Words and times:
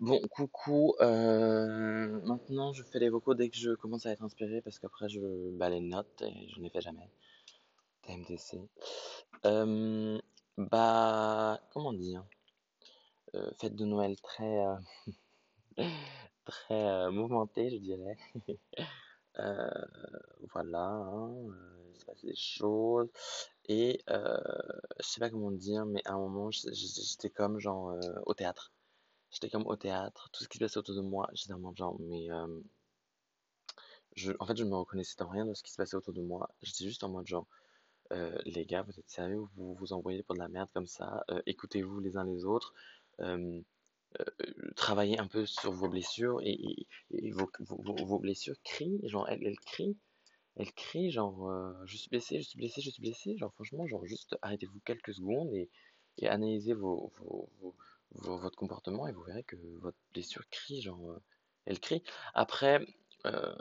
Bon, 0.00 0.20
coucou. 0.30 0.94
euh, 1.00 2.20
maintenant, 2.24 2.72
je 2.72 2.84
fais 2.84 3.00
les 3.00 3.08
vocaux 3.08 3.34
dès 3.34 3.48
que 3.48 3.56
je 3.56 3.72
commence 3.72 4.06
à 4.06 4.12
être 4.12 4.22
inspiré 4.22 4.62
parce 4.62 4.78
qu'après, 4.78 5.08
je 5.08 5.18
bah, 5.56 5.68
les 5.70 5.80
note 5.80 6.22
et 6.22 6.48
je 6.50 6.58
ne 6.58 6.64
les 6.64 6.70
fais 6.70 6.80
jamais. 6.80 7.10
TMDC. 8.02 8.60
Euh, 9.44 10.18
bah, 10.56 11.60
comment 11.72 11.92
dire? 11.92 12.24
Euh, 13.34 13.50
fête 13.60 13.74
de 13.74 13.84
Noël 13.84 14.14
très, 14.20 14.66
euh, 14.66 14.76
très 16.44 17.10
mouvementée, 17.10 17.70
je 17.70 17.76
dirais. 17.76 18.16
Voilà, 20.52 20.86
hein, 20.88 21.32
il 21.92 21.96
se 22.00 22.04
passe 22.04 22.24
des 22.24 22.34
choses. 22.34 23.08
Et 23.68 24.00
euh, 24.10 24.36
je 25.00 25.06
sais 25.06 25.20
pas 25.20 25.30
comment 25.30 25.50
dire, 25.52 25.86
mais 25.86 26.02
à 26.06 26.14
un 26.14 26.18
moment, 26.18 26.50
j'étais 26.50 27.30
comme 27.30 27.58
genre 27.60 27.94
au 28.26 28.34
théâtre. 28.34 28.72
J'étais 29.30 29.48
comme 29.50 29.66
au 29.66 29.76
théâtre, 29.76 30.28
tout 30.32 30.44
ce 30.44 30.48
qui 30.48 30.58
se 30.58 30.64
passait 30.64 30.78
autour 30.78 30.94
de 30.96 31.00
moi, 31.02 31.28
j'étais 31.32 31.54
en 31.54 31.58
mode 31.60 31.76
genre, 31.78 31.96
mais 32.00 32.30
euh, 32.30 32.60
je, 34.16 34.32
en 34.40 34.46
fait, 34.46 34.56
je 34.56 34.64
ne 34.64 34.70
me 34.70 34.76
reconnaissais 34.76 35.14
dans 35.18 35.28
rien 35.28 35.46
de 35.46 35.54
ce 35.54 35.62
qui 35.62 35.70
se 35.72 35.76
passait 35.76 35.96
autour 35.96 36.12
de 36.14 36.22
moi. 36.22 36.48
J'étais 36.62 36.84
juste 36.84 37.04
en 37.04 37.08
mode 37.08 37.26
genre, 37.26 37.46
euh, 38.12 38.38
les 38.46 38.66
gars, 38.66 38.82
vous 38.82 38.98
êtes 39.00 39.10
sérieux? 39.10 39.44
Vous 39.56 39.74
vous 39.74 39.94
envoyez 39.94 40.22
pour 40.24 40.36
de 40.36 40.40
la 40.40 40.48
merde 40.48 40.70
comme 40.74 40.86
ça? 40.86 41.24
Euh, 41.30 41.42
écoutez-vous 41.46 42.00
les 42.00 42.16
uns 42.16 42.24
les 42.24 42.44
autres? 42.44 42.74
Euh, 43.20 43.62
travaillez 44.76 45.18
un 45.18 45.26
peu 45.26 45.46
sur 45.46 45.72
vos 45.72 45.88
blessures 45.88 46.40
et, 46.42 46.86
et- 47.10 47.30
vos, 47.30 47.50
vos- 47.60 48.04
vos 48.04 48.18
blessures 48.18 48.56
crient, 48.64 49.00
genre, 49.08 49.28
elles, 49.28 49.44
elles 49.46 49.58
crient, 49.60 49.96
elles 50.56 50.72
crient, 50.72 51.10
genre, 51.12 51.50
euh, 51.50 51.72
je 51.86 51.96
suis 51.98 52.10
blessé, 52.10 52.40
je 52.42 52.48
suis 52.48 52.58
blessé, 52.58 52.82
je 52.82 52.90
suis 52.90 53.02
blessé. 53.02 53.36
Genre, 53.38 53.52
franchement, 53.54 53.86
genre, 53.88 54.06
juste 54.06 54.36
arrêtez-vous 54.42 54.80
quelques 54.84 55.14
secondes 55.14 55.52
et, 55.54 55.70
et 56.18 56.28
analysez 56.28 56.74
vos, 56.74 57.12
vos, 57.18 57.50
votre 58.12 58.56
comportement 58.56 59.06
et 59.08 59.12
vous 59.12 59.22
verrez 59.24 59.44
que 59.44 59.56
votre 59.80 59.98
blessure 60.12 60.48
crie, 60.50 60.80
genre, 60.82 61.10
euh, 61.12 61.22
elle 61.66 61.80
crie. 61.80 62.02
Après, 62.34 62.86
euh, 63.26 63.54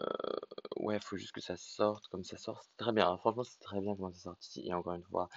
Ouais, 0.77 0.99
faut 1.01 1.17
juste 1.17 1.33
que 1.33 1.41
ça 1.41 1.57
sorte, 1.57 2.07
comme 2.07 2.23
ça 2.23 2.37
sort, 2.37 2.63
c'est 2.63 2.77
très 2.77 2.91
bien. 2.93 3.09
hein. 3.09 3.17
Franchement, 3.17 3.43
c'est 3.43 3.59
très 3.59 3.79
bien 3.81 3.95
comment 3.95 4.11
c'est 4.13 4.21
sorti. 4.21 4.65
Et 4.67 4.73
encore 4.73 4.93
une 4.93 5.03
fois, 5.03 5.29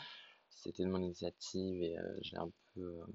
c'était 0.51 0.85
de 0.85 0.91
mon 0.91 0.99
initiative 1.03 1.83
et 1.83 1.99
euh, 1.99 2.19
je 2.23 2.33
l'ai 2.33 2.39
un 2.39 2.51
peu 2.75 2.83
euh, 2.83 3.07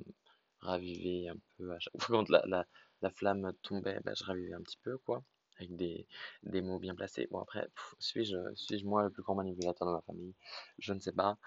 ravivé, 0.61 1.29
un 1.29 1.37
peu 1.57 1.71
à 1.73 1.79
chaque 1.79 1.93
fois 2.01 2.17
quand 2.17 2.29
la, 2.29 2.43
la, 2.47 2.65
la 3.01 3.09
flamme 3.11 3.53
tombait, 3.63 3.99
bah, 4.03 4.13
je 4.17 4.23
ravivais 4.23 4.53
un 4.53 4.61
petit 4.61 4.77
peu, 4.83 4.97
quoi, 4.99 5.23
avec 5.57 5.75
des, 5.75 6.07
des 6.43 6.61
mots 6.61 6.79
bien 6.79 6.95
placés. 6.95 7.27
Bon, 7.31 7.39
après, 7.39 7.67
suis-je, 7.99 8.37
suis-je 8.55 8.85
moi 8.85 9.03
le 9.03 9.11
plus 9.11 9.23
grand 9.23 9.35
manipulateur 9.35 9.87
de 9.87 9.93
ma 9.93 10.01
famille? 10.01 10.35
Je 10.79 10.93
ne 10.93 10.99
sais 10.99 11.13
pas. 11.13 11.37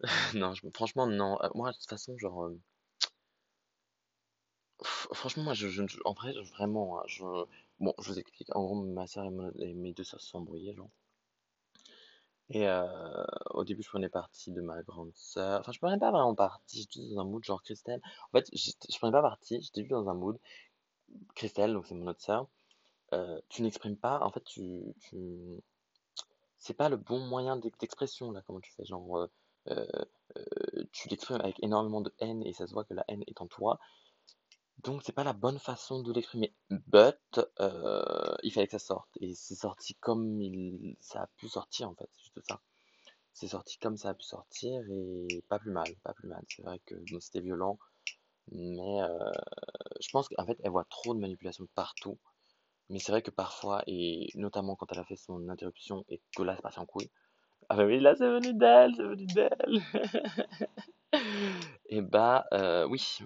Non, 0.34 0.54
je- 0.54 0.66
franchement, 0.74 1.06
non. 1.06 1.38
Moi, 1.54 1.72
de 1.72 1.76
toute 1.76 1.88
façon, 1.90 2.16
genre, 2.18 2.50
franchement, 4.82 5.44
moi, 5.44 5.54
je, 5.54 5.68
je, 5.68 5.82
en 6.04 6.12
vrai, 6.14 6.32
vraiment, 6.56 6.98
hein, 6.98 7.02
je, 7.06 7.22
bon, 7.80 7.94
je 8.00 8.08
vous 8.10 8.18
explique. 8.18 8.54
En 8.56 8.64
gros, 8.64 8.74
ma 8.82 9.06
soeur 9.06 9.26
et, 9.58 9.74
mes 9.74 9.92
deux 9.92 10.04
soeurs 10.04 10.20
se 10.20 10.28
sont 10.28 10.38
embrouillées, 10.38 10.74
genre. 10.74 10.90
Et 12.50 12.66
euh, 12.68 13.24
au 13.50 13.64
début, 13.64 13.82
je 13.82 13.88
prenais 13.90 14.08
parti 14.08 14.52
de 14.52 14.60
ma 14.62 14.82
grande 14.82 15.12
sœur. 15.14 15.60
Enfin, 15.60 15.72
je 15.72 15.78
prenais 15.78 15.98
pas 15.98 16.10
vraiment 16.10 16.34
parti. 16.34 16.80
J'étais 16.92 17.14
dans 17.14 17.20
un 17.20 17.24
mood 17.24 17.44
genre 17.44 17.62
Christelle. 17.62 18.00
En 18.32 18.38
fait, 18.38 18.48
je 18.54 18.98
prenais 18.98 19.12
pas 19.12 19.22
parti. 19.22 19.60
J'étais 19.62 19.82
juste 19.82 19.92
dans 19.92 20.08
un 20.08 20.14
mood. 20.14 20.38
Christelle, 21.34 21.72
donc 21.72 21.86
c'est 21.86 21.94
mon 21.94 22.06
autre 22.08 22.20
sœur. 22.20 22.48
euh, 23.14 23.40
tu 23.50 23.62
n'exprimes 23.62 23.96
pas. 23.98 24.20
En 24.22 24.30
fait, 24.32 24.44
tu, 24.44 24.82
tu... 25.00 25.16
c'est 26.58 26.74
pas 26.74 26.88
le 26.88 26.96
bon 26.96 27.20
moyen 27.20 27.56
d'ex- 27.56 27.78
d'expression 27.78 28.30
là. 28.32 28.42
Comment 28.46 28.60
tu 28.60 28.72
fais? 28.72 28.84
Genre, 28.84 29.16
euh, 29.18 29.28
euh, 29.70 29.86
tu 30.92 31.08
l'exprimes 31.08 31.40
avec 31.40 31.62
énormément 31.62 32.00
de 32.00 32.12
haine 32.20 32.42
et 32.44 32.52
ça 32.52 32.66
se 32.66 32.72
voit 32.72 32.84
que 32.84 32.94
la 32.94 33.04
haine 33.08 33.24
est 33.26 33.40
en 33.40 33.46
toi. 33.46 33.78
Donc, 34.84 35.02
c'est 35.04 35.12
pas 35.12 35.24
la 35.24 35.32
bonne 35.32 35.58
façon 35.58 36.02
de 36.02 36.12
l'exprimer. 36.12 36.54
But, 36.70 37.40
euh, 37.60 38.36
il 38.42 38.52
fallait 38.52 38.66
que 38.66 38.72
ça 38.72 38.78
sorte. 38.78 39.10
Et 39.20 39.34
c'est 39.34 39.54
sorti 39.54 39.94
comme 39.96 40.40
il... 40.40 40.96
ça 41.00 41.22
a 41.22 41.26
pu 41.36 41.48
sortir 41.48 41.88
en 41.90 41.94
fait. 41.94 42.08
C'est 42.16 42.22
juste 42.24 42.48
ça. 42.48 42.60
C'est 43.32 43.48
sorti 43.48 43.78
comme 43.78 43.96
ça 43.96 44.10
a 44.10 44.14
pu 44.14 44.24
sortir 44.24 44.82
et 44.90 45.44
pas 45.48 45.58
plus 45.58 45.70
mal, 45.70 45.86
pas 46.02 46.12
plus 46.14 46.28
mal. 46.28 46.44
C'est 46.48 46.62
vrai 46.62 46.80
que 46.86 46.96
c'était 47.20 47.40
violent, 47.40 47.78
mais 48.50 49.02
euh, 49.02 49.32
je 50.00 50.08
pense 50.10 50.28
qu'en 50.28 50.44
fait, 50.44 50.58
elle 50.64 50.70
voit 50.70 50.86
trop 50.90 51.14
de 51.14 51.20
manipulation 51.20 51.66
partout. 51.74 52.18
Mais 52.90 52.98
c'est 52.98 53.12
vrai 53.12 53.22
que 53.22 53.30
parfois, 53.30 53.82
et 53.86 54.28
notamment 54.34 54.76
quand 54.76 54.90
elle 54.92 54.98
a 55.00 55.04
fait 55.04 55.16
son 55.16 55.48
interruption 55.48 56.04
et 56.08 56.20
que 56.36 56.42
là, 56.42 56.56
c'est 56.56 56.62
passé 56.62 56.80
en 56.80 56.86
couille. 56.86 57.10
Ah 57.68 57.76
bah 57.76 57.84
oui, 57.84 58.00
là, 58.00 58.14
c'est 58.16 58.28
venu 58.28 58.54
d'elle, 58.54 58.94
c'est 58.96 59.02
venu 59.04 59.26
d'elle. 59.26 59.82
Et 61.90 62.02
bah, 62.02 62.46
euh, 62.52 62.86
oui, 62.86 63.18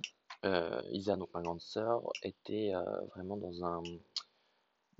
Isa, 0.91 1.16
donc 1.16 1.30
ma 1.34 1.42
grande 1.42 1.60
sœur, 1.60 2.03
était 2.22 2.72
euh, 2.75 2.82
vraiment 3.14 3.36
dans 3.36 3.64
un, 3.64 3.82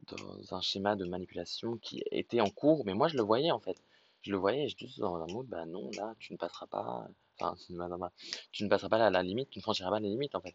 dans 0.09 0.55
un 0.55 0.61
schéma 0.61 0.97
de 0.97 1.05
manipulation 1.05 1.77
qui 1.79 2.03
était 2.11 2.41
en 2.41 2.51
cours, 2.51 2.85
mais 2.85 2.95
moi 2.95 3.09
je 3.09 3.17
le 3.17 3.23
voyais 3.23 3.51
en 3.51 3.61
fait. 3.61 3.83
Je 4.23 4.31
le 4.31 4.37
voyais, 4.37 4.69
je 4.69 4.77
dis 4.77 4.95
dans 4.99 5.17
un 5.17 5.27
mood, 5.27 5.47
bah 5.49 5.67
non, 5.67 5.91
là, 5.97 6.15
tu 6.21 6.33
ne 6.33 6.39
passeras 6.39 6.67
pas, 6.67 7.09
enfin, 7.41 7.55
tu 8.53 8.65
ne 8.65 8.69
passeras 8.69 8.89
pas 8.89 8.99
la, 8.99 9.11
la 9.11 9.23
limite, 9.23 9.51
tu 9.51 9.59
ne 9.59 9.63
franchiras 9.63 9.91
pas 9.91 9.99
la 10.01 10.09
limite 10.09 10.35
en 10.35 10.41
fait. 10.41 10.55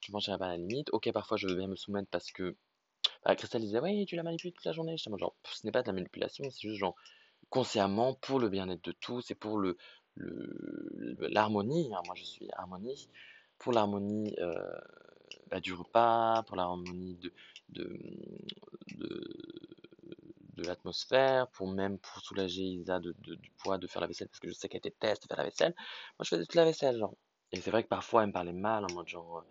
Tu 0.00 0.10
ne 0.10 0.12
franchiras 0.12 0.38
pas 0.38 0.48
la 0.48 0.56
limite. 0.58 0.90
Ok, 0.92 1.10
parfois 1.12 1.36
je 1.38 1.46
veux 1.48 1.54
bien 1.56 1.68
me 1.68 1.76
soumettre 1.76 2.08
parce 2.10 2.30
que 2.32 2.56
bah, 3.24 3.36
Christelle 3.36 3.62
disait, 3.62 3.80
oui, 3.80 4.06
tu 4.06 4.16
la 4.16 4.22
manipules 4.24 4.52
toute 4.52 4.64
la 4.66 4.72
journée. 4.72 4.96
Mode 5.08 5.20
genre, 5.20 5.36
ce 5.44 5.66
n'est 5.66 5.72
pas 5.72 5.82
de 5.82 5.88
la 5.88 5.94
manipulation, 5.94 6.44
c'est 6.50 6.60
juste 6.68 6.78
genre 6.80 6.96
consciemment 7.50 8.14
pour 8.14 8.40
le 8.40 8.48
bien-être 8.50 8.84
de 8.84 8.92
tous 8.92 9.30
et 9.30 9.34
pour 9.36 9.58
le, 9.58 9.76
le, 10.16 11.16
le- 11.18 11.28
l'harmonie. 11.28 11.90
hein. 11.94 12.02
Moi, 12.06 12.14
je 12.16 12.24
suis 12.24 12.48
harmonie. 12.54 13.08
Pour 13.58 13.72
l'harmonie 13.72 14.34
euh, 14.38 14.54
bah, 15.50 15.60
du 15.60 15.72
repas, 15.72 16.42
pour 16.44 16.56
l'harmonie 16.56 17.16
de, 17.16 17.32
de, 17.70 17.98
de, 20.56 20.62
l'atmosphère, 20.62 21.48
pour 21.48 21.68
même 21.68 21.98
pour 21.98 22.20
soulager 22.20 22.62
Isa 22.62 22.98
de, 22.98 23.14
du 23.18 23.50
poids 23.58 23.78
de 23.78 23.86
faire 23.86 24.00
la 24.00 24.08
vaisselle, 24.08 24.28
parce 24.28 24.40
que 24.40 24.48
je 24.48 24.54
sais 24.54 24.68
qu'elle 24.68 24.80
déteste 24.80 25.26
faire 25.28 25.36
la 25.36 25.44
vaisselle. 25.44 25.74
Moi, 25.76 26.24
je 26.24 26.28
faisais 26.28 26.44
toute 26.44 26.54
la 26.54 26.64
vaisselle, 26.64 26.98
genre. 26.98 27.14
Et 27.52 27.60
c'est 27.60 27.70
vrai 27.70 27.82
que 27.84 27.88
parfois, 27.88 28.22
elle 28.22 28.28
me 28.28 28.32
parlait 28.32 28.52
mal, 28.52 28.84
en 28.84 28.92
mode 28.92 29.08
genre, 29.08 29.38
euh, 29.38 29.42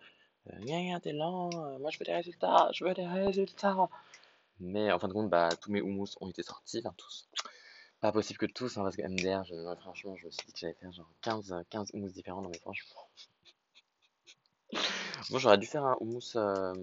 Gna, 0.60 0.80
gna, 0.82 1.00
t'es 1.00 1.12
lent, 1.12 1.50
euh, 1.54 1.78
moi 1.78 1.90
je 1.90 1.98
veux 1.98 2.04
des 2.04 2.14
résultats, 2.14 2.70
je 2.72 2.84
veux 2.84 2.94
des 2.94 3.06
résultats. 3.06 3.88
Mais 4.60 4.92
en 4.92 4.98
fin 4.98 5.08
de 5.08 5.12
compte, 5.12 5.28
bah, 5.28 5.48
tous 5.60 5.72
mes 5.72 5.80
houmous 5.80 6.16
ont 6.20 6.30
été 6.30 6.42
sortis, 6.42 6.82
tous. 6.96 7.28
Pas 8.00 8.12
possible 8.12 8.38
que 8.38 8.46
tous, 8.46 8.76
hein, 8.76 8.82
parce 8.82 8.96
que 8.96 9.02
MDR, 9.02 9.44
franchement, 9.80 10.14
je 10.16 10.26
me 10.26 10.30
suis 10.30 10.46
dit 10.46 10.52
que 10.52 10.58
j'allais 10.58 10.74
faire 10.74 10.92
genre 10.92 11.10
15, 11.22 11.52
euh, 11.52 11.62
15 11.70 11.90
houmous 11.94 12.12
différents, 12.12 12.42
non 12.42 12.50
mais 12.50 12.58
franchement. 12.58 13.08
Moi, 15.30 15.40
j'aurais 15.40 15.58
dû 15.58 15.66
faire 15.66 15.84
un 15.84 15.96
houmous 16.00 16.36
euh, 16.36 16.74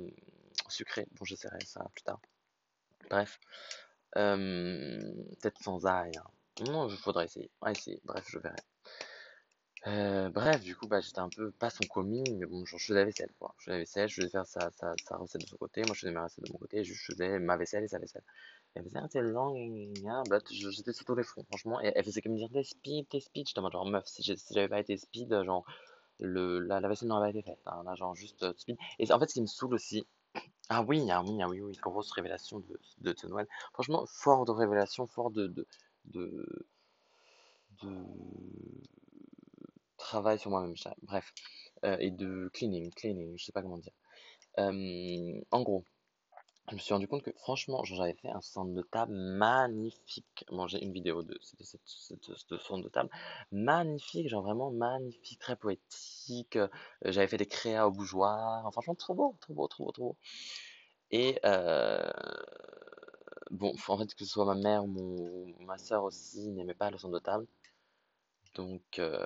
sucré. 0.70 1.08
Bon, 1.14 1.26
j'essaierai 1.26 1.59
ça 1.66 1.86
plus 1.94 2.04
tard. 2.04 2.20
Bref. 3.09 3.40
Euh, 4.18 5.00
peut-être 5.42 5.62
sans 5.64 5.86
ail. 5.86 6.12
hein. 6.18 6.66
Non, 6.66 6.88
il 6.90 6.98
faudrait 6.98 7.26
essayer. 7.26 7.50
Va 7.62 7.72
essayer. 7.72 8.00
Bref, 8.06 8.26
je 8.30 8.40
verrai. 8.40 8.58
Euh, 9.88 10.30
bref, 10.30 10.62
du 10.62 10.76
coup, 10.76 10.88
bah, 10.88 11.02
j'étais 11.02 11.20
un 11.20 11.30
peu 11.30 11.52
pas 11.52 11.70
son 11.70 11.84
commis, 11.90 12.24
mais 12.38 12.46
bon, 12.46 12.64
je 12.66 12.78
faisais 12.78 12.94
la 12.94 13.03
vaisselle, 13.06 13.32
quoi. 13.40 13.53
Je 13.59 13.66
faisais 13.66 13.72
la 13.74 13.80
vaisselle, 13.80 14.09
je 14.09 14.16
faisais 14.16 14.30
faire 14.30 14.46
sa, 14.46 14.72
sa, 14.72 14.96
recette 15.18 15.42
de 15.42 15.48
son 15.48 15.58
côté, 15.58 15.82
moi 15.84 15.94
je 15.94 16.02
faisais 16.02 16.12
ma 16.14 16.24
recette 16.24 16.46
de 16.46 16.52
mon 16.53 16.58
côté, 16.58 16.84
je 16.86 16.94
faisais 16.94 17.38
ma 17.40 17.58
vaisselle 17.58 17.84
et 17.84 17.88
sa 17.90 18.00
vaisselle. 18.00 18.24
Elle 18.76 18.84
faisait, 18.86 19.00
ah, 19.00 19.08
gna. 19.12 20.24
bah, 20.30 20.40
je- 20.52 20.70
j'étais 20.70 20.94
sur 20.94 21.06
tous 21.06 21.16
les 21.16 21.24
fronts, 21.24 21.44
franchement, 21.50 21.80
elle 21.82 22.03
faisait 22.03 22.22
que 22.22 22.30
me 22.30 22.38
dire, 22.38 22.50
t'es 22.53 22.64
speed, 22.64 23.09
t'es 23.09 23.20
speed, 23.20 23.48
j'étais 23.48 23.59
en 23.59 23.64
mode, 23.64 23.74
genre, 23.74 23.86
meuf, 23.86 24.06
si 24.08 24.24
j'avais 24.24 24.70
pas 24.70 24.80
été 24.80 24.96
speed, 24.98 25.44
genre, 25.44 25.66
le, 26.19 26.59
la, 26.59 26.79
la 26.79 26.88
vaisselle 26.88 27.09
n'aurait 27.09 27.31
pas 27.31 27.38
été 27.40 27.41
faite, 27.44 27.62
hein, 27.66 27.84
là, 27.85 27.96
genre, 27.96 28.16
juste 28.16 28.44
euh. 28.44 28.53
Et 29.00 29.12
en 29.12 29.19
fait, 29.19 29.28
ce 29.29 29.34
qui 29.35 29.41
me 29.41 29.47
saoule 29.47 29.74
aussi, 29.75 30.06
ah 30.69 30.84
oui, 30.84 31.09
ah 31.12 31.24
oui, 31.24 31.41
ah 31.41 31.50
oui, 31.50 31.62
oui, 31.62 31.74
grosse 31.81 32.12
révélation 32.12 32.59
de, 32.59 32.79
de 33.01 33.16
Noël. 33.28 33.47
Franchement, 33.74 34.06
fort 34.07 34.46
de 34.46 34.52
révélation, 34.52 35.07
fort 35.07 35.31
de, 35.31 35.47
de, 35.47 35.68
de, 36.06 36.68
de 37.81 37.90
travail 39.97 40.40
sur 40.40 40.50
moi-même, 40.52 40.75
bref, 41.03 41.34
Euh, 41.85 41.97
et 42.00 42.12
de 42.12 42.50
cleaning, 42.53 42.91
cleaning, 42.94 43.38
je 43.38 43.46
sais 43.46 43.53
pas 43.53 43.62
comment 43.62 43.78
dire. 43.78 43.94
Euh, 44.59 45.41
en 45.52 45.64
gros, 45.64 45.85
je 46.70 46.76
me 46.76 46.80
suis 46.80 46.94
rendu 46.94 47.08
compte 47.08 47.24
que 47.24 47.32
franchement, 47.38 47.84
j'avais 47.84 48.14
fait 48.14 48.30
un 48.30 48.40
centre 48.42 48.72
de 48.74 48.82
table 48.82 49.14
magnifique. 49.14 50.46
Bon, 50.50 50.66
j'ai 50.68 50.82
une 50.84 50.94
vidéo 50.94 51.22
de, 51.22 51.38
cette, 51.42 51.82
cette- 51.86 52.24
ce 52.36 52.58
centre 52.58 52.84
de 52.84 52.90
table 52.90 53.10
magnifique, 53.52 54.30
genre 54.30 54.44
vraiment 54.44 54.72
magnifique, 54.72 55.40
très 55.40 55.56
poétique. 55.58 56.56
Euh, 56.56 56.68
j'avais 57.06 57.28
fait 57.28 57.38
des 57.38 57.46
créas 57.48 57.86
au 57.88 57.92
bougeoir, 57.92 58.72
franchement, 58.72 58.96
trop 58.96 59.14
beau, 59.14 59.36
trop 59.42 59.54
beau, 59.54 59.68
trop 59.68 59.84
beau, 59.86 59.92
trop 59.92 60.04
beau. 60.04 60.18
Et 61.12 61.40
euh, 61.46 62.02
bon, 63.52 63.74
en 63.88 63.98
fait, 63.98 64.14
que 64.16 64.26
ce 64.26 64.32
soit 64.32 64.46
ma 64.46 64.56
mère 64.56 64.84
ou 64.86 65.48
ma 65.62 65.78
soeur 65.78 66.04
aussi 66.04 66.50
n'aimaient 66.52 66.74
pas 66.74 66.92
le 66.92 66.98
centre 66.98 67.14
de 67.14 67.20
table. 67.20 67.48
Donc, 68.56 69.00
euh, 69.00 69.18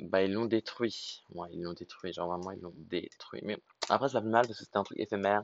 bah, 0.00 0.22
ils 0.22 0.32
l'ont 0.32 0.46
détruit. 0.46 1.22
Ouais, 1.34 1.48
ils 1.52 1.62
l'ont 1.62 1.72
détruit. 1.74 2.12
Genre, 2.12 2.28
vraiment, 2.28 2.50
ils 2.52 2.60
l'ont 2.60 2.74
détruit. 2.76 3.40
Mais 3.44 3.58
après, 3.88 4.08
c'est 4.08 4.14
pas 4.14 4.20
plus 4.20 4.30
mal 4.30 4.46
parce 4.46 4.58
que 4.58 4.64
c'était 4.64 4.78
un 4.78 4.84
truc 4.84 4.98
éphémère. 4.98 5.40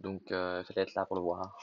Donc, 0.00 0.32
euh, 0.32 0.62
fallait 0.64 0.82
être 0.82 0.94
là 0.94 1.06
pour 1.06 1.16
le 1.16 1.22
voir. 1.22 1.58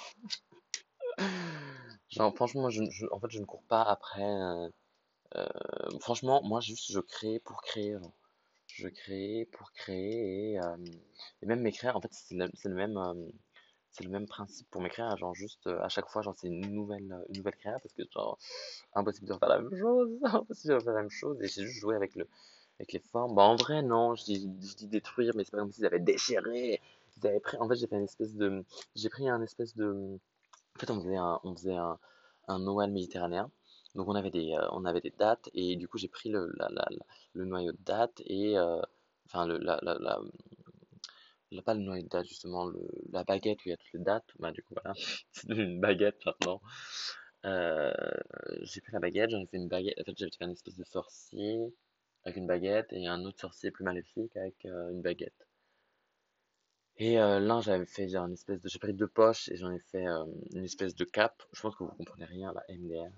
Genre, 2.09 2.33
franchement, 2.35 2.69
je, 2.69 2.83
je- 2.89 3.05
en 3.11 3.19
fait, 3.19 3.29
je 3.29 3.39
ne 3.39 3.45
cours 3.45 3.63
pas 3.63 3.81
après. 3.83 4.21
euh, 4.23 4.69
euh, 5.37 5.99
franchement, 6.01 6.41
moi, 6.43 6.61
juste, 6.61 6.91
je 6.91 6.99
crée 7.01 7.39
pour 7.41 7.61
créer. 7.63 7.97
je 8.67 8.87
crée 8.89 9.49
pour 9.53 9.71
créer 9.73 10.53
et, 10.53 10.59
euh, 10.59 10.77
et 11.43 11.47
même 11.47 11.61
m'écrire, 11.61 11.97
en 11.97 12.01
fait, 12.01 12.09
c'est 12.13 12.35
le, 12.35 12.75
même, 12.75 12.97
le 14.03 14.09
même 14.09 14.25
principe 14.27 14.69
pour 14.71 14.81
m'écrire, 14.81 15.15
genre 15.17 15.33
juste 15.35 15.67
à 15.67 15.89
chaque 15.89 16.09
fois, 16.09 16.21
genre 16.21 16.35
c'est 16.37 16.47
une 16.47 16.61
nouvelle, 16.73 17.15
nouvelle 17.35 17.55
créa 17.55 17.79
parce 17.79 17.93
que 17.93 18.03
genre 18.11 18.37
impossible 18.95 19.27
de 19.27 19.33
refaire 19.33 19.49
la 19.49 19.59
même 19.61 19.77
chose, 19.79 20.09
impossible 20.23 20.73
de 20.73 20.79
refaire 20.79 20.93
la 20.93 21.01
même 21.01 21.11
chose 21.11 21.41
et 21.41 21.47
j'ai 21.47 21.63
juste 21.65 21.79
joué 21.79 21.95
avec 21.95 22.15
le, 22.15 22.27
avec 22.79 22.93
les 22.93 22.99
formes. 23.11 23.35
Bah 23.35 23.43
en 23.43 23.55
vrai 23.55 23.81
non, 23.83 24.15
je 24.15 24.23
dis, 24.25 24.49
je 24.61 24.75
dis 24.75 24.87
détruire, 24.87 25.33
mais 25.35 25.43
c'est 25.45 25.51
pas 25.51 25.59
comme 25.59 25.71
s'ils 25.71 25.85
avaient 25.85 25.99
déchiré, 25.99 26.81
ils 27.17 27.27
avaient 27.27 27.39
pris, 27.39 27.57
en 27.57 27.67
fait 27.67 27.75
j'ai 27.75 27.87
fait 27.87 27.95
une 27.95 28.03
espèce 28.03 28.33
de, 28.35 28.63
j'ai 28.95 29.09
pris 29.09 29.27
un 29.29 29.41
espèce 29.41 29.75
de, 29.75 30.19
en 30.75 30.79
fait 30.79 30.91
on 30.91 31.01
faisait 31.01 31.15
un, 31.17 31.39
on 31.43 31.55
faisait 31.55 31.75
un, 31.75 31.99
un 32.47 32.59
Noël 32.59 32.91
méditerranéen. 32.91 33.51
Donc 33.95 34.07
on 34.07 34.15
avait 34.15 34.31
des, 34.31 34.53
euh, 34.53 34.67
on 34.71 34.85
avait 34.85 35.01
des 35.01 35.13
dates 35.17 35.49
et 35.53 35.75
du 35.75 35.87
coup 35.87 35.97
j'ai 35.97 36.07
pris 36.07 36.29
le, 36.29 36.51
la, 36.57 36.67
la, 36.69 36.85
le 37.33 37.45
noyau 37.45 37.71
de 37.73 37.77
date 37.85 38.21
et 38.25 38.57
euh, 38.57 38.81
enfin 39.27 39.45
le, 39.45 39.57
la, 39.59 39.79
pas 41.63 41.73
le 41.75 41.81
noyau 41.81 42.03
de 42.03 42.09
date 42.09 42.25
justement 42.27 42.71
la 43.11 43.23
baguette 43.23 43.59
où 43.59 43.63
il 43.67 43.69
y 43.69 43.73
a 43.73 43.77
toutes 43.77 43.93
les 43.93 43.99
dates. 43.99 44.25
Bah 44.39 44.51
du 44.51 44.63
coup 44.63 44.73
voilà, 44.73 44.95
c'est 45.31 45.49
une 45.49 45.79
baguette 45.79 46.25
maintenant. 46.25 46.61
Euh, 47.45 47.93
j'ai 48.61 48.81
pris 48.81 48.93
la 48.93 48.99
baguette, 48.99 49.29
j'en 49.29 49.41
ai 49.41 49.45
fait 49.47 49.57
une 49.57 49.67
baguette. 49.67 49.99
En 49.99 50.03
fait 50.03 50.17
j'avais 50.17 50.31
fait 50.31 50.45
une 50.45 50.51
espèce 50.51 50.77
de 50.77 50.83
sorcier 50.83 51.73
avec 52.25 52.37
une 52.37 52.47
baguette 52.47 52.91
et 52.93 53.05
un 53.07 53.23
autre 53.25 53.39
sorcier 53.39 53.69
plus 53.69 53.83
maléfique 53.83 54.35
avec 54.37 54.63
une 54.65 55.01
baguette. 55.01 55.47
Et 56.97 57.19
euh, 57.19 57.39
là 57.39 57.59
j'avais 57.61 57.85
fait 57.85 58.07
genre 58.07 58.25
une 58.27 58.33
espèce 58.33 58.61
de, 58.61 58.69
j'ai 58.69 58.79
pris 58.79 58.93
deux 58.93 59.07
poches 59.07 59.49
et 59.49 59.55
j'en 59.57 59.71
ai 59.71 59.79
fait 59.79 60.07
euh, 60.07 60.25
une 60.53 60.63
espèce 60.63 60.95
de 60.95 61.05
cape. 61.05 61.41
Je 61.51 61.61
pense 61.61 61.75
que 61.75 61.83
vous 61.83 61.91
comprenez 61.91 62.25
rien 62.25 62.49
à 62.49 62.53
la 62.53 62.63
MDR. 62.69 63.11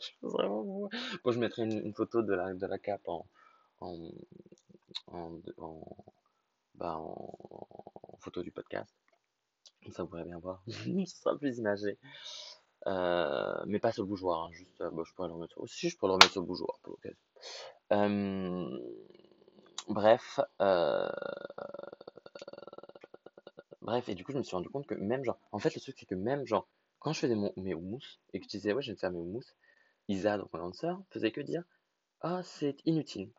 Je 0.00 0.10
pense 0.20 0.32
vraiment 0.32 0.62
vous- 0.62 0.90
Bon, 1.24 1.32
je 1.32 1.38
mettrai 1.38 1.62
une, 1.64 1.78
une 1.86 1.94
photo 1.94 2.22
de 2.22 2.34
la, 2.34 2.52
de 2.54 2.66
la 2.66 2.78
cape 2.78 3.08
en, 3.08 3.26
en, 3.80 4.10
en, 5.08 5.40
en, 5.58 6.04
bah, 6.74 6.96
en, 6.98 7.38
en 8.12 8.16
photo 8.18 8.42
du 8.42 8.52
podcast. 8.52 8.94
Comme 9.84 9.92
ça, 9.92 10.02
vous 10.04 10.10
pourrez 10.10 10.24
bien 10.24 10.38
voir. 10.40 10.62
Ce 10.68 11.06
sera 11.06 11.38
plus 11.38 11.58
imagé. 11.58 11.98
Euh, 12.86 13.64
mais 13.66 13.80
pas 13.80 13.92
sur 13.92 14.04
le 14.04 14.08
bougeoir, 14.08 14.44
hein, 14.44 14.50
juste, 14.52 14.80
euh, 14.82 14.90
bah, 14.92 15.02
je 15.06 15.12
pourrais 15.14 15.28
le 15.28 15.34
remettre. 15.34 15.58
Aussi, 15.60 15.90
je 15.90 15.96
pourrais 15.98 16.10
le 16.10 16.14
remettre 16.14 16.32
sur 16.32 16.42
le 16.42 16.48
bougeoir 16.48 16.78
pour 16.82 16.92
l'occasion. 16.94 17.18
Euh, 17.92 18.78
bref, 19.88 20.40
euh, 20.60 21.08
bref, 23.86 24.08
et 24.08 24.14
du 24.14 24.24
coup, 24.24 24.32
je 24.32 24.38
me 24.38 24.42
suis 24.42 24.56
rendu 24.56 24.68
compte 24.68 24.86
que 24.86 24.94
même 24.94 25.24
genre, 25.24 25.38
en 25.52 25.58
fait, 25.58 25.74
le 25.74 25.80
truc, 25.80 25.94
c'est 25.98 26.06
que 26.06 26.14
même 26.14 26.44
genre, 26.46 26.68
quand 26.98 27.12
je 27.12 27.20
faisais 27.20 27.36
mon, 27.36 27.52
mes 27.56 27.74
houmous 27.74 28.20
et 28.32 28.40
que 28.40 28.44
je 28.44 28.50
disais, 28.50 28.72
ouais, 28.72 28.82
je 28.82 28.92
vais 28.92 28.98
faire 28.98 29.12
mes 29.12 29.18
houmous, 29.18 29.44
Isa, 30.08 30.38
donc 30.38 30.52
ma 30.52 30.58
grande 30.58 30.74
faisait 31.10 31.32
que 31.32 31.40
dire, 31.40 31.64
ah, 32.20 32.42
c'est 32.42 32.76
inutile. 32.84 33.32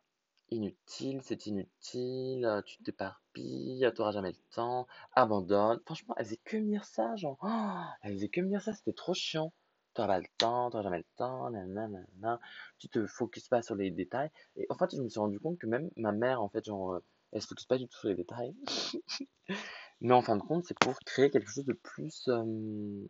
Inutile, 0.50 1.20
c'est 1.22 1.46
inutile, 1.46 2.46
euh, 2.46 2.62
tu 2.62 2.82
t'éparpilles, 2.82 3.84
euh, 3.84 3.90
t'auras 3.90 4.12
jamais 4.12 4.30
le 4.32 4.38
temps, 4.54 4.86
abandonne. 5.14 5.80
Franchement, 5.84 6.14
elle 6.16 6.24
faisait 6.24 6.40
que 6.44 6.56
me 6.56 6.70
dire 6.70 6.84
ça, 6.84 7.14
genre, 7.16 7.38
oh, 7.42 7.84
elle 8.02 8.14
faisait 8.14 8.28
que 8.30 8.40
me 8.40 8.48
dire 8.48 8.62
ça, 8.62 8.72
c'était 8.72 8.94
trop 8.94 9.14
chiant. 9.14 9.52
T'auras 9.94 10.08
pas 10.08 10.18
le 10.20 10.26
temps, 10.38 10.70
t'auras 10.70 10.84
jamais 10.84 10.98
le 10.98 11.04
temps, 11.16 11.50
nanana, 11.50 11.88
nanana. 11.88 12.40
Tu 12.78 12.88
te 12.88 13.06
focuses 13.06 13.48
pas 13.48 13.62
sur 13.62 13.74
les 13.74 13.90
détails. 13.90 14.30
Et 14.56 14.66
en 14.70 14.76
fait, 14.78 14.94
je 14.94 15.02
me 15.02 15.08
suis 15.08 15.20
rendu 15.20 15.38
compte 15.40 15.58
que 15.58 15.66
même 15.66 15.90
ma 15.96 16.12
mère, 16.12 16.42
en 16.42 16.48
fait, 16.48 16.64
genre, 16.64 16.94
euh, 16.94 17.04
elle 17.32 17.42
se 17.42 17.48
focus 17.48 17.66
pas 17.66 17.76
du 17.78 17.86
tout 17.88 17.98
sur 17.98 18.08
les 18.08 18.14
détails. 18.14 18.54
Mais 20.00 20.14
en 20.14 20.22
fin 20.22 20.36
de 20.36 20.42
compte, 20.42 20.64
c'est 20.64 20.78
pour 20.78 20.98
créer 21.00 21.30
quelque 21.30 21.50
chose 21.50 21.64
de 21.64 21.72
plus 21.72 22.28
euh, 22.28 23.06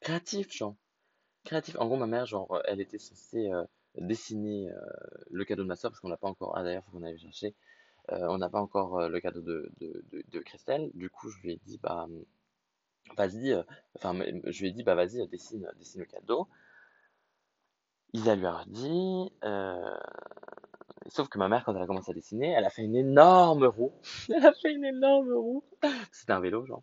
créatif, 0.00 0.50
genre. 0.52 0.76
Créatif. 1.44 1.76
En 1.78 1.86
gros, 1.86 1.96
ma 1.96 2.06
mère, 2.06 2.26
genre, 2.26 2.60
elle 2.64 2.80
était 2.80 2.98
censée 2.98 3.50
euh, 3.50 3.64
dessiner 3.96 4.70
euh, 4.70 4.80
le 5.30 5.44
cadeau 5.44 5.62
de 5.62 5.68
ma 5.68 5.76
soeur 5.76 5.90
parce 5.90 6.00
qu'on 6.00 6.08
l'a 6.08 6.16
pas 6.16 6.28
encore. 6.28 6.56
Ah, 6.56 6.62
d'ailleurs, 6.62 6.84
faut 6.84 6.92
qu'on 6.92 7.02
aille 7.02 7.12
le 7.12 7.18
chercher. 7.18 7.54
Euh, 8.12 8.26
on 8.28 8.38
n'a 8.38 8.48
pas 8.48 8.60
encore 8.60 9.00
euh, 9.00 9.08
le 9.08 9.20
cadeau 9.20 9.42
de, 9.42 9.70
de, 9.80 10.04
de, 10.10 10.24
de 10.28 10.40
Christelle. 10.40 10.90
Du 10.94 11.10
coup, 11.10 11.28
je 11.28 11.40
lui 11.40 11.52
ai 11.52 11.60
dit, 11.64 11.78
bah, 11.82 12.06
vas-y, 13.16 13.52
euh, 13.52 13.62
enfin, 13.94 14.14
je 14.14 14.60
lui 14.60 14.68
ai 14.68 14.72
dit, 14.72 14.82
bah, 14.84 14.94
vas-y, 14.94 15.26
dessine, 15.28 15.70
dessine 15.78 16.00
le 16.00 16.06
cadeau. 16.06 16.48
Isa 18.12 18.36
lui 18.36 18.46
a 18.46 18.64
dit, 18.68 19.30
sauf 21.08 21.28
que 21.28 21.38
ma 21.38 21.48
mère, 21.48 21.64
quand 21.64 21.74
elle 21.74 21.82
a 21.82 21.86
commencé 21.86 22.10
à 22.10 22.14
dessiner, 22.14 22.50
elle 22.52 22.64
a 22.64 22.70
fait 22.70 22.82
une 22.82 22.96
énorme 22.96 23.64
roue. 23.64 23.92
Elle 24.28 24.46
a 24.46 24.52
fait 24.52 24.72
une 24.72 24.84
énorme 24.84 25.32
roue. 25.32 25.64
C'était 26.12 26.32
un 26.32 26.40
vélo, 26.40 26.64
genre. 26.66 26.82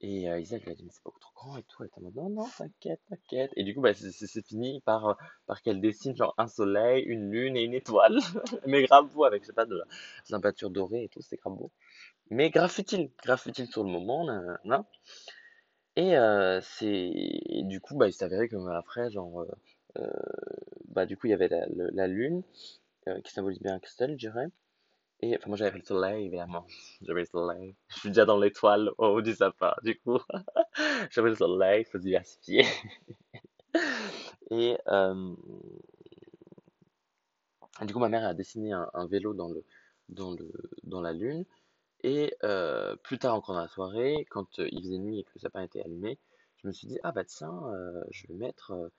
Et 0.00 0.28
euh, 0.28 0.38
Isa 0.38 0.58
lui 0.58 0.70
a 0.70 0.74
dit, 0.74 0.84
mais 0.84 0.90
c'est 0.92 1.02
beaucoup 1.02 1.20
trop 1.20 1.32
grand 1.34 1.56
et 1.56 1.62
tout. 1.62 1.82
Elle 1.82 1.88
était 1.88 1.98
en 1.98 2.02
mode, 2.02 2.14
non, 2.14 2.28
non, 2.28 2.46
t'inquiète, 2.58 3.00
t'inquiète. 3.08 3.50
Et 3.56 3.64
du 3.64 3.74
coup, 3.74 3.80
bah, 3.80 3.94
c'est 3.94 4.46
fini 4.46 4.80
par, 4.82 5.06
euh, 5.06 5.14
par 5.46 5.62
qu'elle 5.62 5.80
dessine 5.80 6.14
genre 6.14 6.34
un 6.36 6.46
soleil, 6.48 7.02
une 7.04 7.30
lune 7.30 7.56
et 7.56 7.62
une 7.62 7.74
étoile. 7.74 8.18
Mais 8.66 8.82
grave 8.84 9.08
beau 9.12 9.24
avec, 9.24 9.42
je 9.42 9.48
sais 9.48 9.52
pas, 9.54 9.64
de 9.64 9.80
la, 10.30 10.40
peinture 10.40 10.70
dorée 10.70 11.04
et 11.04 11.08
tout, 11.08 11.22
c'était 11.22 11.38
grave 11.38 11.54
beau. 11.54 11.70
Mais 12.30 12.50
grave 12.50 12.70
futile, 12.70 13.10
grave 13.24 13.40
futile 13.40 13.68
sur 13.68 13.84
le 13.84 13.90
moment, 13.90 14.26
nan. 14.64 14.84
Et 15.96 16.16
euh, 16.16 16.60
c'est 16.60 17.10
du 17.64 17.80
coup, 17.80 17.96
bah, 17.96 18.06
il 18.06 18.12
s'est 18.12 18.24
avéré 18.24 18.48
que 18.48 18.56
après, 18.70 19.10
genre, 19.10 19.40
euh, 19.40 19.48
euh, 19.98 20.10
bah, 20.88 21.06
du 21.06 21.16
coup, 21.16 21.26
il 21.26 21.30
y 21.30 21.34
avait 21.34 21.48
la 21.48 22.06
lune 22.06 22.42
euh, 23.08 23.20
qui 23.20 23.32
symbolise 23.32 23.60
bien 23.60 23.78
Christelle, 23.78 24.12
je 24.12 24.28
dirais. 24.28 24.48
Et 25.20 25.36
enfin, 25.36 25.48
moi, 25.48 25.56
j'avais 25.56 25.78
le 25.78 25.84
soleil, 25.84 26.26
évidemment. 26.26 26.66
J'avais 27.02 27.20
le 27.20 27.26
soleil. 27.26 27.74
Je 27.88 28.00
suis 28.00 28.08
déjà 28.10 28.24
dans 28.24 28.38
l'étoile 28.38 28.90
au 28.98 29.06
haut 29.06 29.22
du 29.22 29.34
sapin, 29.34 29.74
du 29.82 29.98
coup. 30.00 30.18
J'avais 31.10 31.30
le 31.30 31.36
soleil, 31.36 31.82
il 31.82 31.90
faut 31.90 31.98
diversifier. 31.98 32.64
Et 34.50 34.76
euh, 34.88 35.34
du 37.82 37.92
coup, 37.92 37.98
ma 37.98 38.08
mère 38.08 38.24
a 38.26 38.34
dessiné 38.34 38.72
un, 38.72 39.06
vélo 39.06 39.34
dans 39.34 39.48
le, 39.48 39.64
dans 40.08 40.32
le, 40.32 40.52
dans 40.82 41.00
la 41.00 41.12
lune. 41.12 41.44
Et 42.02 42.34
euh, 42.44 42.96
plus 42.96 43.18
tard 43.18 43.34
encore 43.34 43.54
dans 43.54 43.62
la 43.62 43.68
soirée, 43.68 44.26
quand 44.30 44.58
il 44.58 44.82
faisait 44.82 44.98
nuit 44.98 45.20
et 45.20 45.24
que 45.24 45.30
le 45.34 45.40
sapin 45.40 45.62
était 45.62 45.82
allumé, 45.82 46.18
je 46.56 46.68
me 46.68 46.72
suis 46.72 46.88
dit, 46.88 46.98
ah 47.02 47.12
bah 47.12 47.24
tiens, 47.24 47.62
je 48.10 48.26
vais 48.26 48.34
mettre 48.34 48.90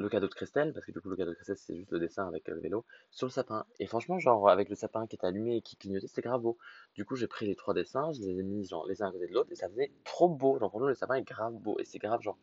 le 0.00 0.08
cadeau 0.08 0.28
de 0.28 0.34
Christelle, 0.34 0.72
parce 0.72 0.86
que 0.86 0.92
du 0.92 1.00
coup 1.00 1.08
le 1.10 1.16
cadeau 1.16 1.30
de 1.30 1.36
Christelle 1.36 1.56
c'est 1.58 1.76
juste 1.76 1.90
le 1.92 2.00
dessin 2.00 2.26
avec 2.26 2.48
euh, 2.48 2.54
le 2.54 2.60
vélo, 2.60 2.84
sur 3.10 3.26
le 3.26 3.30
sapin. 3.30 3.66
Et 3.78 3.86
franchement, 3.86 4.18
genre 4.18 4.48
avec 4.48 4.68
le 4.68 4.76
sapin 4.76 5.06
qui 5.06 5.16
était 5.16 5.26
allumé 5.26 5.56
et 5.56 5.62
qui 5.62 5.76
clignotait, 5.76 6.06
c'était 6.08 6.22
grave 6.22 6.42
beau. 6.42 6.58
Du 6.94 7.04
coup 7.04 7.16
j'ai 7.16 7.26
pris 7.28 7.46
les 7.46 7.56
trois 7.56 7.74
dessins, 7.74 8.12
je 8.12 8.20
les 8.20 8.40
ai 8.40 8.42
mis 8.42 8.64
genre 8.66 8.86
les 8.86 9.02
uns 9.02 9.08
à 9.08 9.12
côté 9.12 9.26
de 9.28 9.32
l'autre, 9.32 9.52
et 9.52 9.56
ça 9.56 9.68
faisait 9.68 9.92
trop 10.04 10.28
beau. 10.28 10.58
Genre 10.58 10.70
pour 10.70 10.80
nous 10.80 10.88
le 10.88 10.94
sapin 10.94 11.14
est 11.14 11.22
grave 11.22 11.54
beau, 11.54 11.78
et 11.78 11.84
c'est 11.84 11.98
grave 11.98 12.20
genre 12.22 12.38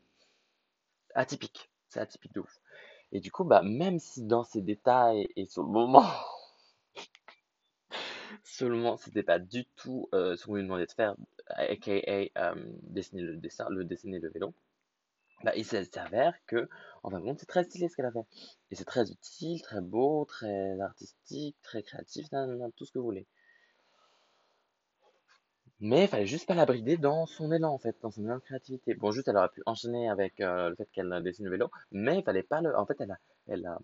atypique. 1.16 1.70
C'est 1.90 2.00
atypique 2.00 2.34
de 2.34 2.42
ouf. 2.42 2.62
Et 3.12 3.20
du 3.22 3.32
coup, 3.32 3.46
bah, 3.46 3.62
même 3.64 4.00
si 4.00 4.24
dans 4.24 4.44
ces 4.44 4.62
détails 4.62 5.28
et 5.38 5.46
sur 5.46 5.64
le 5.64 5.70
moment, 5.70 6.04
Seulement, 8.44 8.98
c'était 8.98 9.24
pas 9.24 9.40
du 9.40 9.66
tout 9.76 10.10
euh, 10.14 10.36
ce 10.36 10.46
qu'on 10.46 10.56
lui 10.56 10.64
demandait 10.64 10.86
de 10.86 10.92
faire, 10.92 11.16
aka 11.48 11.92
euh, 11.92 12.56
dessiner 12.84 13.22
le 13.22 13.36
dessin, 13.38 13.68
le 13.70 13.84
dessiner 13.84 14.20
le 14.20 14.30
vélo. 14.30 14.54
Bah, 15.44 15.54
il 15.56 15.66
s'avère 15.66 16.34
que, 16.48 16.68
en 17.04 17.10
fin 17.12 17.20
de 17.20 17.26
compte, 17.26 17.40
c'est 17.40 17.46
très 17.46 17.64
stylé 17.64 17.88
ce 17.88 17.96
qu'elle 17.96 18.06
a 18.06 18.12
fait. 18.12 18.26
Et 18.72 18.76
c'est 18.76 18.86
très 18.86 19.10
utile, 19.12 19.62
très 19.62 19.82
beau, 19.82 20.26
très 20.26 20.80
artistique, 20.82 21.56
très 21.62 21.84
créatif, 21.84 22.28
tout 22.76 22.86
ce 22.86 22.92
que 22.92 23.00
vous 23.00 23.06
voulez. 23.06 23.28
Mais 25.80 26.04
il 26.06 26.08
fallait 26.08 26.26
juste 26.26 26.48
pas 26.48 26.56
la 26.56 26.66
brider 26.66 26.98
dans 26.98 27.26
son 27.28 27.52
élan, 27.52 27.72
en 27.72 27.78
fait, 27.78 27.96
dans 28.02 28.10
son 28.10 28.24
élan 28.26 28.36
de 28.36 28.42
créativité. 28.42 28.96
Bon, 28.96 29.12
juste, 29.12 29.28
elle 29.28 29.38
aurait 29.38 29.50
pu 29.50 29.62
enchaîner 29.68 30.10
avec 30.10 30.40
euh, 30.40 30.70
le 30.70 30.76
fait 30.76 30.90
qu'elle 30.92 31.22
dessine 31.24 31.46
le 31.46 31.52
vélo, 31.52 31.70
mais 31.92 32.18
il 32.18 32.24
fallait 32.24 32.42
pas 32.44 32.62
le. 32.62 32.76
En 32.76 32.86
fait, 32.88 33.00
elle 33.00 33.12
a, 33.12 33.18
elle 33.48 33.66
a, 33.66 33.80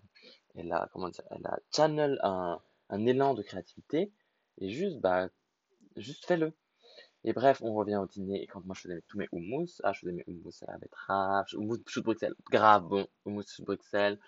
elle 0.56 0.72
a, 0.72 0.88
comment 0.92 1.08
dire, 1.08 1.24
elle 1.30 1.46
a 1.46 1.58
channel 1.72 2.18
un, 2.24 2.60
un 2.88 3.06
élan 3.06 3.34
de 3.34 3.42
créativité, 3.42 4.12
et 4.58 4.70
juste, 4.70 4.98
bah, 5.00 5.28
juste 5.96 6.26
fais-le. 6.26 6.52
Et 7.24 7.32
bref, 7.32 7.62
on 7.62 7.72
revient 7.74 7.96
au 7.96 8.06
dîner. 8.06 8.42
Et 8.42 8.46
quand 8.46 8.64
moi 8.64 8.74
je 8.76 8.82
faisais 8.82 9.00
tous 9.08 9.18
mes 9.18 9.28
houmous, 9.32 9.80
ah, 9.82 9.92
je 9.92 10.00
faisais 10.00 10.12
mes 10.12 10.24
houmous 10.26 10.62
à 10.66 10.72
la 10.72 10.78
betterave, 10.78 11.46
houmous 11.54 11.78
chou 11.86 12.00
de 12.00 12.04
Bruxelles, 12.04 12.34
grave 12.50 12.84
bon, 12.86 13.06
houmous 13.24 13.44
chou 13.48 13.62
de 13.62 13.66
Bruxelles, 13.66 14.18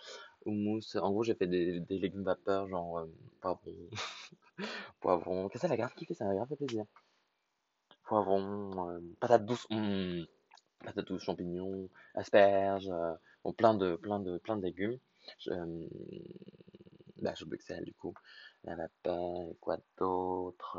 houmous, 0.46 0.96
en 0.96 1.10
gros 1.10 1.22
j'ai 1.22 1.34
fait 1.34 1.46
des, 1.46 1.80
légumes 1.90 2.24
vapeur, 2.24 2.68
genre 2.68 2.98
euh, 2.98 3.06
poivron, 3.40 3.74
poivron, 5.00 5.48
qu'est-ce 5.48 5.62
que 5.62 5.68
ça 5.68 5.68
la 5.68 5.76
grave 5.76 5.94
kiffé, 5.94 6.14
ça? 6.14 6.24
M'a 6.24 6.34
grave 6.34 6.48
fait 6.48 6.56
plaisir. 6.56 6.84
Poivron, 8.04 8.88
euh, 8.90 9.00
patate 9.20 9.44
douce, 9.44 9.66
hum, 9.70 10.24
patate 10.84 11.06
douce, 11.06 11.22
champignons, 11.22 11.90
asperges, 12.14 12.88
euh, 12.88 13.14
bon, 13.44 13.52
plein 13.52 13.74
de, 13.74 13.96
plein 13.96 14.20
de, 14.20 14.38
plein 14.38 14.56
de 14.56 14.62
légumes. 14.62 14.98
Je, 15.40 15.50
bah, 17.20 17.34
chou 17.34 17.44
de 17.44 17.50
Bruxelles 17.50 17.84
du 17.84 17.92
coup, 17.94 18.14
la 18.64 18.76
vapeur, 18.76 19.54
quoi 19.60 19.76
d'autre, 19.98 20.78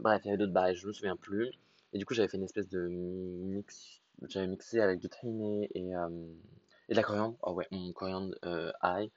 bref, 0.00 0.22
il 0.24 0.28
y 0.28 0.30
avait 0.30 0.38
d'autres 0.38 0.52
bails, 0.52 0.76
je 0.76 0.86
me 0.86 0.92
souviens 0.92 1.16
plus. 1.16 1.50
Et 1.92 1.98
du 1.98 2.04
coup, 2.06 2.14
j'avais 2.14 2.28
fait 2.28 2.36
une 2.36 2.44
espèce 2.44 2.68
de 2.68 2.88
mix. 2.88 4.02
J'avais 4.28 4.46
mixé 4.46 4.80
avec 4.80 5.00
du 5.00 5.08
tahini 5.08 5.68
et, 5.74 5.94
euh, 5.96 6.08
et 6.88 6.92
de 6.92 6.96
la 6.96 7.02
coriandre. 7.02 7.36
Oh 7.42 7.52
ouais, 7.52 7.66
hum, 7.72 7.92
coriandre 7.94 8.34
euh, 8.44 8.72
ail. 8.80 9.10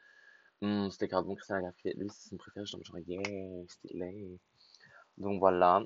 Hum, 0.62 0.92
c'était 0.92 1.08
grave 1.08 1.26
bon, 1.26 1.36
Christian 1.36 1.60
grave 1.62 1.74
Lui, 1.86 2.10
c'est 2.12 2.30
son 2.30 2.38
préféré. 2.38 2.66
Donc, 2.72 2.86
genre, 2.86 3.00
yeah, 3.08 3.22
stylé. 3.68 4.40
Donc 5.18 5.40
voilà. 5.40 5.84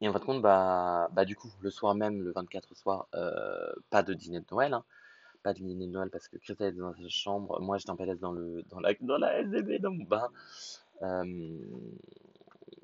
Et 0.00 0.08
en 0.08 0.12
fin 0.12 0.18
de 0.18 0.24
compte, 0.24 0.42
bah, 0.42 1.08
bah, 1.12 1.24
du 1.24 1.36
coup, 1.36 1.48
le 1.60 1.70
soir 1.70 1.94
même, 1.94 2.22
le 2.22 2.32
24 2.32 2.72
au 2.72 2.74
soir, 2.74 3.08
euh, 3.14 3.72
pas 3.90 4.02
de 4.02 4.14
dîner 4.14 4.40
de 4.40 4.46
Noël. 4.50 4.74
hein. 4.74 4.84
pas 5.42 5.52
de 5.54 5.58
dîner 5.58 5.86
de 5.86 5.92
Noël 5.92 6.10
parce 6.10 6.28
que 6.28 6.36
Christelle 6.38 6.70
était 6.70 6.80
dans 6.80 6.94
sa 6.94 7.08
chambre. 7.08 7.60
Moi, 7.60 7.78
j'étais 7.78 7.90
en 7.90 7.96
PLS 7.96 8.18
dans, 8.20 8.32
le, 8.32 8.62
dans, 8.70 8.80
la, 8.80 8.94
dans 9.00 9.18
la 9.18 9.40
SDB, 9.40 9.78
dans 9.80 9.92
mon 9.92 10.04
bain. 10.04 10.28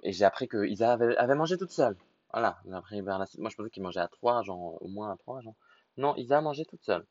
Et 0.02 0.12
j'ai 0.12 0.24
appris 0.24 0.48
que 0.48 0.66
Isa 0.66 0.92
avait, 0.92 1.16
avait 1.16 1.34
mangé 1.34 1.56
toute 1.58 1.70
seule. 1.70 1.96
Voilà, 2.32 2.58
vers 2.64 3.18
la... 3.18 3.26
moi 3.38 3.50
je 3.50 3.56
pensais 3.56 3.70
qu'il 3.70 3.82
mangeait 3.82 4.00
à 4.00 4.08
trois, 4.08 4.42
genre, 4.42 4.82
au 4.82 4.88
moins 4.88 5.10
à 5.12 5.16
trois, 5.16 5.40
genre. 5.40 5.54
Non, 5.96 6.14
Isa 6.16 6.38
a 6.38 6.40
mangé 6.40 6.64
toute 6.64 6.82
seule. 6.82 7.06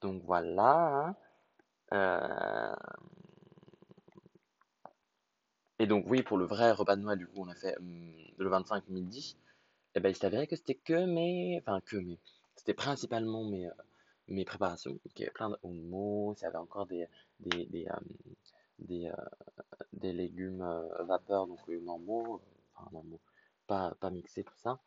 Donc 0.00 0.22
voilà. 0.24 1.06
Hein. 1.08 1.16
Euh, 1.92 2.74
et 5.78 5.86
donc 5.86 6.04
oui, 6.08 6.22
pour 6.22 6.38
le 6.38 6.46
vrai 6.46 6.72
repas 6.72 6.96
de 6.96 7.02
Noël, 7.02 7.18
du 7.18 7.26
coup, 7.26 7.40
on 7.42 7.48
a 7.48 7.54
fait 7.54 7.76
hum, 7.78 8.14
le 8.38 8.48
25 8.48 8.88
midi. 8.88 9.36
Et 9.94 9.98
eh 9.98 10.00
ben 10.00 10.08
il 10.08 10.16
s'avérait 10.16 10.46
que 10.46 10.56
c'était 10.56 10.74
que 10.74 11.04
mes... 11.06 11.58
Enfin, 11.60 11.80
que 11.80 11.96
mes... 11.96 12.18
C'était 12.56 12.74
principalement 12.74 13.44
mes, 13.44 13.66
euh, 13.66 13.72
mes 14.28 14.44
préparations. 14.44 14.98
il 15.04 15.20
y 15.20 15.22
avait 15.24 15.32
plein 15.32 15.50
de 15.50 15.58
hummus, 15.64 16.36
il 16.40 16.42
y 16.42 16.46
avait 16.46 16.56
encore 16.56 16.86
des, 16.86 17.06
des, 17.40 17.86
euh, 17.88 17.96
des, 18.78 19.10
des 19.92 20.12
légumes 20.12 20.66
vapeur, 21.00 21.46
donc 21.46 21.66
normaux, 21.68 22.40
enfin 22.74 22.90
normaux, 22.92 23.20
pas, 23.66 23.94
pas 24.00 24.10
mixés, 24.10 24.44
tout 24.44 24.56
ça. 24.56 24.78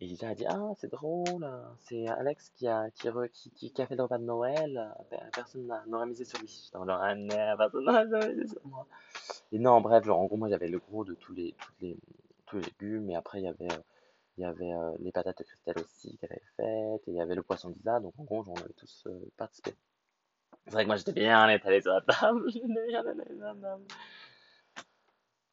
Et 0.00 0.06
Isa 0.06 0.28
a 0.28 0.34
dit 0.34 0.44
Ah, 0.46 0.72
c'est 0.76 0.90
drôle, 0.90 1.48
c'est 1.78 2.08
Alex 2.08 2.50
qui 2.50 2.66
a, 2.66 2.90
qui, 2.90 3.08
a 3.08 3.86
fait 3.86 3.96
le 3.96 4.02
repas 4.02 4.18
de 4.18 4.24
Noël, 4.24 4.92
personne 5.32 5.72
n'aurait 5.86 6.06
misé 6.06 6.24
sur 6.24 6.38
lui. 6.40 6.70
Dans 6.72 6.84
leur 6.84 7.00
personne 7.56 7.84
n'aurait 7.84 8.34
misé 8.34 8.48
sur. 8.48 8.60
Et 9.52 9.58
non, 9.58 9.80
bref, 9.80 10.04
genre, 10.04 10.20
en 10.20 10.26
gros, 10.26 10.36
moi 10.36 10.48
j'avais 10.48 10.68
le 10.68 10.78
gros 10.78 11.04
de 11.04 11.14
tous 11.14 11.32
les, 11.32 11.52
tous 11.52 11.72
les, 11.80 11.96
tous 12.46 12.56
les 12.58 12.64
légumes, 12.64 13.10
et 13.10 13.16
après 13.16 13.40
il 13.40 13.44
y 13.44 13.48
avait, 13.48 13.68
il 14.36 14.42
y 14.42 14.44
avait 14.44 14.72
les 14.98 15.12
patates 15.12 15.38
de 15.38 15.44
Christelle 15.44 15.78
aussi 15.78 16.18
qu'elle 16.18 16.32
avait 16.32 16.42
faites, 16.56 17.08
et 17.08 17.12
il 17.12 17.14
y 17.14 17.20
avait 17.20 17.36
le 17.36 17.42
poisson 17.42 17.70
d'Isa, 17.70 18.00
donc 18.00 18.14
en 18.18 18.24
gros, 18.24 18.42
j'en 18.42 18.54
avais 18.54 18.74
tous 18.76 19.06
participé. 19.36 19.74
C'est 20.66 20.72
vrai 20.72 20.84
que 20.84 20.88
moi 20.88 20.96
j'étais 20.96 21.12
bien 21.12 21.48
étalé 21.48 21.80
sur 21.82 21.92
la 21.92 22.00
table. 22.00 22.50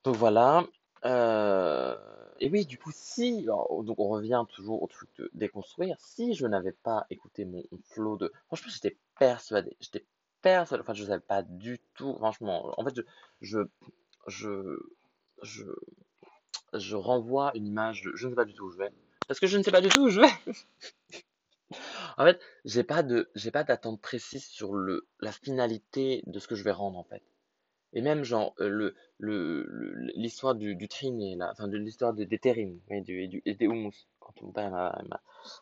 Donc 0.03 0.15
voilà. 0.15 0.65
Euh, 1.05 1.95
et 2.39 2.49
oui, 2.49 2.65
du 2.65 2.77
coup, 2.77 2.91
si, 2.93 3.43
donc 3.43 3.99
on 3.99 4.09
revient 4.09 4.43
toujours 4.49 4.81
au 4.81 4.87
truc 4.87 5.09
de 5.17 5.29
déconstruire, 5.33 5.95
si 5.99 6.33
je 6.33 6.47
n'avais 6.47 6.71
pas 6.71 7.05
écouté 7.11 7.45
mon 7.45 7.63
flow 7.91 8.17
de... 8.17 8.31
Franchement, 8.47 8.71
j'étais 8.73 8.97
persuadé, 9.19 9.77
j'étais 9.79 10.05
persuadé, 10.41 10.81
enfin, 10.81 10.93
je 10.93 11.03
ne 11.03 11.07
savais 11.07 11.19
pas 11.19 11.43
du 11.43 11.79
tout, 11.93 12.15
franchement, 12.15 12.73
en 12.79 12.83
fait, 12.83 12.95
je, 12.95 13.01
je, 13.41 13.59
je, 14.27 14.79
je, 15.43 15.65
je 16.73 16.95
renvoie 16.95 17.51
une 17.53 17.67
image 17.67 18.01
de 18.01 18.11
je 18.15 18.25
ne 18.25 18.31
sais 18.31 18.35
pas 18.35 18.45
du 18.45 18.55
tout 18.55 18.65
où 18.65 18.71
je 18.71 18.77
vais, 18.77 18.91
parce 19.27 19.39
que 19.39 19.45
je 19.45 19.57
ne 19.57 19.63
sais 19.63 19.71
pas 19.71 19.81
du 19.81 19.89
tout 19.89 20.05
où 20.05 20.09
je 20.09 20.21
vais. 20.21 20.33
en 22.17 22.25
fait, 22.25 22.39
j'ai 22.65 22.83
pas 22.83 23.03
de, 23.03 23.29
j'ai 23.35 23.51
pas 23.51 23.63
d'attente 23.63 24.01
précise 24.01 24.45
sur 24.45 24.73
le, 24.73 25.07
la 25.19 25.31
finalité 25.31 26.23
de 26.27 26.39
ce 26.39 26.47
que 26.47 26.55
je 26.55 26.63
vais 26.63 26.71
rendre, 26.71 26.97
en 26.97 27.03
fait. 27.03 27.23
Et 27.93 28.01
même, 28.01 28.23
genre, 28.23 28.53
euh, 28.59 28.69
le, 28.69 28.95
le, 29.19 29.65
l'histoire 30.15 30.55
du, 30.55 30.75
du 30.75 30.87
triné, 30.87 31.35
là, 31.35 31.49
enfin, 31.51 31.67
de 31.67 31.77
l'histoire 31.77 32.13
des, 32.13 32.25
des 32.25 32.39
terrines, 32.39 32.79
et, 32.89 33.01
du, 33.01 33.41
et, 33.45 33.53
des 33.53 33.67
houmous. 33.67 34.07
Quand 34.19 34.33
mon 34.41 34.51
père 34.51 34.71
m'a, 34.71 35.01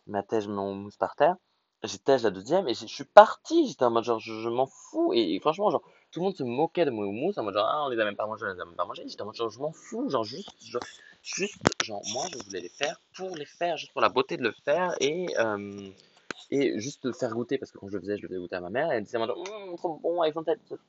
m'a, 0.05 0.23
tège 0.23 0.47
mon 0.47 0.71
houmous 0.71 0.91
par 0.99 1.15
terre, 1.15 1.35
j'ai 1.83 1.97
tège 1.97 2.23
la 2.23 2.29
deuxième, 2.29 2.67
et 2.67 2.73
je 2.73 2.85
suis 2.85 3.05
parti, 3.05 3.67
j'étais 3.67 3.83
en 3.83 3.89
mode, 3.89 4.03
genre, 4.03 4.19
je, 4.19 4.49
m'en 4.49 4.67
fous, 4.67 5.11
et, 5.15 5.39
franchement, 5.39 5.71
genre, 5.71 5.81
tout 6.11 6.19
le 6.19 6.25
monde 6.25 6.35
se 6.35 6.43
moquait 6.43 6.85
de 6.85 6.91
mon 6.91 7.03
houmous, 7.03 7.33
en 7.37 7.43
mode, 7.43 7.55
genre, 7.55 7.67
ah, 7.67 7.85
on 7.85 7.89
les 7.89 7.99
a 7.99 8.05
même 8.05 8.15
pas 8.15 8.27
mangés, 8.27 8.45
on 8.45 8.53
les 8.53 8.61
a 8.61 8.65
même 8.65 8.75
pas 8.75 8.85
mangés, 8.85 9.03
j'étais 9.07 9.21
en 9.23 9.25
mode, 9.25 9.35
genre, 9.35 9.49
je 9.49 9.59
m'en 9.59 9.71
fous, 9.71 10.07
genre, 10.09 10.23
juste, 10.23 10.51
genre, 10.61 10.83
juste, 11.23 11.55
genre, 11.83 12.01
moi, 12.13 12.25
je 12.31 12.37
voulais 12.43 12.61
les 12.61 12.69
faire 12.69 13.01
pour 13.15 13.35
les 13.35 13.45
faire, 13.45 13.77
juste 13.77 13.91
pour 13.93 14.01
la 14.01 14.09
beauté 14.09 14.37
de 14.37 14.43
le 14.43 14.51
faire, 14.51 14.93
et, 14.99 15.27
euh, 15.39 15.89
et 16.51 16.79
juste 16.79 17.05
le 17.05 17.13
faire 17.13 17.33
goûter, 17.33 17.57
parce 17.57 17.71
que 17.71 17.77
quand 17.77 17.89
je 17.89 17.95
le 17.95 18.01
faisais, 18.01 18.17
je 18.17 18.23
le 18.23 18.27
faisais 18.27 18.39
goûter 18.39 18.55
à 18.55 18.61
ma 18.61 18.69
mère, 18.69 18.91
elle 18.91 19.03
disait, 19.03 19.19
mmm, 19.19 19.75
trop 19.77 19.99
bon, 19.99 20.21
avec 20.21 20.35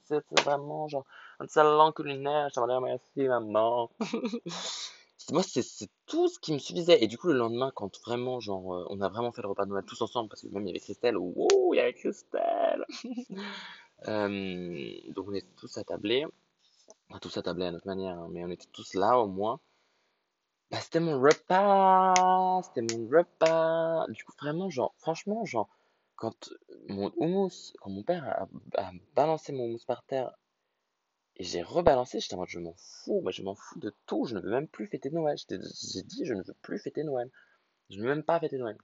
c'est 0.02 0.24
vraiment, 0.40 0.88
genre, 0.88 1.04
un 1.38 1.46
salon 1.46 1.92
culinaire, 1.92 2.48
je 2.48 2.54
t'aimerais 2.54 2.80
merci, 2.80 3.28
maman. 3.28 3.90
Moi, 5.32 5.42
c'est 5.42 5.88
tout 6.06 6.28
ce 6.28 6.38
qui 6.40 6.52
me 6.52 6.58
suffisait. 6.58 7.02
Et 7.04 7.06
du 7.06 7.16
coup, 7.18 7.28
le 7.28 7.34
lendemain, 7.34 7.70
quand 7.74 8.00
vraiment, 8.00 8.40
genre, 8.40 8.74
euh, 8.74 8.86
on 8.90 9.00
a 9.00 9.08
vraiment 9.08 9.32
fait 9.32 9.42
le 9.42 9.48
repas 9.48 9.64
de 9.64 9.70
Noël 9.70 9.84
tous 9.84 10.00
ensemble, 10.02 10.28
parce 10.28 10.42
que 10.42 10.48
même 10.48 10.64
il 10.64 10.68
y 10.68 10.70
avait 10.70 10.80
Christelle, 10.80 11.16
ouh, 11.16 11.74
il 11.74 11.76
y 11.76 11.80
avait 11.80 11.92
Christelle. 11.92 12.84
euh, 14.08 15.12
donc, 15.14 15.28
on 15.28 15.34
était 15.34 15.46
tous 15.56 15.76
attablés. 15.78 16.26
Enfin, 17.08 17.18
tous 17.20 17.36
attablés 17.36 17.66
à 17.66 17.70
notre 17.70 17.86
manière, 17.86 18.18
hein, 18.18 18.28
mais 18.30 18.44
on 18.44 18.50
était 18.50 18.68
tous 18.72 18.94
là 18.94 19.18
au 19.18 19.28
moins. 19.28 19.60
Bah, 20.70 20.78
c'était 20.80 21.00
mon 21.00 21.20
repas, 21.20 22.62
c'était 22.62 22.94
mon 22.94 23.08
repas. 23.08 24.06
Du 24.08 24.24
coup, 24.24 24.32
vraiment, 24.38 24.70
genre, 24.70 24.94
franchement, 24.98 25.44
genre, 25.44 25.68
quand 26.14 26.50
mon 26.88 27.12
hummus, 27.20 27.72
quand 27.80 27.90
mon 27.90 28.02
père 28.04 28.46
a, 28.76 28.92
balancé 29.16 29.52
mon 29.52 29.66
hummus 29.66 29.84
par 29.84 30.04
terre 30.04 30.32
et 31.36 31.44
j'ai 31.44 31.62
rebalancé, 31.62 32.20
j'étais 32.20 32.34
en 32.34 32.38
mode, 32.38 32.48
je 32.48 32.58
m'en 32.58 32.74
fous, 32.76 33.20
moi 33.22 33.32
je 33.32 33.42
m'en 33.42 33.54
fous 33.54 33.78
de 33.80 33.94
tout, 34.06 34.26
je 34.26 34.34
ne 34.34 34.40
veux 34.40 34.50
même 34.50 34.68
plus 34.68 34.86
fêter 34.86 35.10
Noël. 35.10 35.38
J'ai 35.48 36.02
dit, 36.02 36.24
je 36.24 36.34
ne 36.34 36.42
veux 36.42 36.54
plus 36.62 36.78
fêter 36.78 37.02
Noël. 37.02 37.30
Je 37.88 37.96
ne 37.96 38.02
veux 38.02 38.08
même 38.08 38.22
pas 38.22 38.38
fêter 38.38 38.58
Noël. 38.58 38.76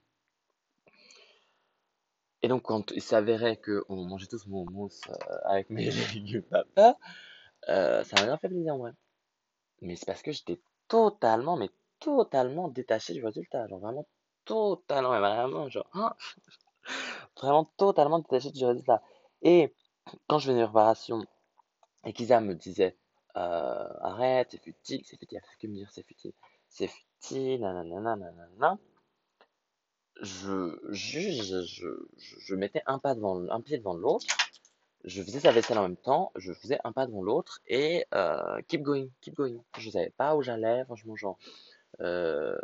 Et 2.41 2.47
donc, 2.47 2.63
quand 2.63 2.91
il 2.91 3.01
s'avérait 3.01 3.57
qu'on 3.57 4.03
mangeait 4.03 4.27
tous 4.27 4.45
mon 4.47 4.65
hummus 4.65 5.01
euh, 5.09 5.37
avec 5.45 5.69
mes 5.69 5.89
légumes 6.13 6.43
papa, 6.43 6.97
euh, 7.69 8.03
ça 8.03 8.15
m'a 8.17 8.25
bien 8.25 8.37
fait 8.37 8.49
plaisir 8.49 8.75
en 8.75 8.79
vrai. 8.79 8.91
Mais 9.81 9.95
c'est 9.95 10.05
parce 10.05 10.21
que 10.21 10.31
j'étais 10.31 10.59
totalement, 10.87 11.57
mais 11.57 11.69
totalement 11.99 12.67
détaché 12.69 13.13
du 13.13 13.23
résultat. 13.25 13.67
Genre 13.67 13.79
vraiment 13.79 14.07
totalement, 14.45 15.11
mais 15.11 15.19
vraiment, 15.19 15.69
genre, 15.69 15.87
hein, 15.93 16.15
vraiment 17.37 17.65
totalement 17.77 18.19
détaché 18.19 18.51
du 18.51 18.65
résultat. 18.65 19.01
Et 19.41 19.73
quand 20.27 20.39
je 20.39 20.51
venais 20.51 20.61
de 20.61 20.65
réparation 20.65 21.25
et 22.05 22.13
qu'Isa 22.13 22.41
me 22.41 22.55
disait, 22.55 22.97
euh, 23.35 23.87
arrête, 24.01 24.49
c'est 24.51 24.63
futile, 24.63 25.01
c'est 25.05 25.17
futile, 25.19 25.39
elle 25.43 25.57
que 25.59 25.67
me 25.67 25.73
dire 25.75 25.89
c'est 25.91 26.05
futile, 26.05 26.33
c'est 26.69 26.87
futile, 26.87 27.61
nanana, 27.61 28.15
nanana, 28.15 28.77
je, 30.21 30.79
je, 30.89 31.19
je, 31.19 31.61
je, 31.65 31.87
je 32.17 32.55
mettais 32.55 32.81
un 32.87 32.99
pas 32.99 33.13
devant, 33.15 33.47
un 33.49 33.61
pied 33.61 33.77
devant 33.77 33.93
l'autre, 33.93 34.25
je 35.07 35.23
faisais 35.23 35.39
sa 35.39 35.51
vaisselle 35.51 35.77
en 35.77 35.83
même 35.83 35.95
temps, 35.97 36.31
je 36.35 36.51
faisais 36.51 36.79
un 36.83 36.91
pas 36.91 37.07
devant 37.07 37.23
l'autre 37.23 37.61
et 37.65 38.05
euh, 38.13 38.61
keep 38.67 38.81
going, 38.81 39.07
keep 39.21 39.35
going. 39.35 39.63
Je 39.77 39.89
savais 39.89 40.11
pas 40.17 40.35
où 40.35 40.41
j'allais, 40.41 40.83
franchement, 40.83 41.15
genre, 41.15 41.39
euh, 42.01 42.57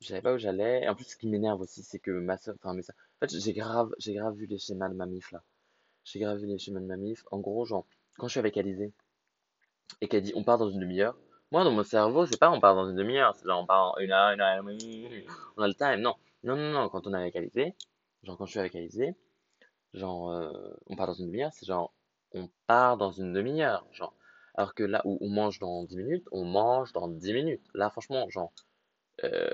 je 0.00 0.08
savais 0.08 0.22
pas 0.22 0.32
où 0.32 0.38
j'allais. 0.38 0.88
En 0.88 0.94
plus, 0.94 1.04
ce 1.04 1.16
qui 1.16 1.28
m'énerve 1.28 1.60
aussi, 1.60 1.82
c'est 1.82 1.98
que 1.98 2.10
ma 2.10 2.38
soeur, 2.38 2.54
enfin, 2.58 2.72
mais 2.72 2.82
ça, 2.82 2.94
en 2.94 3.26
fait, 3.26 3.38
j'ai 3.38 3.52
grave, 3.52 3.92
j'ai 3.98 4.14
grave 4.14 4.34
vu 4.36 4.46
les 4.46 4.58
schémas 4.58 4.88
de 4.88 4.94
mamif 4.94 5.32
là. 5.32 5.42
J'ai 6.04 6.18
grave 6.18 6.38
vu 6.38 6.46
les 6.46 6.58
schémas 6.58 6.80
de 6.80 6.86
mamif. 6.86 7.24
En 7.30 7.38
gros, 7.40 7.66
genre, 7.66 7.84
quand 8.16 8.26
je 8.26 8.32
suis 8.32 8.40
avec 8.40 8.56
Alizé 8.56 8.92
et 10.00 10.08
qu'elle 10.08 10.22
dit 10.22 10.32
on 10.34 10.44
part 10.44 10.56
dans 10.56 10.70
une 10.70 10.80
demi-heure, 10.80 11.16
moi, 11.52 11.62
dans 11.64 11.72
mon 11.72 11.84
cerveau, 11.84 12.24
c'est 12.24 12.38
pas 12.38 12.50
on 12.50 12.60
part 12.60 12.74
dans 12.74 12.88
une 12.88 12.96
demi-heure, 12.96 13.34
c'est 13.34 13.44
genre 13.46 13.60
on 13.60 13.66
part 13.66 13.92
en 13.92 13.98
une 13.98 14.12
heure, 14.12 14.30
une 14.30 14.40
heure 14.40 14.64
on 15.58 15.62
a 15.62 15.68
le 15.68 15.74
time. 15.74 16.00
Non, 16.00 16.14
non, 16.42 16.56
non, 16.56 16.72
non, 16.72 16.88
quand 16.88 17.06
on 17.06 17.12
est 17.12 17.18
avec 17.18 17.36
Alizé, 17.36 17.74
genre 18.22 18.38
quand 18.38 18.46
je 18.46 18.52
suis 18.52 18.60
avec 18.60 18.74
Alizé, 18.74 19.14
genre, 19.94 20.30
euh, 20.30 20.52
on 20.86 20.96
part 20.96 21.06
dans 21.06 21.14
une 21.14 21.26
demi-heure, 21.26 21.52
c'est 21.52 21.66
genre, 21.66 21.92
on 22.32 22.48
part 22.66 22.96
dans 22.96 23.12
une 23.12 23.32
demi-heure, 23.32 23.86
genre. 23.92 24.14
Alors 24.54 24.74
que 24.74 24.82
là 24.82 25.00
où 25.04 25.18
on 25.20 25.28
mange 25.28 25.58
dans 25.58 25.84
10 25.84 25.96
minutes, 25.96 26.26
on 26.32 26.44
mange 26.44 26.92
dans 26.92 27.08
10 27.08 27.32
minutes. 27.32 27.66
Là, 27.74 27.90
franchement, 27.90 28.28
genre, 28.30 28.52
euh, 29.24 29.50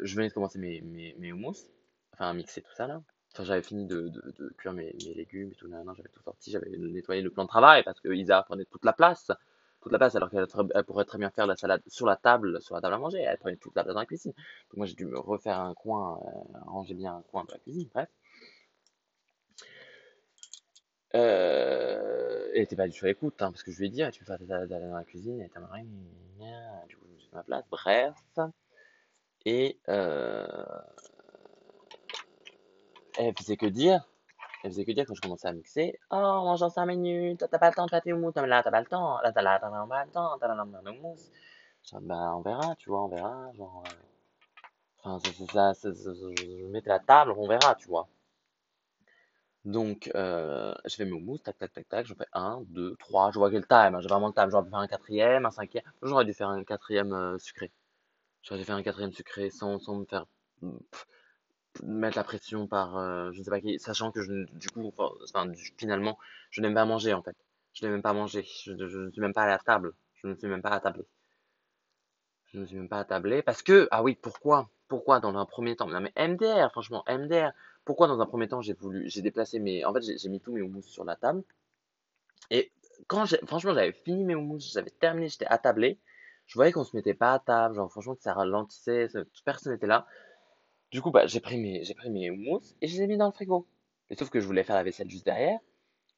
je 0.00 0.14
venais 0.16 0.28
de 0.28 0.34
commencer 0.34 0.58
mes, 0.58 0.80
mes, 0.82 1.14
mes 1.18 1.32
houmous, 1.32 1.56
enfin, 2.12 2.32
mixer 2.34 2.62
tout 2.62 2.74
ça 2.76 2.86
là. 2.86 3.02
Enfin, 3.32 3.44
j'avais 3.44 3.62
fini 3.62 3.86
de, 3.86 4.08
de, 4.08 4.34
de 4.38 4.54
cuire 4.58 4.74
mes, 4.74 4.94
mes, 5.06 5.14
légumes 5.14 5.50
et 5.52 5.54
tout, 5.54 5.68
j'avais 5.70 6.08
tout 6.10 6.22
sorti, 6.22 6.50
j'avais 6.50 6.68
nettoyé 6.68 7.22
le 7.22 7.30
plan 7.30 7.44
de 7.44 7.48
travail 7.48 7.82
parce 7.82 8.00
que 8.00 8.12
Isa 8.12 8.42
prenait 8.42 8.66
toute 8.66 8.84
la 8.84 8.92
place, 8.92 9.30
toute 9.80 9.90
la 9.92 9.98
place, 9.98 10.14
alors 10.16 10.28
qu'elle 10.30 10.46
pourrait 10.84 11.06
très 11.06 11.18
bien 11.18 11.30
faire 11.30 11.46
la 11.46 11.56
salade 11.56 11.82
sur 11.86 12.06
la 12.06 12.16
table, 12.16 12.60
sur 12.60 12.74
la 12.74 12.82
table 12.82 12.94
à 12.94 12.98
manger, 12.98 13.20
elle 13.20 13.38
prenait 13.38 13.56
toute 13.56 13.74
la 13.74 13.84
place 13.84 13.94
dans 13.94 14.00
la 14.00 14.06
cuisine. 14.06 14.32
Donc 14.70 14.76
moi, 14.76 14.86
j'ai 14.86 14.94
dû 14.94 15.06
me 15.06 15.18
refaire 15.18 15.58
un 15.58 15.74
coin, 15.74 16.20
euh, 16.24 16.58
ranger 16.66 16.94
bien 16.94 17.16
un 17.16 17.22
coin 17.22 17.44
de 17.44 17.52
la 17.52 17.58
cuisine, 17.58 17.88
bref. 17.92 18.08
Euh, 21.14 22.50
elle 22.54 22.62
était 22.62 22.76
pas 22.76 22.88
du 22.88 22.98
tout 22.98 23.04
à 23.04 23.08
l'écoute, 23.08 23.40
hein, 23.42 23.50
parce 23.50 23.62
que 23.62 23.70
je 23.70 23.78
lui 23.78 23.86
ai 23.86 23.90
dit, 23.90 24.02
ah, 24.02 24.10
tu 24.10 24.24
veux 24.24 24.26
faire 24.26 24.38
dans 24.68 24.96
la 24.96 25.04
cuisine, 25.04 25.40
et 25.40 25.48
ta 25.48 25.60
marine, 25.60 25.90
du 26.88 26.96
coup, 26.96 27.06
je 27.18 27.36
ma 27.36 27.42
place, 27.42 27.64
bref. 27.70 28.14
Et, 29.44 29.78
euh, 29.88 30.46
elle 33.18 33.34
faisait 33.36 33.56
que 33.56 33.66
dire, 33.66 34.08
elle 34.62 34.70
faisait 34.70 34.84
que 34.84 34.92
dire 34.92 35.04
quand 35.06 35.14
je 35.14 35.20
commençais 35.20 35.48
à 35.48 35.52
mixer, 35.52 35.98
oh, 36.10 36.16
mange 36.16 36.62
en 36.62 36.70
5 36.70 36.86
minutes, 36.86 37.44
t'as 37.50 37.58
pas 37.58 37.68
le 37.68 37.74
temps 37.74 37.84
de 37.84 37.90
faire 37.90 38.00
tes 38.00 38.12
houmous, 38.12 38.32
là, 38.36 38.62
t'as 38.62 38.70
pas 38.70 38.80
le 38.80 38.86
temps, 38.86 39.20
là, 39.20 39.32
t'as 39.32 39.42
là, 39.42 39.58
t'as 39.60 39.68
pas 39.86 40.04
le 40.04 40.10
temps, 40.10 40.38
t'as 40.38 40.48
la 40.54 40.62
houmous. 40.62 41.18
bah, 42.00 42.34
on 42.36 42.40
verra, 42.40 42.74
tu 42.76 42.88
vois, 42.88 43.04
on 43.04 43.08
verra, 43.08 43.52
genre, 43.54 43.82
euh, 43.86 45.10
enfin, 45.10 45.30
c'est 45.36 45.50
ça, 45.50 45.72
je 45.82 46.66
mettais 46.66 46.90
la 46.90 47.00
table, 47.00 47.34
on 47.36 47.48
verra, 47.48 47.74
tu 47.74 47.88
vois. 47.88 48.08
Donc, 49.64 50.10
euh, 50.14 50.74
je 50.84 50.96
fais 50.96 51.04
mes 51.04 51.12
houmous, 51.12 51.38
tac, 51.38 51.56
tac, 51.58 51.72
tac, 51.72 51.88
tac, 51.88 52.06
j'en 52.06 52.16
fais 52.16 52.26
un, 52.32 52.62
deux, 52.68 52.96
trois, 52.96 53.30
je 53.30 53.38
vois 53.38 53.50
quel 53.50 53.66
time, 53.66 53.94
hein, 53.94 54.00
j'ai 54.00 54.08
vraiment 54.08 54.28
le 54.28 54.32
time, 54.34 54.50
j'aurais 54.50 54.64
pu 54.64 54.70
faire 54.70 54.78
un 54.80 54.88
quatrième, 54.88 55.46
un 55.46 55.50
cinquième, 55.52 55.84
j'aurais 56.02 56.24
dû 56.24 56.34
faire 56.34 56.48
un 56.48 56.64
quatrième 56.64 57.12
euh, 57.12 57.38
sucré. 57.38 57.70
J'aurais 58.42 58.58
dû 58.60 58.64
faire 58.66 58.76
un 58.76 58.82
quatrième 58.82 59.12
sucré 59.12 59.50
sans, 59.50 59.78
sans 59.78 59.96
me 59.96 60.04
faire... 60.06 60.26
mettre 61.82 62.16
la 62.16 62.24
pression 62.24 62.66
par 62.66 62.96
euh, 62.98 63.30
je 63.32 63.38
ne 63.38 63.44
sais 63.44 63.50
pas 63.50 63.60
qui, 63.60 63.78
sachant 63.78 64.10
que 64.12 64.22
je, 64.22 64.44
du 64.52 64.68
coup, 64.70 64.92
enfin, 64.98 65.52
finalement, 65.78 66.18
je 66.50 66.60
n'aime 66.60 66.74
pas 66.74 66.84
manger 66.84 67.14
en 67.14 67.22
fait. 67.22 67.36
Je 67.74 67.84
n'aime 67.84 67.92
même 67.92 68.02
pas 68.02 68.12
manger. 68.12 68.44
Je, 68.64 68.72
ne 68.72 69.10
suis 69.10 69.20
même 69.20 69.32
pas 69.32 69.42
à 69.44 69.46
la 69.46 69.58
table. 69.58 69.92
Je 70.14 70.28
ne 70.28 70.34
suis 70.34 70.48
même 70.48 70.62
pas 70.62 70.70
à 70.70 70.80
table. 70.80 71.04
Je 72.52 72.58
ne 72.58 72.66
suis 72.66 72.76
même 72.76 72.88
pas 72.88 72.98
attablé 72.98 73.42
parce 73.42 73.62
que, 73.62 73.88
ah 73.90 74.02
oui, 74.02 74.14
pourquoi 74.14 74.68
Pourquoi 74.88 75.20
dans 75.20 75.34
un 75.36 75.46
premier 75.46 75.74
temps 75.74 75.88
Non 75.88 76.00
mais 76.00 76.12
MDR, 76.16 76.70
franchement, 76.70 77.02
MDR. 77.08 77.52
Pourquoi 77.84 78.06
dans 78.06 78.20
un 78.20 78.26
premier 78.26 78.48
temps 78.48 78.60
j'ai 78.60 78.74
voulu, 78.74 79.08
j'ai 79.08 79.22
déplacé 79.22 79.58
mes, 79.58 79.84
en 79.84 79.92
fait 79.92 80.02
j'ai 80.02 80.28
mis 80.28 80.40
tous 80.40 80.52
mes 80.52 80.62
houmous 80.62 80.82
sur 80.82 81.04
la 81.04 81.16
table. 81.16 81.42
Et 82.50 82.70
quand 83.06 83.26
franchement 83.46 83.74
j'avais 83.74 83.92
fini 83.92 84.24
mes 84.24 84.34
houmous, 84.34 84.60
j'avais 84.72 84.90
terminé, 84.90 85.28
j'étais 85.28 85.46
attablé. 85.46 85.98
Je 86.46 86.54
voyais 86.54 86.72
qu'on 86.72 86.84
se 86.84 86.96
mettait 86.96 87.14
pas 87.14 87.32
à 87.34 87.38
table, 87.38 87.74
genre 87.76 87.90
franchement 87.90 88.14
que 88.14 88.22
ça 88.22 88.34
ralentissait, 88.34 89.08
personne 89.44 89.72
n'était 89.72 89.86
là. 89.86 90.06
Du 90.90 91.00
coup, 91.00 91.10
bah, 91.10 91.26
j'ai 91.26 91.40
pris 91.40 91.56
mes, 91.56 91.82
j'ai 91.84 91.94
pris 91.94 92.10
mes 92.10 92.26
et 92.26 92.86
je 92.86 92.96
les 92.96 93.02
ai 93.02 93.06
mis 93.06 93.16
dans 93.16 93.26
le 93.26 93.32
frigo. 93.32 93.66
Et 94.10 94.16
sauf 94.16 94.28
que 94.28 94.40
je 94.40 94.46
voulais 94.46 94.62
faire 94.62 94.76
la 94.76 94.82
vaisselle 94.82 95.08
juste 95.08 95.24
derrière. 95.24 95.58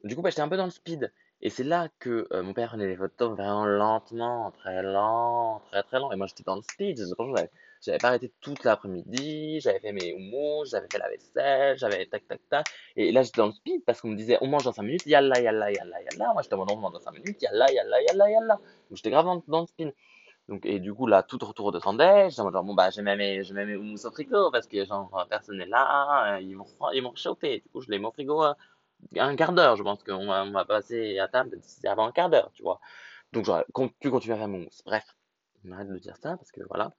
Du 0.02 0.16
coup, 0.16 0.22
bah, 0.22 0.30
j'étais 0.30 0.42
un 0.42 0.48
peu 0.48 0.56
dans 0.56 0.64
le 0.64 0.70
speed. 0.70 1.12
Et 1.40 1.50
c'est 1.50 1.62
là 1.62 1.88
que 1.98 2.26
euh, 2.32 2.42
mon 2.42 2.54
père 2.54 2.70
prenait 2.70 2.86
des 2.86 2.96
photos 2.96 3.30
vraiment 3.30 3.66
lentement, 3.66 4.50
très 4.52 4.82
lent, 4.82 5.60
très 5.66 5.82
très 5.82 5.98
lent. 6.00 6.10
Et 6.10 6.16
moi 6.16 6.26
j'étais 6.26 6.42
dans 6.42 6.56
le 6.56 6.62
speed, 6.62 6.98
j'avais 7.84 7.98
pas 7.98 8.08
arrêté 8.08 8.32
toute 8.40 8.64
l'après-midi, 8.64 9.60
j'avais 9.60 9.80
fait 9.80 9.92
mes 9.92 10.14
houmous, 10.14 10.64
j'avais 10.66 10.86
fait 10.90 10.98
la 10.98 11.08
vaisselle, 11.08 11.78
j'avais 11.78 12.06
tac 12.06 12.26
tac 12.26 12.40
tac. 12.48 12.66
Et 12.96 13.12
là 13.12 13.22
j'étais 13.22 13.38
dans 13.38 13.46
le 13.46 13.52
speed 13.52 13.84
parce 13.84 14.00
qu'on 14.00 14.08
me 14.08 14.16
disait 14.16 14.38
on 14.40 14.46
mange 14.46 14.64
dans 14.64 14.72
5 14.72 14.82
minutes, 14.82 15.06
yalla 15.06 15.40
yalla 15.40 15.70
yalla 15.70 16.02
yalla. 16.02 16.32
Moi 16.32 16.42
j'étais 16.42 16.54
en 16.54 16.58
mode 16.58 16.70
on 16.72 16.76
mange 16.76 16.92
dans 16.92 17.00
5 17.00 17.12
minutes, 17.12 17.42
yalla 17.42 17.70
yalla 17.72 18.02
yalla 18.02 18.30
yalla. 18.30 18.54
Donc 18.88 18.96
j'étais 18.96 19.10
grave 19.10 19.26
dans, 19.46 19.60
le 19.60 19.66
speed. 19.66 19.94
Donc, 20.48 20.66
et 20.66 20.78
du 20.78 20.92
coup, 20.92 21.06
là, 21.06 21.22
tout 21.22 21.38
retour 21.40 21.72
de 21.72 21.78
Sandèche, 21.78 22.34
genre, 22.36 22.50
bon, 22.50 22.74
bah, 22.74 22.90
j'ai 22.90 23.00
même 23.00 23.16
mes, 23.16 23.42
mes 23.50 23.76
houmous 23.76 24.04
au 24.04 24.10
frigo 24.10 24.50
parce 24.50 24.66
que, 24.66 24.84
genre, 24.84 25.26
personne 25.30 25.56
n'est 25.56 25.64
là, 25.64 26.38
ils 26.38 26.54
m'ont, 26.54 26.66
ils 26.92 27.02
chauffé. 27.16 27.60
Du 27.60 27.70
coup, 27.70 27.80
je 27.80 27.90
les 27.90 27.98
mets 27.98 28.06
au 28.06 28.12
frigo 28.12 28.44
euh, 28.44 28.52
un 29.16 29.36
quart 29.36 29.52
d'heure, 29.52 29.76
je 29.76 29.82
pense 29.82 30.02
qu'on 30.02 30.26
va, 30.26 30.44
on 30.44 30.50
va 30.52 30.64
passer 30.64 31.18
à 31.18 31.28
table 31.28 31.60
avant 31.84 32.06
un 32.06 32.12
quart 32.12 32.30
d'heure, 32.30 32.50
tu 32.52 32.62
vois. 32.62 32.80
Donc 33.32 33.44
j'aurais 33.44 33.64
pu 34.00 34.10
continuer 34.10 34.34
à 34.34 34.38
faire 34.38 34.48
mon 34.48 34.58
mousse. 34.60 34.82
Bref, 34.84 35.04
on 35.64 35.72
arrête 35.72 35.88
de 35.88 35.98
dire 35.98 36.16
ça 36.16 36.36
parce 36.36 36.50
que 36.52 36.60
voilà. 36.68 36.92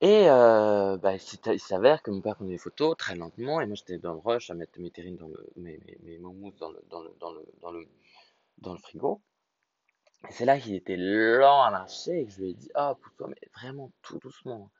Et 0.00 0.28
euh, 0.28 0.96
bah, 0.98 1.14
il 1.14 1.60
s'avère 1.60 2.02
que 2.02 2.10
mon 2.10 2.20
père 2.20 2.36
prenait 2.36 2.50
des 2.50 2.58
photos 2.58 2.96
très 2.96 3.14
lentement 3.16 3.60
et 3.60 3.66
moi 3.66 3.74
j'étais 3.74 3.98
dans 3.98 4.12
le 4.12 4.18
rush 4.18 4.50
à 4.50 4.54
mettre 4.54 4.78
mes 4.78 4.90
terrines 4.90 5.16
dans 5.16 5.28
le, 5.28 5.46
mes, 5.56 5.78
mes, 5.86 5.98
mes 6.02 6.18
mousses 6.18 6.56
dans 6.58 6.70
le, 6.70 6.82
dans 6.90 7.02
le, 7.02 7.10
dans 7.20 7.32
le, 7.32 7.44
dans 7.62 7.70
le, 7.70 7.88
dans 8.58 8.72
le 8.72 8.78
frigo. 8.78 9.22
Et 10.28 10.32
c'est 10.32 10.44
là 10.44 10.58
qu'il 10.58 10.74
était 10.74 10.96
lent 10.96 11.62
à 11.62 11.70
marcher 11.70 12.20
et 12.20 12.26
que 12.26 12.32
je 12.32 12.40
lui 12.40 12.50
ai 12.50 12.54
dit, 12.54 12.70
oh, 12.76 12.94
pour 13.00 13.12
toi, 13.14 13.28
mais 13.28 13.48
vraiment 13.54 13.92
tout 14.02 14.18
doucement. 14.18 14.70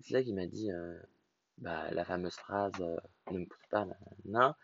C'est 0.00 0.14
là 0.14 0.22
qu'il 0.22 0.34
m'a 0.34 0.46
dit, 0.46 0.70
euh, 0.70 0.98
bah, 1.58 1.90
la 1.92 2.04
fameuse 2.04 2.34
phrase 2.34 2.72
ne 3.30 3.38
me 3.38 3.46
pousse 3.46 3.66
pas, 3.70 3.86
non 4.24 4.54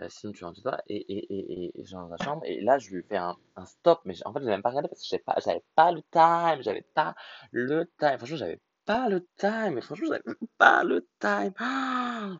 euh, 0.00 0.08
sinon 0.08 0.32
tu 0.32 0.44
rentres 0.44 0.62
toi. 0.62 0.80
Et, 0.88 0.96
et, 0.96 1.34
et, 1.34 1.80
et, 1.80 1.84
je 1.84 1.92
dans 1.92 2.08
la 2.08 2.16
chambre, 2.24 2.42
et 2.46 2.60
là 2.60 2.78
je 2.78 2.90
lui 2.90 3.02
fais 3.02 3.16
un, 3.16 3.36
un 3.56 3.66
stop, 3.66 4.00
mais 4.04 4.14
en 4.26 4.32
fait 4.32 4.40
je 4.40 4.44
n'ai 4.44 4.50
même 4.52 4.62
pas 4.62 4.70
regardé 4.70 4.88
parce 4.88 5.02
que 5.02 5.08
j'avais 5.08 5.22
pas, 5.22 5.36
pas 5.74 5.92
le 5.92 6.02
time, 6.10 6.62
j'avais 6.62 6.86
pas 6.94 7.14
le 7.52 7.86
time. 7.98 8.18
Franchement, 8.18 8.36
j'avais 8.36 8.60
pas 8.84 9.08
le 9.08 9.26
time, 9.36 9.80
franchement, 9.80 10.08
j'avais 10.08 10.22
pas 10.58 10.84
le 10.84 11.06
time. 11.18 11.52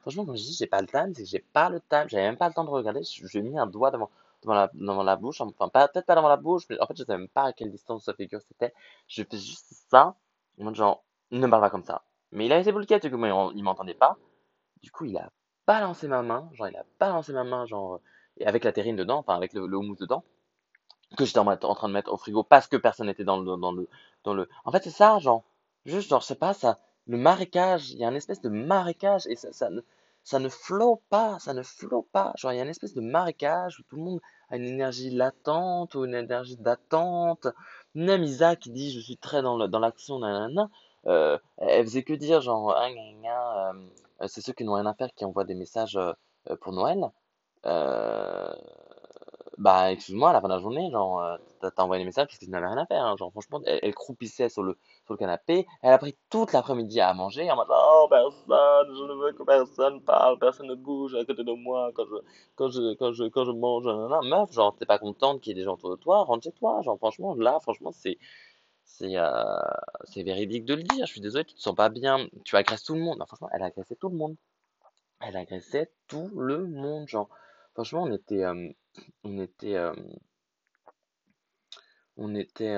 franchement, 0.00 0.26
quand 0.26 0.34
je 0.36 0.42
dis 0.42 0.56
j'ai 0.58 0.66
pas 0.66 0.80
le 0.80 0.86
time, 0.86 1.12
c'est 1.14 1.22
que 1.22 1.28
j'ai 1.28 1.44
pas 1.52 1.70
le 1.70 1.80
time, 1.80 2.04
j'avais 2.08 2.24
même 2.24 2.36
pas 2.36 2.48
le 2.48 2.54
temps 2.54 2.64
de 2.64 2.70
regarder. 2.70 3.02
J'ai 3.04 3.42
mis 3.42 3.58
un 3.58 3.66
doigt 3.66 3.90
devant, 3.90 4.10
devant, 4.42 4.54
la, 4.54 4.70
devant 4.74 5.02
la 5.02 5.16
bouche, 5.16 5.40
enfin, 5.40 5.68
peut-être 5.68 6.06
pas 6.06 6.14
devant 6.14 6.28
la 6.28 6.36
bouche, 6.36 6.64
mais 6.68 6.80
en 6.80 6.86
fait, 6.86 6.96
je 6.96 7.04
savais 7.04 7.18
même 7.18 7.28
pas 7.28 7.44
à 7.44 7.52
quelle 7.52 7.70
distance 7.70 8.04
sa 8.04 8.14
figure 8.14 8.40
c'était. 8.42 8.72
Je 9.08 9.22
fais 9.22 9.38
juste 9.38 9.72
ça, 9.90 10.16
en 10.60 10.74
genre, 10.74 11.04
ne 11.30 11.46
parle 11.46 11.62
pas 11.62 11.70
comme 11.70 11.84
ça. 11.84 12.02
Mais 12.32 12.46
il 12.46 12.52
avait 12.52 12.64
ses 12.64 12.72
boulettes, 12.72 13.04
du 13.04 13.10
coup, 13.10 13.24
il 13.54 13.62
m'entendait 13.62 13.94
pas. 13.94 14.16
Du 14.82 14.90
coup, 14.90 15.04
il 15.04 15.16
a 15.16 15.30
balancé 15.66 16.08
ma 16.08 16.22
main, 16.22 16.48
genre, 16.54 16.68
il 16.68 16.76
a 16.76 16.84
balancé 16.98 17.32
ma 17.32 17.44
main, 17.44 17.66
genre, 17.66 18.00
et 18.38 18.46
avec 18.46 18.64
la 18.64 18.72
terrine 18.72 18.96
dedans, 18.96 19.18
enfin, 19.18 19.36
avec 19.36 19.52
le, 19.52 19.66
le 19.66 19.76
houmous 19.76 19.96
dedans, 19.96 20.24
que 21.16 21.24
j'étais 21.24 21.38
en, 21.38 21.46
en, 21.46 21.74
train 21.74 21.88
de 21.88 21.92
mettre 21.92 22.12
au 22.12 22.16
frigo 22.16 22.42
parce 22.42 22.68
que 22.68 22.76
personne 22.76 23.06
n'était 23.06 23.24
dans 23.24 23.38
le, 23.40 23.56
dans 23.56 23.72
le, 23.72 23.88
dans 24.24 24.34
le. 24.34 24.48
En 24.64 24.72
fait, 24.72 24.82
c'est 24.84 24.90
ça, 24.90 25.18
genre, 25.18 25.44
juste, 25.86 26.10
genre, 26.10 26.20
je 26.20 26.26
sais 26.26 26.34
pas, 26.34 26.54
ça, 26.54 26.78
le 27.06 27.16
marécage, 27.16 27.90
il 27.90 27.98
y 27.98 28.04
a 28.04 28.08
une 28.08 28.16
espèce 28.16 28.40
de 28.40 28.48
marécage 28.48 29.26
et 29.26 29.36
ça, 29.36 29.52
ça 29.52 29.70
ne, 29.70 29.80
ça 30.24 30.38
ne 30.38 30.48
flotte 30.48 31.00
pas, 31.08 31.38
ça 31.38 31.54
ne 31.54 31.62
flotte 31.62 32.06
pas. 32.12 32.32
Genre, 32.36 32.52
il 32.52 32.56
y 32.56 32.60
a 32.60 32.62
une 32.62 32.68
espèce 32.68 32.94
de 32.94 33.00
marécage 33.00 33.80
où 33.80 33.82
tout 33.84 33.96
le 33.96 34.02
monde 34.02 34.20
a 34.50 34.56
une 34.56 34.66
énergie 34.66 35.10
latente 35.10 35.94
ou 35.94 36.04
une 36.04 36.14
énergie 36.14 36.56
d'attente. 36.56 37.48
Même 37.94 38.22
Isaac 38.22 38.60
qui 38.60 38.70
dit, 38.70 38.92
je 38.92 39.00
suis 39.00 39.16
très 39.16 39.42
dans 39.42 39.56
l'action, 39.56 40.18
dans 40.18 40.26
nanana 40.28 40.70
euh, 41.06 41.38
elle 41.56 41.84
faisait 41.84 42.02
que 42.02 42.12
dire 42.12 42.40
genre 42.42 42.74
ah, 42.76 42.88
euh, 42.90 44.26
c'est 44.26 44.42
ceux 44.42 44.52
qui 44.52 44.64
n'ont 44.64 44.74
rien 44.74 44.86
à 44.86 44.94
faire 44.94 45.08
qui 45.14 45.24
envoient 45.24 45.44
des 45.44 45.54
messages 45.54 45.96
euh, 45.96 46.12
pour 46.60 46.72
Noël. 46.72 47.10
Euh, 47.66 48.52
bah 49.60 49.92
excuse-moi 49.92 50.30
à 50.30 50.32
la 50.32 50.40
fin 50.40 50.48
de 50.48 50.54
la 50.54 50.58
journée 50.58 50.90
genre 50.90 51.22
euh, 51.22 51.36
t'as 51.60 51.82
envoyé 51.82 52.02
des 52.02 52.06
messages 52.06 52.26
parce 52.26 52.38
que 52.38 52.44
tu 52.44 52.50
n'avais 52.50 52.66
rien 52.66 52.78
à 52.78 52.86
faire 52.86 53.04
hein. 53.04 53.14
genre 53.18 53.30
franchement 53.30 53.60
elle, 53.66 53.94
croupissait 53.94 54.48
sur 54.48 54.62
le 54.62 54.76
sur 55.04 55.14
le 55.14 55.18
canapé 55.18 55.66
elle 55.82 55.92
a 55.92 55.98
pris 55.98 56.16
toute 56.30 56.52
l'après-midi 56.52 56.98
à 57.00 57.12
manger 57.14 57.50
en 57.50 57.56
mode 57.56 57.68
oh 57.70 58.06
personne 58.10 58.88
je 58.88 59.04
ne 59.04 59.14
veux 59.22 59.32
que 59.32 59.42
personne 59.42 60.02
parle 60.02 60.38
personne 60.38 60.66
ne 60.66 60.74
bouge 60.74 61.14
à 61.14 61.24
côté 61.24 61.44
de 61.44 61.52
moi 61.52 61.90
quand 61.94 62.06
je 62.06 62.16
quand 62.56 62.70
je 62.70 62.94
quand 62.94 63.12
je 63.12 63.24
quand 63.24 63.44
je 63.44 63.52
mange 63.52 63.84
non, 63.84 64.22
meuf 64.22 64.50
genre 64.52 64.74
t'es 64.76 64.86
pas 64.86 64.98
contente 64.98 65.40
qu'il 65.40 65.50
y 65.50 65.52
ait 65.52 65.60
des 65.60 65.64
gens 65.64 65.74
autour 65.74 65.90
de 65.90 65.96
toi 65.96 66.24
rentre 66.24 66.44
chez 66.44 66.52
toi 66.52 66.80
genre 66.82 66.96
franchement 66.98 67.34
là 67.34 67.58
franchement 67.60 67.92
c'est 67.92 68.18
c'est 68.90 69.16
euh, 69.16 69.32
c'est 70.04 70.22
véridique 70.22 70.64
de 70.64 70.74
le 70.74 70.82
dire. 70.82 71.06
Je 71.06 71.12
suis 71.12 71.20
désolé, 71.20 71.44
tu 71.44 71.54
te 71.54 71.60
sens 71.60 71.74
pas 71.74 71.88
bien. 71.88 72.26
Tu 72.44 72.56
agresses 72.56 72.82
tout 72.82 72.94
le 72.94 73.00
monde. 73.00 73.18
Non, 73.18 73.26
franchement, 73.26 73.48
elle 73.52 73.62
agressait 73.62 73.96
tout 73.96 74.08
le 74.08 74.16
monde. 74.16 74.36
Elle 75.20 75.36
agressait 75.36 75.90
tout 76.08 76.30
le 76.36 76.66
monde, 76.66 77.08
genre. 77.08 77.28
Franchement, 77.74 78.02
on 78.02 78.12
était, 78.12 78.44
euh, 78.44 78.68
on 79.24 79.38
était, 79.38 79.76
euh, 79.76 79.94
on 82.16 82.34
était, 82.34 82.76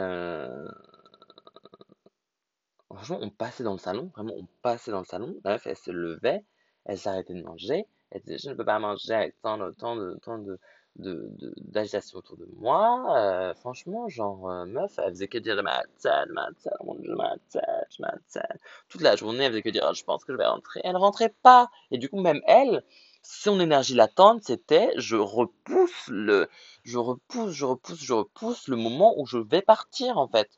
franchement, 2.90 3.18
on 3.20 3.30
passait 3.30 3.64
dans 3.64 3.72
le 3.72 3.78
salon. 3.78 4.10
Vraiment, 4.14 4.34
on 4.36 4.46
passait 4.62 4.90
dans 4.90 5.00
le 5.00 5.04
salon. 5.04 5.34
Bref, 5.42 5.66
elle 5.66 5.76
se 5.76 5.90
levait, 5.90 6.44
elle 6.84 6.98
s'arrêtait 6.98 7.34
de 7.34 7.42
manger. 7.42 7.86
Elle 8.10 8.22
disait, 8.22 8.38
je 8.38 8.50
ne 8.50 8.54
peux 8.54 8.64
pas 8.64 8.78
manger 8.78 9.14
avec 9.14 9.40
tant 9.40 9.58
de, 9.58 9.70
tant 9.72 9.96
de, 9.96 10.18
tant 10.22 10.38
de, 10.38 10.58
d'agitation 10.96 12.18
autour 12.18 12.36
de 12.36 12.46
moi. 12.56 13.16
Euh, 13.16 13.54
franchement, 13.54 14.08
genre, 14.08 14.50
euh, 14.50 14.66
meuf, 14.66 14.98
elle 14.98 15.10
faisait 15.10 15.28
que 15.28 15.38
dire 15.38 15.60
ma 15.62 15.82
tête, 16.00 16.28
ma 16.30 16.48
tête, 16.62 16.74
mon 16.84 16.94
dieu, 16.96 17.16
tête. 17.50 18.60
Toute 18.88 19.00
la 19.00 19.16
journée, 19.16 19.44
elle 19.44 19.52
faisait 19.52 19.62
que 19.62 19.70
dire, 19.70 19.92
je 19.94 20.04
pense 20.04 20.24
que 20.24 20.32
je 20.32 20.38
vais 20.38 20.46
rentrer. 20.46 20.80
Elle 20.84 20.96
rentrait 20.96 21.34
pas. 21.42 21.70
Et 21.90 21.98
du 21.98 22.08
coup, 22.08 22.20
même 22.20 22.42
elle, 22.46 22.84
son 23.22 23.60
énergie 23.60 23.94
latente, 23.94 24.42
c'était, 24.44 24.92
je 24.96 25.16
repousse 25.16 26.08
le, 26.08 26.48
je 26.84 26.98
repousse, 26.98 27.52
je 27.52 27.64
repousse, 27.64 28.02
je 28.02 28.12
repousse 28.12 28.68
le 28.68 28.76
moment 28.76 29.14
où 29.18 29.26
je 29.26 29.38
vais 29.38 29.62
partir, 29.62 30.18
en 30.18 30.28
fait. 30.28 30.50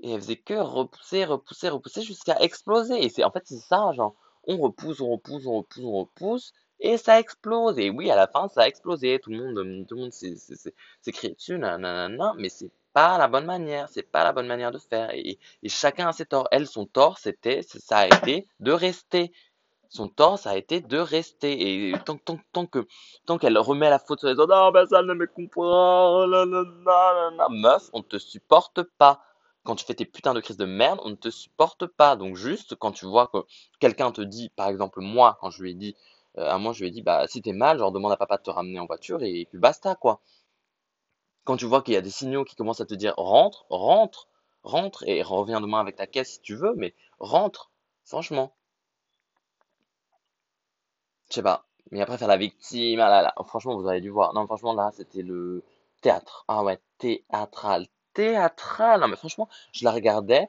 Et 0.00 0.12
elle 0.12 0.20
faisait 0.20 0.36
que 0.36 0.54
repousser, 0.54 1.24
repousser, 1.24 1.68
repousser 1.68 2.02
jusqu'à 2.02 2.36
exploser. 2.40 3.02
Et 3.04 3.08
c'est, 3.08 3.24
en 3.24 3.30
fait, 3.30 3.42
c'est 3.46 3.58
ça, 3.58 3.92
genre, 3.94 4.14
on 4.44 4.58
repousse, 4.58 5.00
on 5.00 5.10
repousse, 5.10 5.46
on 5.46 5.58
repousse, 5.58 5.84
on 5.84 5.92
repousse. 6.00 6.52
Et 6.80 6.98
ça 6.98 7.18
explose. 7.18 7.78
Et 7.78 7.90
oui, 7.90 8.10
à 8.10 8.16
la 8.16 8.26
fin, 8.26 8.48
ça 8.48 8.62
a 8.62 8.68
explosé. 8.68 9.18
Tout 9.20 9.30
le 9.30 9.38
monde, 9.38 9.86
tout 9.88 9.94
le 9.94 10.02
monde 10.02 10.12
s'est 10.12 11.12
crié 11.12 11.34
dessus, 11.34 11.58
nanana, 11.58 12.34
mais 12.36 12.50
c'est 12.50 12.70
pas 12.92 13.16
la 13.18 13.28
bonne 13.28 13.46
manière. 13.46 13.88
C'est 13.88 14.02
pas 14.02 14.24
la 14.24 14.32
bonne 14.32 14.46
manière 14.46 14.70
de 14.72 14.78
faire. 14.78 15.10
Et, 15.14 15.38
et 15.62 15.68
chacun 15.70 16.08
a 16.08 16.12
ses 16.12 16.26
torts. 16.26 16.48
Elle, 16.50 16.66
son 16.66 16.84
tort, 16.84 17.18
c'était, 17.18 17.62
ça 17.62 17.98
a 17.98 18.06
été 18.06 18.46
de 18.60 18.72
rester. 18.72 19.32
Son 19.88 20.08
tort, 20.08 20.38
ça 20.38 20.50
a 20.50 20.56
été 20.56 20.80
de 20.80 20.98
rester. 20.98 21.90
Et 21.90 21.94
tant, 22.04 22.16
tant, 22.16 22.38
tant 22.52 22.66
que, 22.66 22.86
tant 23.26 23.38
qu'elle 23.38 23.58
remet 23.58 23.90
la 23.90 23.98
faute 23.98 24.20
sur 24.20 24.28
les 24.28 24.34
autres, 24.38 24.54
non, 24.54 24.70
ben 24.72 24.86
ça 24.86 25.02
ne 25.02 25.14
me 25.14 25.26
comprend, 25.26 26.26
nanana, 26.26 27.48
meuf, 27.50 27.88
on 27.92 28.02
te 28.02 28.18
supporte 28.18 28.82
pas 28.82 29.22
quand 29.64 29.74
tu 29.76 29.84
fais 29.84 29.94
tes 29.94 30.06
putains 30.06 30.32
de 30.32 30.40
crises 30.40 30.56
de 30.56 30.64
merde, 30.64 31.00
on 31.02 31.10
ne 31.10 31.16
te 31.16 31.28
supporte 31.28 31.86
pas. 31.86 32.16
Donc 32.16 32.36
juste 32.36 32.76
quand 32.76 32.92
tu 32.92 33.04
vois 33.04 33.26
que 33.26 33.38
quelqu'un 33.80 34.12
te 34.12 34.22
dit, 34.22 34.48
par 34.50 34.68
exemple 34.68 35.00
moi, 35.00 35.36
quand 35.40 35.50
je 35.50 35.62
lui 35.62 35.72
ai 35.72 35.74
dit, 35.74 35.96
euh, 36.38 36.48
à 36.48 36.58
moi, 36.58 36.72
je 36.72 36.80
lui 36.80 36.88
ai 36.88 36.90
dit, 36.90 37.02
bah, 37.02 37.26
si 37.26 37.42
t'es 37.42 37.52
mal, 37.52 37.78
genre, 37.78 37.92
demande 37.92 38.12
à 38.12 38.16
papa 38.16 38.36
de 38.38 38.42
te 38.42 38.50
ramener 38.50 38.78
en 38.78 38.86
voiture 38.86 39.22
et 39.22 39.46
puis 39.50 39.58
basta, 39.58 39.94
quoi. 39.96 40.20
Quand 41.44 41.56
tu 41.56 41.64
vois 41.64 41.80
qu'il 41.80 41.94
y 41.94 41.96
a 41.96 42.02
des 42.02 42.10
signaux 42.10 42.44
qui 42.44 42.56
commencent 42.56 42.82
à 42.82 42.86
te 42.86 42.94
dire, 42.94 43.14
rentre, 43.16 43.64
rentre, 43.70 44.28
rentre 44.62 45.02
et 45.06 45.22
reviens 45.22 45.60
demain 45.62 45.80
avec 45.80 45.96
ta 45.96 46.06
caisse 46.06 46.34
si 46.34 46.40
tu 46.42 46.54
veux, 46.54 46.74
mais 46.76 46.94
rentre, 47.18 47.70
franchement. 48.04 48.54
Je 51.30 51.34
sais 51.36 51.42
pas. 51.42 51.66
Mais 51.90 52.00
après, 52.00 52.18
faire 52.18 52.28
la 52.28 52.36
victime, 52.36 53.00
ah 53.00 53.08
là 53.08 53.22
là, 53.22 53.34
franchement, 53.44 53.76
vous 53.76 53.88
avez 53.88 54.00
dû 54.00 54.10
voir. 54.10 54.34
Non, 54.34 54.46
franchement, 54.46 54.74
là, 54.74 54.90
c'était 54.92 55.22
le 55.22 55.62
théâtre. 56.02 56.44
Ah 56.48 56.64
ouais, 56.64 56.80
théâtral. 56.98 57.86
Théâtral. 58.12 59.00
Non, 59.00 59.08
mais 59.08 59.16
franchement, 59.16 59.48
je 59.72 59.84
la 59.84 59.92
regardais. 59.92 60.48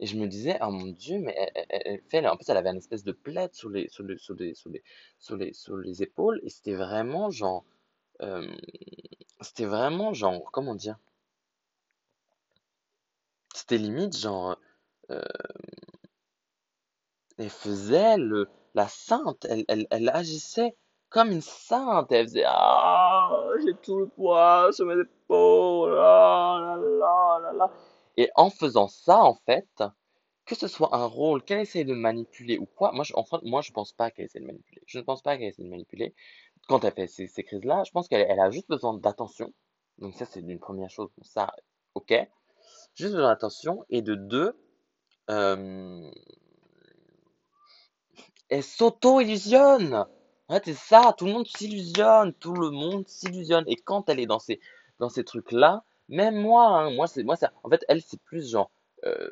Et 0.00 0.06
je 0.06 0.16
me 0.18 0.26
disais, 0.26 0.58
oh 0.62 0.70
mon 0.70 0.88
Dieu, 0.88 1.18
mais 1.20 1.34
elle, 1.70 2.02
fait, 2.08 2.26
en 2.26 2.36
plus, 2.36 2.48
elle 2.48 2.56
avait 2.56 2.70
une 2.70 2.78
espèce 2.78 3.04
de 3.04 3.12
plaid 3.12 3.54
sur 3.54 3.68
les, 3.70 3.88
sur 3.88 4.02
les, 4.02 4.18
sur 4.18 4.34
les, 4.34 4.54
les, 5.38 5.52
les 5.84 6.02
épaules, 6.02 6.40
et 6.42 6.50
c'était 6.50 6.74
vraiment 6.74 7.30
genre, 7.30 7.64
euh, 8.22 8.50
c'était 9.40 9.66
vraiment 9.66 10.12
genre, 10.14 10.50
comment 10.52 10.74
dire, 10.74 10.98
c'était 13.54 13.78
limite 13.78 14.16
genre, 14.16 14.56
euh, 15.10 15.22
elle 17.36 17.50
faisait 17.50 18.16
le, 18.16 18.48
la 18.74 18.88
sainte, 18.88 19.46
elle, 19.48 19.64
elle, 19.68 19.86
elle 19.90 20.08
agissait 20.08 20.76
comme 21.08 21.30
une 21.30 21.42
sainte. 21.42 22.10
Elle 22.10 22.26
faisait 22.26 22.44
Ah, 22.46 23.30
j'ai 23.64 23.74
tout 23.74 23.98
le 23.98 24.06
poids 24.08 24.70
sur 24.72 24.86
mes 24.86 25.00
épaules. 25.00 25.96
Ah, 25.98 26.58
là, 26.60 26.76
là, 26.76 27.38
là, 27.42 27.52
là. 27.52 27.70
Et 28.16 28.30
en 28.34 28.50
faisant 28.50 28.88
ça, 28.88 29.18
en 29.18 29.34
fait, 29.34 29.82
que 30.44 30.54
ce 30.54 30.68
soit 30.68 30.94
un 30.94 31.06
rôle 31.06 31.42
qu'elle 31.42 31.60
essaye 31.60 31.84
de 31.84 31.94
manipuler 31.94 32.58
ou 32.58 32.66
quoi, 32.66 32.92
moi 32.92 33.04
je, 33.04 33.12
enfin, 33.16 33.40
moi 33.42 33.62
je 33.62 33.72
pense 33.72 33.92
pas 33.92 34.10
qu'elle 34.10 34.26
essaie 34.26 34.40
de 34.40 34.46
manipuler. 34.46 34.82
Je 34.86 34.98
ne 34.98 35.04
pense 35.04 35.22
pas 35.22 35.36
qu'elle 35.36 35.48
essaie 35.48 35.62
de 35.62 35.68
manipuler. 35.68 36.14
Quand 36.68 36.84
elle 36.84 36.92
fait 36.92 37.06
ces, 37.06 37.42
crises-là, 37.42 37.82
je 37.84 37.90
pense 37.90 38.08
qu'elle 38.08 38.26
elle 38.28 38.40
a 38.40 38.50
juste 38.50 38.68
besoin 38.68 38.94
d'attention. 38.94 39.52
Donc 39.98 40.14
ça, 40.14 40.24
c'est 40.24 40.40
une 40.40 40.58
première 40.58 40.90
chose. 40.90 41.10
Ça, 41.22 41.52
ok. 41.94 42.14
Juste 42.94 43.14
besoin 43.14 43.30
d'attention. 43.30 43.84
Et 43.90 44.02
de 44.02 44.14
deux, 44.14 44.56
euh, 45.30 46.10
elle 48.52 48.62
s'auto-illusionne. 48.62 50.04
Ouais, 50.50 50.60
c'est 50.64 50.74
ça, 50.74 51.14
tout 51.16 51.26
le 51.26 51.32
monde 51.32 51.46
s'illusionne, 51.46 52.34
tout 52.34 52.54
le 52.54 52.70
monde 52.70 53.08
s'illusionne. 53.08 53.64
Et 53.66 53.76
quand 53.76 54.08
elle 54.08 54.20
est 54.20 54.26
dans 54.26 54.38
ces, 54.38 54.60
dans 54.98 55.08
ces 55.08 55.24
trucs-là, 55.24 55.84
même 56.08 56.36
moi, 56.36 56.66
hein, 56.66 56.90
moi, 56.90 57.06
c'est, 57.06 57.22
moi, 57.22 57.36
ça, 57.36 57.52
en 57.64 57.70
fait, 57.70 57.84
elle, 57.88 58.02
c'est 58.02 58.20
plus 58.20 58.50
genre, 58.50 58.70
euh, 59.04 59.30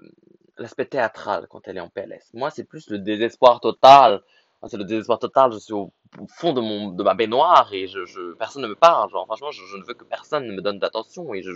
l'aspect 0.56 0.86
théâtral 0.86 1.46
quand 1.50 1.68
elle 1.68 1.76
est 1.76 1.80
en 1.80 1.88
PLS. 1.88 2.30
Moi, 2.32 2.50
c'est 2.50 2.64
plus 2.64 2.88
le 2.88 2.98
désespoir 2.98 3.60
total. 3.60 4.22
C'est 4.66 4.76
le 4.76 4.84
désespoir 4.84 5.18
total. 5.18 5.52
Je 5.52 5.58
suis 5.58 5.72
au, 5.72 5.92
fond 6.28 6.52
de 6.52 6.60
mon, 6.60 6.88
de 6.90 7.02
ma 7.02 7.14
baignoire 7.14 7.70
et 7.72 7.86
je, 7.86 8.34
personne 8.34 8.62
ne 8.62 8.68
me 8.68 8.74
parle. 8.74 9.10
Genre, 9.10 9.24
franchement, 9.26 9.50
je, 9.50 9.76
ne 9.76 9.84
veux 9.84 9.94
que 9.94 10.04
personne 10.04 10.46
ne 10.46 10.52
me 10.52 10.60
donne 10.60 10.78
d'attention 10.78 11.32
et 11.34 11.42
je, 11.42 11.50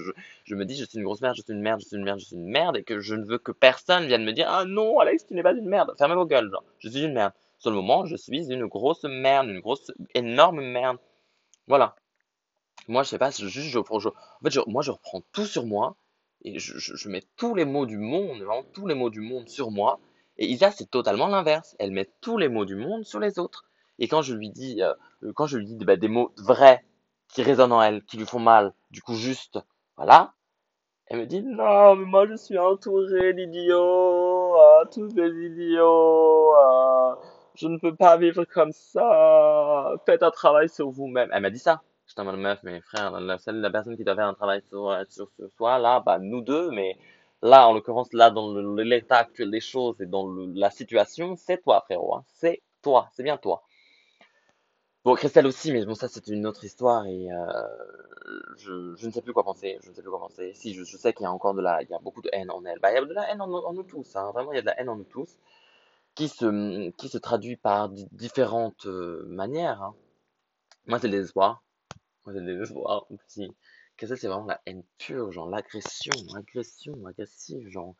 je, 0.44 0.54
me 0.54 0.64
dis, 0.64 0.76
je 0.76 0.84
suis 0.84 0.98
une 0.98 1.04
grosse 1.04 1.20
merde, 1.20 1.34
je 1.36 1.42
suis 1.42 1.52
une 1.52 1.60
merde, 1.60 1.80
je 1.80 1.86
suis 1.86 1.96
une 1.96 2.04
merde, 2.04 2.18
je 2.18 2.24
suis 2.24 2.36
une 2.36 2.48
merde 2.48 2.76
et 2.76 2.82
que 2.82 3.00
je 3.00 3.14
ne 3.14 3.24
veux 3.24 3.38
que 3.38 3.52
personne 3.52 4.06
vienne 4.06 4.24
me 4.24 4.32
dire, 4.32 4.46
ah 4.48 4.64
non, 4.64 4.98
Alex, 5.00 5.26
tu 5.26 5.34
n'es 5.34 5.42
pas 5.42 5.52
une 5.52 5.68
merde. 5.68 5.92
Fermez 5.98 6.14
vos 6.14 6.26
gueules. 6.26 6.50
Je 6.78 6.88
suis 6.88 7.02
une 7.02 7.12
merde. 7.12 7.32
Sur 7.64 7.70
le 7.70 7.76
moment, 7.76 8.04
je 8.04 8.14
suis 8.14 8.52
une 8.52 8.66
grosse 8.66 9.04
merde, 9.04 9.48
une 9.48 9.60
grosse, 9.60 9.90
énorme 10.14 10.60
merde. 10.60 10.98
Voilà. 11.66 11.96
Moi, 12.88 13.04
je 13.04 13.08
sais 13.08 13.16
pas, 13.16 13.30
juste, 13.30 13.48
je, 13.48 13.80
je, 13.80 14.08
je, 14.50 14.60
moi, 14.66 14.82
je 14.82 14.90
reprends 14.90 15.22
tout 15.32 15.46
sur 15.46 15.64
moi 15.64 15.96
et 16.42 16.58
je, 16.58 17.08
mets 17.08 17.22
tous 17.38 17.54
les 17.54 17.64
mots 17.64 17.86
du 17.86 17.96
monde, 17.96 18.42
vraiment 18.42 18.66
tous 18.74 18.86
les 18.86 18.94
mots 18.94 19.08
du 19.08 19.22
monde 19.22 19.48
sur 19.48 19.70
moi. 19.70 19.98
Et 20.36 20.46
Isa, 20.46 20.72
c'est 20.72 20.90
totalement 20.90 21.26
l'inverse. 21.26 21.74
Elle 21.78 21.92
met 21.92 22.10
tous 22.20 22.36
les 22.36 22.50
mots 22.50 22.66
du 22.66 22.76
monde 22.76 23.06
sur 23.06 23.18
les 23.18 23.38
autres. 23.38 23.64
Et 23.98 24.08
quand 24.08 24.20
je 24.20 24.34
lui 24.34 24.50
dis, 24.50 24.82
euh, 24.82 24.92
quand 25.34 25.46
je 25.46 25.56
lui 25.56 25.64
dis 25.64 25.86
bah, 25.86 25.96
des 25.96 26.08
mots 26.08 26.32
vrais 26.36 26.84
qui 27.28 27.42
résonnent 27.42 27.72
en 27.72 27.80
elle, 27.80 28.04
qui 28.04 28.18
lui 28.18 28.26
font 28.26 28.40
mal, 28.40 28.74
du 28.90 29.00
coup 29.00 29.14
juste, 29.14 29.58
voilà, 29.96 30.34
elle 31.06 31.20
me 31.20 31.26
dit 31.26 31.42
non, 31.42 31.96
mais 31.96 32.04
moi 32.04 32.26
je 32.26 32.34
suis 32.34 32.58
entourée 32.58 33.32
d'idiots, 33.32 34.54
ah, 34.56 34.82
tous 34.92 35.14
des 35.14 35.46
idiots, 35.46 36.52
ah, 36.56 37.18
je 37.54 37.68
ne 37.68 37.78
peux 37.78 37.94
pas 37.94 38.16
vivre 38.16 38.44
comme 38.44 38.72
ça, 38.72 39.94
faites 40.06 40.22
un 40.22 40.30
travail 40.30 40.68
sur 40.68 40.90
vous-même. 40.90 41.30
Elle 41.32 41.42
m'a 41.42 41.50
dit 41.50 41.58
ça. 41.58 41.82
J'étais 42.06 42.20
en 42.20 42.24
mode 42.24 42.36
meuf, 42.38 42.58
mais 42.62 42.80
frère, 42.80 43.12
la 43.12 43.38
la 43.46 43.70
personne 43.70 43.96
qui 43.96 44.04
doit 44.04 44.14
faire 44.14 44.26
un 44.26 44.34
travail 44.34 44.62
sur, 44.68 44.90
euh, 44.90 45.04
sur, 45.08 45.30
sur 45.38 45.48
soi, 45.56 45.78
là, 45.78 46.00
bah 46.00 46.18
nous 46.18 46.42
deux, 46.42 46.70
mais 46.70 46.98
là, 47.42 47.66
en 47.68 47.72
l'occurrence, 47.72 48.12
là, 48.12 48.30
dans 48.30 48.54
l'état 48.76 49.18
actuel 49.18 49.50
des 49.50 49.60
choses 49.60 50.00
et 50.00 50.06
dans 50.06 50.28
la 50.54 50.70
situation, 50.70 51.36
c'est 51.36 51.62
toi, 51.62 51.82
frérot, 51.86 52.16
hein. 52.16 52.24
C'est 52.34 52.62
toi, 52.82 53.08
c'est 53.12 53.22
bien 53.22 53.38
toi. 53.38 53.62
Bon, 55.04 55.14
Christelle 55.14 55.46
aussi, 55.46 55.72
mais 55.72 55.84
bon, 55.84 55.94
ça 55.94 56.08
c'est 56.08 56.28
une 56.28 56.46
autre 56.46 56.64
histoire 56.64 57.06
et 57.06 57.30
euh, 57.30 57.36
je, 58.56 59.06
ne 59.06 59.10
sais 59.12 59.20
plus 59.22 59.34
quoi 59.34 59.44
penser. 59.44 59.78
Je 59.82 59.90
ne 59.90 59.94
sais 59.94 60.02
plus 60.02 60.10
quoi 60.10 60.20
penser. 60.20 60.52
Si, 60.54 60.74
je, 60.74 60.82
sais 60.84 61.12
qu'il 61.12 61.24
y 61.24 61.26
a 61.26 61.32
encore 61.32 61.54
de 61.54 61.60
la, 61.62 61.82
il 61.82 61.88
y 61.90 61.94
a 61.94 61.98
beaucoup 61.98 62.22
de 62.22 62.30
haine 62.32 62.50
en 62.50 62.64
elle. 62.64 62.78
Bah, 62.80 62.90
il 62.90 62.94
y 62.94 62.98
a 62.98 63.04
de 63.04 63.12
la 63.12 63.30
haine 63.30 63.40
en, 63.42 63.50
en 63.52 63.72
nous 63.74 63.82
tous, 63.82 64.16
hein. 64.16 64.30
Vraiment, 64.32 64.52
il 64.52 64.56
y 64.56 64.58
a 64.58 64.62
de 64.62 64.66
la 64.66 64.80
haine 64.80 64.88
en 64.88 64.96
nous 64.96 65.04
tous 65.04 65.38
qui 66.14 66.28
se, 66.28 66.90
qui 66.92 67.08
se 67.08 67.18
traduit 67.18 67.56
par 67.56 67.88
di- 67.90 68.08
différentes 68.12 68.86
manières. 68.86 69.82
hein. 69.82 69.94
Moi, 70.86 70.98
c'est 70.98 71.08
le 71.08 71.18
désespoir. 71.18 71.62
Moi, 72.26 72.34
c'est 72.34 72.40
le 72.40 72.54
désespoir. 72.58 73.06
Si. 73.28 73.52
Christelle, 73.96 74.18
c'est 74.18 74.28
vraiment 74.28 74.46
la 74.46 74.60
haine 74.66 74.84
pure, 74.98 75.32
genre 75.32 75.48
l'agression, 75.48 76.12
agression, 76.36 76.94
agressive, 77.06 77.68
genre 77.68 77.94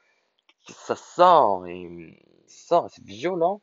ça 0.68 0.96
sort 0.96 1.66
et 1.66 2.20
ça 2.46 2.68
sort, 2.80 2.90
c'est 2.90 3.04
violent. 3.04 3.62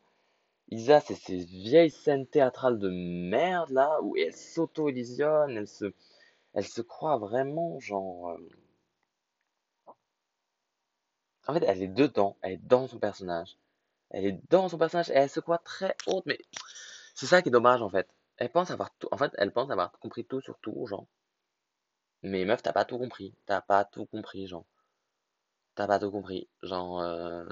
Isa, 0.70 1.00
c'est 1.00 1.14
ces 1.16 1.38
vieilles 1.44 1.90
scènes 1.90 2.26
théâtrales 2.26 2.78
de 2.80 2.90
merde 2.90 3.70
là 3.70 4.00
où 4.02 4.16
elle 4.16 4.34
s'auto-illusionne, 4.36 5.56
elle 5.56 5.68
se, 5.68 5.94
elle 6.54 6.66
se 6.66 6.82
croit 6.82 7.18
vraiment 7.18 7.80
genre. 7.80 8.36
En 11.46 11.54
fait, 11.54 11.62
elle 11.62 11.80
est 11.84 11.86
dedans, 11.86 12.36
elle 12.42 12.54
est 12.54 12.66
dans 12.66 12.88
son 12.88 12.98
personnage. 12.98 13.56
Elle 14.12 14.26
est 14.26 14.40
dans 14.48 14.68
son 14.68 14.78
personnage 14.78 15.10
elle 15.12 15.28
se 15.28 15.40
croit 15.40 15.58
très 15.58 15.96
haute, 16.06 16.24
mais 16.26 16.38
c'est 17.14 17.26
ça 17.26 17.42
qui 17.42 17.50
est 17.50 17.52
dommage 17.52 17.82
en 17.82 17.90
fait. 17.90 18.08
Elle 18.38 18.50
pense 18.52 18.70
avoir 18.70 18.90
tout, 18.98 19.08
en 19.12 19.18
fait, 19.18 19.32
elle 19.38 19.52
pense 19.52 19.70
avoir 19.70 19.92
compris 20.00 20.24
tout 20.24 20.40
sur 20.40 20.58
tout, 20.60 20.86
genre. 20.86 21.06
Mais 22.24 22.44
meuf, 22.44 22.62
t'as 22.64 22.72
pas 22.72 22.84
tout 22.84 22.98
compris, 22.98 23.32
t'as 23.46 23.60
pas 23.60 23.84
tout 23.84 24.06
compris, 24.06 24.48
genre. 24.48 24.64
T'as 25.74 25.86
pas 25.86 25.98
tout 25.98 26.10
compris, 26.10 26.48
genre. 26.62 27.00
euh, 27.00 27.44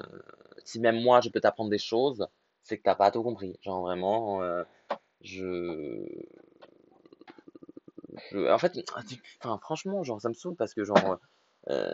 Si 0.64 0.80
même 0.80 1.00
moi 1.02 1.20
je 1.20 1.28
peux 1.30 1.40
t'apprendre 1.40 1.70
des 1.70 1.78
choses, 1.78 2.26
c'est 2.62 2.78
que 2.78 2.82
t'as 2.82 2.94
pas 2.94 3.10
tout 3.10 3.22
compris, 3.22 3.58
genre 3.62 3.82
vraiment. 3.82 4.42
euh, 4.42 4.64
Je, 5.22 6.06
je, 8.30 8.50
en 8.50 8.58
fait, 8.58 8.78
enfin, 9.42 9.58
franchement, 9.58 10.02
genre, 10.02 10.20
ça 10.20 10.28
me 10.28 10.34
saoule 10.34 10.56
parce 10.56 10.74
que, 10.74 10.84
genre, 10.84 11.18
euh, 11.68 11.92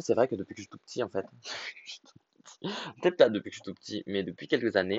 c'est 0.00 0.14
vrai 0.14 0.28
que 0.28 0.34
depuis 0.36 0.54
que 0.54 0.60
je 0.62 0.64
suis 0.64 0.70
tout 0.70 0.78
petit, 0.78 1.02
en 1.02 1.08
fait, 1.08 1.26
peut-être 3.02 3.16
pas 3.16 3.28
depuis 3.28 3.50
que 3.50 3.56
je 3.56 3.62
suis 3.62 3.72
tout 3.72 3.74
petit, 3.74 4.02
mais 4.06 4.22
depuis 4.22 4.48
quelques 4.48 4.76
années, 4.76 4.96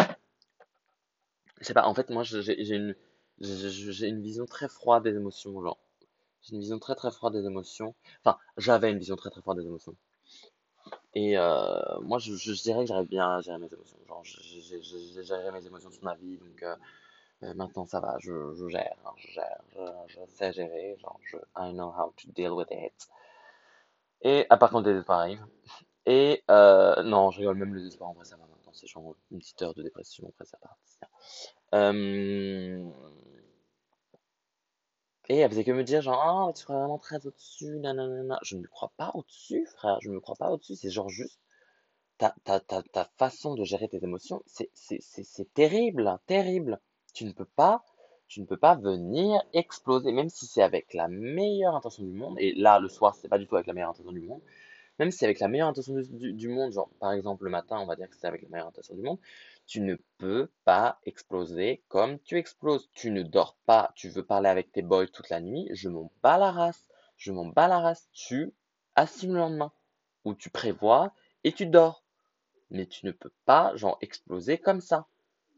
je 1.60 1.66
sais 1.66 1.74
pas, 1.74 1.86
en 1.86 1.94
fait, 1.94 2.10
moi, 2.10 2.24
j'ai 2.24 2.76
une, 2.76 2.96
une 3.40 4.22
vision 4.22 4.46
très 4.46 4.68
froide 4.68 5.04
des 5.04 5.16
émotions, 5.16 5.62
genre, 5.62 5.78
j'ai 6.42 6.56
une 6.56 6.62
vision 6.62 6.80
très 6.80 6.96
très 6.96 7.12
froide 7.12 7.34
des 7.34 7.46
émotions, 7.46 7.96
enfin, 8.24 8.38
j'avais 8.58 8.92
une 8.92 9.00
vision 9.00 9.16
très 9.16 9.30
très 9.30 9.42
froide 9.42 9.60
des 9.60 9.66
émotions, 9.66 9.96
et 11.14 11.38
euh, 11.38 12.00
moi, 12.02 12.20
je, 12.20 12.62
dirais 12.64 12.82
que 12.82 12.88
j'arrive 12.88 13.10
bien 13.10 13.38
à 13.38 13.42
gérer 13.42 13.60
mes 13.60 13.72
émotions, 13.72 13.98
genre, 14.08 14.24
j'ai 14.24 15.24
géré 15.24 15.52
mes 15.52 15.66
émotions 15.66 15.90
toute 15.90 16.04
ma 16.04 16.16
vie, 16.16 16.38
donc, 16.38 16.64
euh, 16.64 16.76
euh, 17.44 17.54
maintenant, 17.56 17.86
ça 17.86 18.00
va, 18.00 18.18
je, 18.20 18.54
je 18.56 18.68
gère, 18.68 18.96
hein, 19.06 19.14
je 19.18 19.32
gère, 19.32 19.62
je, 20.08 20.20
sais 20.28 20.54
gérer, 20.54 20.96
genre, 21.00 21.20
je, 21.24 21.38
I 21.58 21.72
know 21.74 21.90
how 21.90 22.14
to 22.18 22.32
deal 22.34 22.52
with 22.52 22.68
it. 22.72 23.10
Et 24.22 24.46
à 24.50 24.58
part 24.58 24.70
quand 24.70 24.80
le 24.80 24.86
désespoir 24.86 25.20
arrive. 25.22 25.44
Et 26.06 26.44
euh, 26.50 27.04
non, 27.04 27.32
je 27.32 27.40
rigole 27.40 27.58
même 27.58 27.74
le 27.74 27.82
désespoir 27.82 28.10
en 28.10 28.14
vrai 28.14 28.26
ça 28.26 28.36
va 28.36 28.44
maintenant. 28.44 28.72
C'est 28.74 28.88
genre 28.88 29.16
une 29.32 29.40
petite 29.40 29.62
heure 29.62 29.74
de 29.74 29.84
dépression 29.84 30.28
après 30.28 30.46
ça 30.46 30.58
part. 30.58 30.78
Euh, 31.74 32.90
et 35.30 35.38
elle 35.38 35.50
faisait 35.50 35.64
que 35.64 35.72
me 35.72 35.84
dire 35.84 36.02
genre 36.02 36.22
ah 36.50 36.54
tu 36.54 36.64
crois 36.64 36.78
vraiment 36.78 36.98
très 37.00 37.26
au-dessus, 37.26 37.80
nanana. 37.80 38.40
Je 38.44 38.56
ne 38.56 38.62
me 38.62 38.68
crois 38.68 38.92
pas 38.98 39.12
au-dessus, 39.14 39.66
frère. 39.66 39.98
Je 40.02 40.10
ne 40.10 40.16
me 40.16 40.20
crois 40.20 40.36
pas 40.36 40.52
au-dessus. 40.52 40.76
C'est 40.76 40.90
genre 40.90 41.10
juste 41.10 41.40
ta, 42.18 42.36
ta, 42.44 42.60
ta, 42.60 42.84
ta 42.84 43.06
façon 43.18 43.56
de 43.56 43.64
gérer 43.64 43.88
tes 43.88 44.04
émotions, 44.04 44.44
c'est 44.46 45.54
terrible, 45.54 46.20
terrible. 46.28 46.80
Tu 47.14 47.26
ne 47.26 47.32
peux 47.32 47.46
pas, 47.46 47.84
tu 48.28 48.42
ne 48.42 48.46
peux 48.46 48.58
pas 48.58 48.76
venir 48.76 49.42
exploser, 49.54 50.12
même 50.12 50.30
si 50.30 50.46
c'est 50.46 50.62
avec 50.62 50.94
la 50.94 51.08
meilleure 51.08 51.76
intention 51.76 52.04
du 52.04 52.12
monde. 52.12 52.36
Et 52.40 52.54
là, 52.54 52.80
le 52.80 52.90
soir, 52.90 53.16
c'est 53.16 53.28
pas 53.28 53.40
du 53.40 53.48
tout 53.48 53.56
avec 53.56 53.68
la 53.68 53.74
meilleure 53.74 53.90
intention 53.90 54.12
du 54.12 54.22
monde. 54.22 54.42
Même 55.02 55.10
si 55.10 55.26
avec 55.26 55.40
la 55.40 55.48
meilleure 55.48 55.70
intention 55.70 55.96
du, 56.12 56.48
monde, 56.48 56.74
genre 56.74 56.92
par 57.00 57.12
exemple 57.12 57.46
le 57.46 57.50
matin, 57.50 57.80
on 57.80 57.88
va 57.88 57.96
dire 57.96 58.08
que 58.08 58.16
c'est 58.16 58.28
avec 58.28 58.44
la 58.44 58.50
meilleure 58.50 58.68
intention 58.68 58.94
du 58.94 59.02
monde, 59.02 59.18
tu 59.66 59.82
ne 59.82 59.96
peux 60.20 60.48
pas 60.64 61.00
exploser 61.08 61.82
comme 61.88 62.20
tu 62.20 62.38
exploses. 62.38 62.88
Tu 62.94 63.10
ne 63.10 63.24
dors 63.24 63.58
pas, 63.66 63.92
tu 63.96 64.10
veux 64.10 64.24
parler 64.24 64.48
avec 64.48 64.72
tes 64.72 64.84
boys 64.84 65.08
toute 65.08 65.30
la 65.30 65.42
nuit, 65.42 65.68
je 65.72 65.90
m'en 65.90 66.12
bats 66.22 66.38
la 66.38 66.52
race. 66.52 66.86
Je 67.18 67.32
m'en 67.32 67.48
bats 67.48 67.68
la 67.68 67.80
race. 67.80 68.10
Tu 68.14 68.54
assumes 68.94 69.34
le 69.34 69.40
lendemain. 69.40 69.72
Ou 70.24 70.36
tu 70.36 70.52
prévois 70.52 71.16
et 71.44 71.52
tu 71.52 71.66
dors. 71.66 72.04
Mais 72.70 72.86
tu 72.86 73.08
ne 73.08 73.12
peux 73.12 73.34
pas, 73.46 73.76
genre, 73.76 73.98
exploser 74.02 74.60
comme 74.60 74.82
ça. 74.82 75.08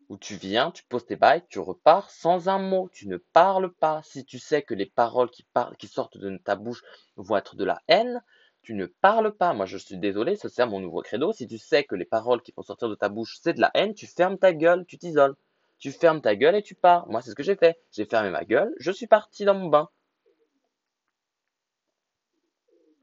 Où 0.08 0.18
tu 0.18 0.36
viens, 0.36 0.72
tu 0.72 0.86
poses 0.86 1.06
tes 1.06 1.18
bails, 1.18 1.44
tu 1.50 1.60
repars 1.60 2.10
sans 2.12 2.48
un 2.48 2.60
mot. 2.60 2.90
Tu 2.94 3.10
ne 3.10 3.18
parles 3.18 3.74
pas. 3.74 4.04
Si 4.04 4.24
tu 4.24 4.40
sais 4.40 4.62
que 4.62 4.74
les 4.74 4.86
paroles 4.86 5.30
qui, 5.32 5.46
qui 5.80 5.88
sortent 5.88 6.18
de 6.18 6.38
ta 6.38 6.56
bouche 6.56 6.82
vont 7.18 7.36
être 7.36 7.58
de 7.58 7.66
la 7.66 7.82
haine, 7.90 8.24
tu 8.64 8.74
ne 8.74 8.86
parles 8.86 9.36
pas. 9.36 9.54
Moi, 9.54 9.66
je 9.66 9.78
suis 9.78 9.98
désolé, 9.98 10.36
ça 10.36 10.50
c'est 10.50 10.66
mon 10.66 10.80
nouveau 10.80 11.02
credo. 11.02 11.34
Si 11.34 11.48
tu 11.48 11.58
sais 11.58 11.84
que 11.84 11.96
les 11.96 12.06
paroles 12.06 12.42
qui 12.42 12.54
vont 12.56 12.64
sortir 12.64 12.90
de 12.90 12.96
ta 12.96 13.10
bouche, 13.10 13.38
c'est 13.42 13.54
de 13.54 13.62
la 13.62 13.70
haine, 13.74 13.94
tu 13.94 14.08
fermes 14.08 14.38
ta 14.38 14.54
gueule, 14.54 14.86
tu 14.86 14.98
t'isoles. 14.98 15.36
Tu 15.80 15.92
fermes 15.92 16.22
ta 16.22 16.36
gueule 16.36 16.56
et 16.56 16.64
tu 16.64 16.76
pars. 16.76 17.08
Moi, 17.10 17.22
c'est 17.22 17.32
ce 17.32 17.36
que 17.36 17.44
j'ai 17.44 17.58
fait. 17.58 17.78
J'ai 17.92 18.06
fermé 18.06 18.30
ma 18.30 18.46
gueule, 18.46 18.74
je 18.80 18.92
suis 18.92 19.08
parti 19.08 19.46
dans 19.46 19.54
mon 19.54 19.68
bain. 19.68 19.90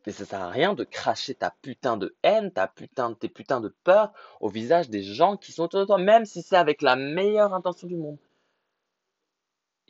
Mais 0.07 0.13
ça 0.13 0.25
sert 0.25 0.41
à 0.41 0.49
rien 0.49 0.73
de 0.73 0.85
cracher 0.85 1.35
ta 1.35 1.55
putain 1.63 1.99
de 1.99 2.17
haine, 2.23 2.51
ta 2.51 2.67
putain, 2.67 3.13
tes 3.13 3.29
putains 3.29 3.61
de 3.61 3.69
peur 3.85 4.13
au 4.41 4.49
visage 4.49 4.89
des 4.89 5.03
gens 5.03 5.37
qui 5.37 5.53
sont 5.53 5.65
autour 5.65 5.81
de 5.81 5.85
toi, 5.85 5.99
même 5.99 6.25
si 6.25 6.41
c'est 6.43 6.57
avec 6.57 6.81
la 6.81 6.97
meilleure 6.97 7.53
intention 7.53 7.87
du 7.87 7.97
monde. 7.97 8.17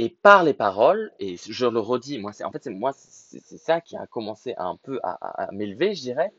Et 0.02 0.08
par 0.08 0.44
les 0.44 0.54
paroles, 0.54 1.12
et 1.18 1.36
je 1.36 1.66
le 1.66 1.78
redis, 1.78 2.18
moi, 2.18 2.32
c'est, 2.32 2.42
en 2.44 2.50
fait, 2.50 2.64
c'est 2.64 2.70
moi, 2.70 2.92
c'est 2.94 3.58
ça 3.58 3.82
qui 3.82 3.98
a 3.98 4.06
commencé 4.06 4.54
à 4.56 4.64
un 4.64 4.76
peu 4.76 4.98
à, 5.02 5.50
m'élever, 5.52 5.94
je 5.94 6.00
dirais. 6.00 6.32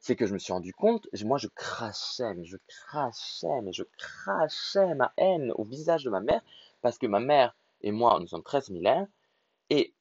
c'est 0.00 0.16
que 0.16 0.26
je 0.26 0.32
me 0.32 0.38
suis 0.40 0.52
rendu 0.52 0.74
compte, 0.74 1.06
moi 1.22 1.38
je 1.38 1.46
crachais, 1.46 2.34
mais 2.34 2.44
je 2.44 2.56
crachais, 2.66 3.60
mais 3.62 3.72
je 3.72 3.84
crachais 3.98 4.96
ma 4.96 5.12
haine 5.16 5.52
au 5.54 5.62
visage 5.62 6.02
de 6.02 6.10
ma 6.10 6.18
mère, 6.18 6.42
parce 6.82 6.98
que 6.98 7.06
ma 7.06 7.20
mère 7.20 7.54
et 7.82 7.92
moi, 7.92 8.18
nous 8.20 8.26
sommes 8.26 8.42
très 8.42 8.62
similaires, 8.62 9.06
et 9.70 9.94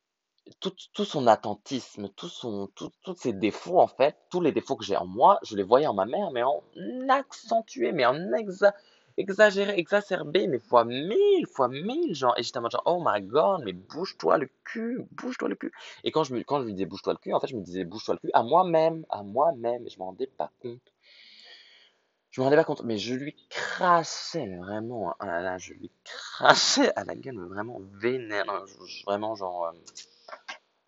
tout, 0.60 0.74
tout 0.94 1.06
son 1.06 1.28
attentisme, 1.28 2.10
tout 2.10 2.30
son, 2.30 2.68
tous 2.76 3.16
ses 3.16 3.34
défauts, 3.34 3.80
en 3.80 3.88
fait, 3.88 4.18
tous 4.32 4.42
les 4.42 4.52
défauts 4.52 4.76
que 4.76 4.86
j'ai 4.86 4.98
en 4.98 5.06
moi, 5.06 5.38
je 5.44 5.56
les 5.56 5.62
voyais 5.62 5.86
en 5.86 5.94
ma 5.94 6.08
mère, 6.08 6.32
mais 6.32 6.42
en 6.42 6.64
accentué, 7.10 7.92
mais 7.92 8.08
en 8.08 8.34
exa 8.34 8.74
exagéré, 9.18 9.78
exacerbé, 9.78 10.48
mais 10.48 10.60
fois 10.60 10.86
mille, 10.86 11.48
fois 11.48 11.68
mille, 11.68 12.16
genre, 12.16 12.36
et 12.38 12.44
j'étais 12.44 12.60
en 12.60 12.62
mode 12.62 12.72
genre, 12.72 12.84
oh 12.86 13.04
my 13.06 13.22
god, 13.22 13.64
mais 13.66 13.74
bouge-toi 13.74 14.38
le 14.38 14.50
cul, 14.64 15.06
bouge-toi 15.12 15.50
le 15.50 15.56
cul. 15.56 15.72
Et 16.04 16.12
quand 16.12 16.24
je 16.24 16.34
me, 16.34 16.44
quand 16.44 16.60
je 16.62 16.66
lui 16.66 16.74
disais 16.74 16.86
bouge-toi 16.86 17.14
le 17.14 17.20
cul, 17.20 17.34
en 17.34 17.40
fait, 17.40 17.48
je 17.48 17.56
me 17.56 17.62
disais 17.62 17.84
bouge-toi 17.84 18.16
le 18.16 18.20
cul 18.20 18.32
à 18.34 18.44
moi-même, 18.44 19.06
à 19.10 19.24
moi-même, 19.24 19.86
et 19.86 19.90
je 19.90 20.00
m'en 20.00 20.06
rendais 20.08 20.28
pas 20.28 20.52
compte. 20.62 20.94
Je 22.30 22.42
me 22.42 22.46
rendais 22.46 22.58
pas 22.58 22.64
compte, 22.64 22.84
mais 22.84 22.98
je 22.98 23.16
lui 23.16 23.36
crachais, 23.50 24.56
vraiment, 24.58 25.16
oh 25.20 25.26
là 25.26 25.42
là, 25.42 25.58
je 25.58 25.74
lui 25.74 25.92
crachais 26.04 26.94
à 26.96 27.04
la 27.04 27.16
gueule, 27.16 27.40
vraiment 27.40 27.82
vénère, 27.94 28.46
vraiment 29.06 29.36
genre, 29.36 29.74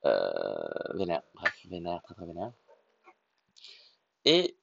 euh, 0.06 0.10
euh, 0.10 0.98
vénère, 0.98 1.24
bref, 1.34 1.65
vénère, 1.70 2.02
très 2.04 2.13
très 2.13 2.26
vénère. 2.26 2.52
Et 4.26 4.56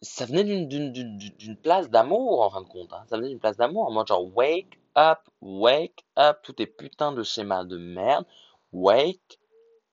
ça 0.00 0.26
venait 0.26 0.66
d'une 0.66 1.56
place 1.62 1.90
d'amour 1.90 2.42
en 2.42 2.50
fin 2.50 2.62
de 2.62 2.68
compte. 2.68 2.92
Hein. 2.92 3.04
Ça 3.08 3.16
venait 3.16 3.28
d'une 3.28 3.40
place 3.40 3.56
d'amour 3.56 3.86
en 3.86 3.92
mode 3.92 4.06
genre 4.06 4.34
wake 4.36 4.78
up, 4.96 5.18
wake 5.40 6.04
up, 6.18 6.38
tous 6.42 6.54
tes 6.54 6.66
putains 6.66 7.12
de 7.12 7.22
schémas 7.22 7.64
de 7.64 7.78
merde, 7.78 8.24
wake 8.72 9.38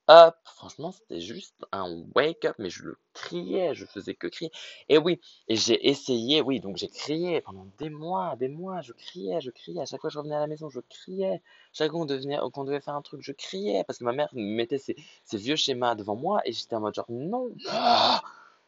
up. 0.09 0.35
Franchement, 0.43 0.91
c'était 0.91 1.21
juste 1.21 1.55
un 1.71 2.03
wake 2.15 2.45
up, 2.45 2.55
mais 2.59 2.69
je 2.69 2.83
le 2.83 2.97
criais, 3.13 3.73
je 3.73 3.85
faisais 3.85 4.13
que 4.13 4.27
crier. 4.27 4.51
Et 4.89 4.97
oui, 4.99 5.19
et 5.47 5.55
j'ai 5.55 5.87
essayé, 5.87 6.41
oui, 6.41 6.59
donc 6.59 6.77
j'ai 6.77 6.87
crié 6.87 7.41
pendant 7.41 7.67
des 7.79 7.89
mois, 7.89 8.35
des 8.35 8.47
mois, 8.47 8.81
je 8.81 8.93
criais, 8.93 9.41
je 9.41 9.49
criais. 9.49 9.81
À 9.81 9.85
chaque 9.85 10.01
fois 10.01 10.09
que 10.09 10.13
je 10.13 10.19
revenais 10.19 10.35
à 10.35 10.39
la 10.39 10.47
maison, 10.47 10.69
je 10.69 10.81
criais. 10.81 11.41
Chaque 11.73 11.91
fois 11.91 12.05
qu'on 12.05 12.63
devait, 12.63 12.81
faire 12.81 12.95
un 12.95 13.01
truc, 13.01 13.21
je 13.23 13.31
criais 13.31 13.83
parce 13.85 13.99
que 13.99 14.03
ma 14.03 14.13
mère 14.13 14.29
mettait 14.33 14.77
ses, 14.77 14.95
vieux 15.33 15.55
schémas 15.55 15.95
devant 15.95 16.15
moi 16.15 16.41
et 16.45 16.51
j'étais 16.51 16.75
en 16.75 16.81
mode 16.81 16.93
genre 16.93 17.05
non. 17.09 17.49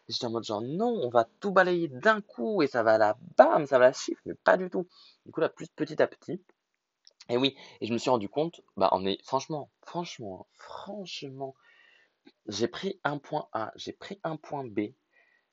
J'étais 0.07 0.25
en 0.25 0.31
mode 0.31 0.43
genre 0.45 0.61
non, 0.61 0.99
on 1.03 1.09
va 1.09 1.27
tout 1.39 1.51
balayer 1.51 1.89
d'un 1.89 2.21
coup 2.21 2.61
et 2.61 2.67
ça 2.67 2.83
va 2.83 2.97
la 2.97 3.17
bam, 3.37 3.65
ça 3.65 3.77
va 3.77 3.87
la 3.87 3.93
chiffre, 3.93 4.21
mais 4.25 4.35
pas 4.35 4.57
du 4.57 4.69
tout. 4.69 4.87
Du 5.25 5.31
coup 5.31 5.41
là, 5.41 5.49
plus 5.49 5.67
petit 5.67 6.01
à 6.01 6.07
petit. 6.07 6.41
Et 7.29 7.37
oui, 7.37 7.57
et 7.81 7.87
je 7.87 7.93
me 7.93 7.97
suis 7.97 8.09
rendu 8.09 8.29
compte, 8.29 8.61
bah 8.77 8.89
on 8.93 9.05
est 9.05 9.21
franchement, 9.23 9.69
franchement, 9.81 10.47
franchement, 10.53 11.55
j'ai 12.47 12.69
pris 12.69 12.99
un 13.03 13.17
point 13.17 13.49
A, 13.51 13.73
j'ai 13.75 13.91
pris 13.91 14.19
un 14.23 14.37
point 14.37 14.65
B, 14.65 14.91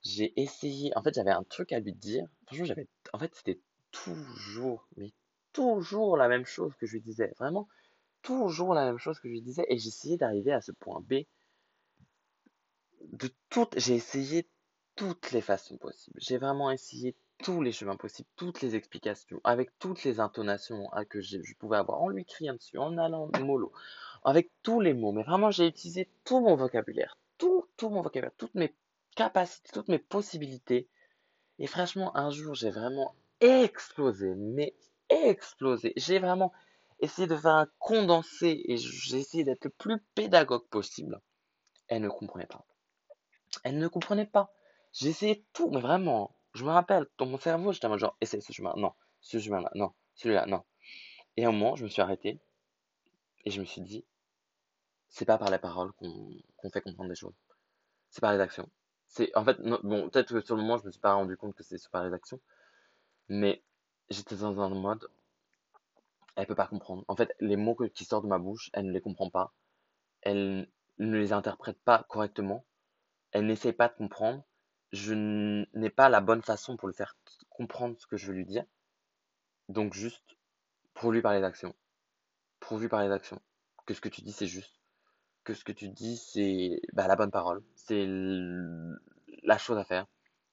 j'ai 0.02 0.40
essayé, 0.40 0.96
en 0.96 1.02
fait 1.02 1.14
j'avais 1.14 1.32
un 1.32 1.42
truc 1.42 1.72
à 1.72 1.80
lui 1.80 1.92
dire. 1.92 2.26
Franchement, 2.46 2.66
j'avais, 2.66 2.88
en 3.12 3.18
fait 3.18 3.34
c'était 3.34 3.60
toujours, 3.90 4.86
mais 4.96 5.12
toujours 5.52 6.16
la 6.16 6.28
même 6.28 6.44
chose 6.46 6.74
que 6.76 6.86
je 6.86 6.92
lui 6.92 7.00
disais, 7.00 7.32
vraiment 7.38 7.68
toujours 8.22 8.72
la 8.74 8.84
même 8.86 8.98
chose 8.98 9.18
que 9.18 9.28
je 9.28 9.34
lui 9.34 9.42
disais, 9.42 9.66
et 9.68 9.78
j'essayais 9.78 10.16
d'arriver 10.16 10.52
à 10.52 10.60
ce 10.60 10.72
point 10.72 11.00
B 11.00 11.24
de 13.12 13.30
toutes, 13.50 13.78
j'ai 13.78 13.94
essayé 13.94 14.48
toutes 14.96 15.32
les 15.32 15.40
façons 15.40 15.76
possibles. 15.76 16.18
J'ai 16.20 16.38
vraiment 16.38 16.70
essayé 16.70 17.16
tous 17.38 17.62
les 17.62 17.72
chemins 17.72 17.96
possibles, 17.96 18.28
toutes 18.36 18.62
les 18.62 18.76
explications, 18.76 19.40
avec 19.44 19.70
toutes 19.78 20.04
les 20.04 20.20
intonations 20.20 20.88
que 21.10 21.20
je 21.20 21.38
pouvais 21.58 21.76
avoir, 21.76 22.00
en 22.00 22.08
lui 22.08 22.24
criant 22.24 22.54
dessus, 22.54 22.78
en 22.78 22.96
allant 22.98 23.28
mollo, 23.40 23.72
avec 24.24 24.50
tous 24.62 24.80
les 24.80 24.94
mots. 24.94 25.12
Mais 25.12 25.24
vraiment, 25.24 25.50
j'ai 25.50 25.66
utilisé 25.66 26.08
tout 26.24 26.40
mon 26.40 26.56
vocabulaire, 26.56 27.18
tout, 27.38 27.66
tout 27.76 27.88
mon 27.88 28.02
vocabulaire, 28.02 28.34
toutes 28.38 28.54
mes 28.54 28.74
capacités, 29.16 29.70
toutes 29.72 29.88
mes 29.88 29.98
possibilités. 29.98 30.88
Et 31.58 31.66
franchement, 31.66 32.16
un 32.16 32.30
jour, 32.30 32.54
j'ai 32.54 32.70
vraiment 32.70 33.14
explosé, 33.40 34.34
mais 34.36 34.74
explosé. 35.08 35.92
J'ai 35.96 36.18
vraiment 36.18 36.52
essayé 37.00 37.26
de 37.28 37.36
faire 37.36 37.54
un 37.54 37.68
condensé 37.78 38.62
et 38.66 38.76
j'ai 38.76 39.18
essayé 39.18 39.44
d'être 39.44 39.64
le 39.64 39.70
plus 39.70 39.98
pédagogue 40.14 40.66
possible. 40.68 41.20
Elle 41.88 42.02
ne 42.02 42.08
comprenait 42.08 42.46
pas. 42.46 42.64
Elle 43.62 43.78
ne 43.78 43.88
comprenait 43.88 44.26
pas. 44.26 44.52
Essayé 45.00 45.44
tout, 45.52 45.70
mais 45.70 45.80
vraiment, 45.80 46.36
je 46.54 46.64
me 46.64 46.70
rappelle, 46.70 47.06
dans 47.18 47.26
mon 47.26 47.38
cerveau, 47.38 47.72
j'étais 47.72 47.86
en 47.86 47.98
genre, 47.98 48.16
essaye 48.20 48.42
ce 48.42 48.52
chemin, 48.52 48.72
non, 48.76 48.92
ce 49.20 49.38
chemin-là, 49.38 49.70
non, 49.74 49.92
celui-là, 50.14 50.46
non. 50.46 50.62
Et 51.36 51.44
à 51.44 51.48
un 51.48 51.52
moment, 51.52 51.74
je 51.74 51.84
me 51.84 51.88
suis 51.88 52.00
arrêté 52.00 52.40
et 53.44 53.50
je 53.50 53.60
me 53.60 53.64
suis 53.64 53.80
dit, 53.80 54.04
c'est 55.08 55.24
pas 55.24 55.38
par 55.38 55.50
les 55.50 55.58
paroles 55.58 55.92
qu'on 55.94 56.70
fait 56.70 56.80
comprendre 56.80 57.08
des 57.08 57.16
choses. 57.16 57.34
C'est 58.10 58.20
par 58.20 58.32
les 58.32 58.40
actions. 58.40 58.68
C'est, 59.08 59.36
en 59.36 59.44
fait, 59.44 59.60
bon, 59.60 60.08
peut-être 60.10 60.32
que 60.32 60.44
sur 60.44 60.56
le 60.56 60.62
moment, 60.62 60.78
je 60.78 60.86
me 60.86 60.92
suis 60.92 61.00
pas 61.00 61.14
rendu 61.14 61.36
compte 61.36 61.54
que 61.54 61.62
c'est 61.64 61.76
par 61.90 62.04
les 62.04 62.12
actions, 62.14 62.40
mais 63.28 63.62
j'étais 64.10 64.36
dans 64.36 64.60
un 64.60 64.68
mode, 64.68 65.08
elle 66.36 66.46
peut 66.46 66.54
pas 66.54 66.66
comprendre. 66.66 67.04
En 67.08 67.16
fait, 67.16 67.34
les 67.40 67.56
mots 67.56 67.76
qui 67.94 68.04
sortent 68.04 68.24
de 68.24 68.28
ma 68.28 68.38
bouche, 68.38 68.70
elle 68.72 68.86
ne 68.86 68.92
les 68.92 69.00
comprend 69.00 69.30
pas. 69.30 69.52
Elle 70.22 70.68
ne 70.98 71.16
les 71.18 71.32
interprète 71.32 71.78
pas 71.80 72.04
correctement 72.08 72.64
elle 73.34 73.46
n'essaye 73.46 73.72
pas 73.72 73.88
de 73.88 73.94
comprendre, 73.94 74.44
je 74.92 75.12
n'ai 75.74 75.90
pas 75.90 76.08
la 76.08 76.20
bonne 76.20 76.42
façon 76.42 76.76
pour 76.76 76.88
lui 76.88 76.94
faire 76.94 77.16
comprendre 77.50 77.96
ce 77.98 78.06
que 78.06 78.16
je 78.16 78.28
veux 78.28 78.32
lui 78.32 78.46
dire. 78.46 78.64
Donc 79.68 79.92
juste, 79.92 80.36
pour 80.94 81.10
lui 81.10 81.20
parler 81.20 81.40
d'action. 81.40 81.74
Pour 82.60 82.78
lui 82.78 82.88
parler 82.88 83.08
d'action. 83.08 83.40
Que 83.86 83.92
ce 83.92 84.00
que 84.00 84.08
tu 84.08 84.22
dis, 84.22 84.32
c'est 84.32 84.46
juste. 84.46 84.80
Que 85.42 85.52
ce 85.52 85.64
que 85.64 85.72
tu 85.72 85.88
dis, 85.88 86.16
c'est 86.16 86.80
bah, 86.92 87.08
la 87.08 87.16
bonne 87.16 87.32
parole. 87.32 87.62
C'est 87.74 88.06
la 89.42 89.58
chose 89.58 89.78
à 89.78 89.84
faire. 89.84 90.06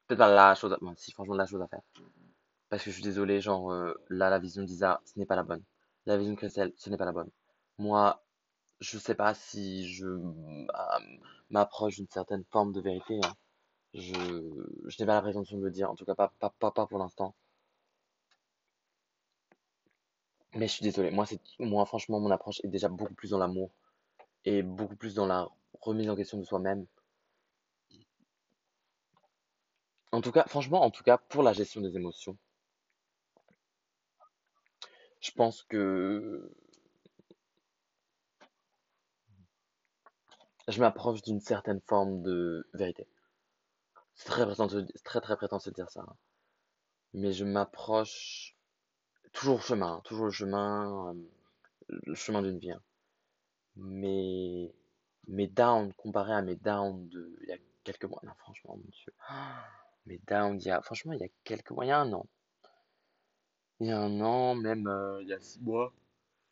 Peut-être 0.07 0.19
pas 0.19 0.33
la 0.33 0.55
chose 0.55 0.73
à... 0.73 0.77
Bon, 0.81 0.93
si, 0.97 1.11
franchement, 1.11 1.35
la 1.35 1.45
chose 1.45 1.61
à 1.61 1.67
faire. 1.67 1.81
Parce 2.69 2.83
que 2.83 2.89
je 2.89 2.95
suis 2.95 3.03
désolé, 3.03 3.41
genre, 3.41 3.71
euh, 3.71 3.93
là, 4.09 4.29
la 4.29 4.39
vision 4.39 4.63
d'Isa, 4.63 5.01
ce 5.05 5.19
n'est 5.19 5.25
pas 5.25 5.35
la 5.35 5.43
bonne. 5.43 5.63
La 6.07 6.17
vision 6.17 6.33
de 6.33 6.37
Christelle, 6.37 6.73
ce 6.77 6.89
n'est 6.89 6.97
pas 6.97 7.05
la 7.05 7.11
bonne. 7.11 7.29
Moi, 7.77 8.23
je 8.81 8.97
sais 8.97 9.15
pas 9.15 9.33
si 9.33 9.87
je 9.93 10.07
m'approche 11.49 11.95
d'une 11.97 12.09
certaine 12.09 12.43
forme 12.51 12.73
de 12.73 12.81
vérité. 12.81 13.19
Hein. 13.23 13.35
Je, 13.93 14.13
je 14.85 14.97
n'ai 14.99 15.05
pas 15.05 15.15
la 15.15 15.21
prétention 15.21 15.57
de 15.57 15.63
le 15.63 15.71
dire, 15.71 15.89
en 15.89 15.95
tout 15.95 16.05
cas 16.05 16.15
pas, 16.15 16.33
pas, 16.39 16.49
pas, 16.59 16.71
pas 16.71 16.87
pour 16.87 16.99
l'instant. 16.99 17.35
Mais 20.55 20.67
je 20.67 20.73
suis 20.73 20.83
désolé, 20.83 21.11
moi, 21.11 21.25
moi 21.59 21.85
franchement 21.85 22.19
mon 22.19 22.31
approche 22.31 22.59
est 22.63 22.67
déjà 22.67 22.89
beaucoup 22.89 23.13
plus 23.13 23.29
dans 23.29 23.37
l'amour 23.37 23.71
et 24.45 24.63
beaucoup 24.63 24.95
plus 24.95 25.13
dans 25.15 25.25
la 25.25 25.47
remise 25.81 26.09
en 26.09 26.15
question 26.15 26.37
de 26.39 26.43
soi-même. 26.43 26.85
En 30.11 30.21
tout 30.21 30.31
cas, 30.31 30.43
franchement, 30.47 30.81
en 30.83 30.91
tout 30.91 31.03
cas, 31.03 31.17
pour 31.17 31.43
la 31.43 31.53
gestion 31.53 31.79
des 31.81 31.95
émotions, 31.95 32.37
je 35.21 35.31
pense 35.31 35.63
que 35.63 36.51
je 40.67 40.79
m'approche 40.79 41.21
d'une 41.21 41.41
certaine 41.41 41.81
forme 41.81 42.21
de 42.21 42.67
vérité. 42.73 43.07
C'est 44.15 44.25
très, 44.25 44.45
très 45.03 45.21
très 45.21 45.35
prétentieux 45.35 45.71
de 45.71 45.75
dire 45.75 45.89
ça. 45.89 46.01
Hein. 46.01 46.15
Mais 47.13 47.33
je 47.33 47.45
m'approche 47.45 48.55
toujours 49.33 49.61
chemin, 49.61 49.95
hein. 49.95 50.01
toujours 50.03 50.25
le 50.25 50.31
chemin, 50.31 51.13
euh, 51.13 51.99
le 52.05 52.15
chemin 52.15 52.41
d'une 52.41 52.59
vie. 52.59 52.71
Hein. 52.71 52.81
Mais 53.75 54.73
mes 55.27 55.47
downs 55.47 55.93
comparé 55.93 56.33
à 56.33 56.41
mes 56.41 56.55
downs 56.55 57.07
de 57.09 57.37
il 57.41 57.49
y 57.49 57.53
a 57.53 57.57
quelques 57.83 58.05
mois, 58.05 58.21
non 58.23 58.33
franchement 58.37 58.77
mon 58.77 58.89
dieu, 58.89 59.13
mes 60.05 60.19
downs 60.27 60.59
il 60.59 60.67
y 60.67 60.71
a 60.71 60.81
franchement 60.81 61.13
il 61.13 61.19
y 61.19 61.23
a 61.23 61.29
quelques 61.43 61.71
mois, 61.71 61.85
il 61.85 61.89
y 61.89 61.91
a 61.91 61.99
un 61.99 62.11
an, 62.13 62.25
il 63.79 63.87
y 63.87 63.91
a 63.91 63.99
un 63.99 64.19
an, 64.21 64.55
même 64.55 64.87
euh, 64.87 65.21
il 65.21 65.29
y 65.29 65.33
a 65.33 65.39
six 65.39 65.61
mois, 65.61 65.93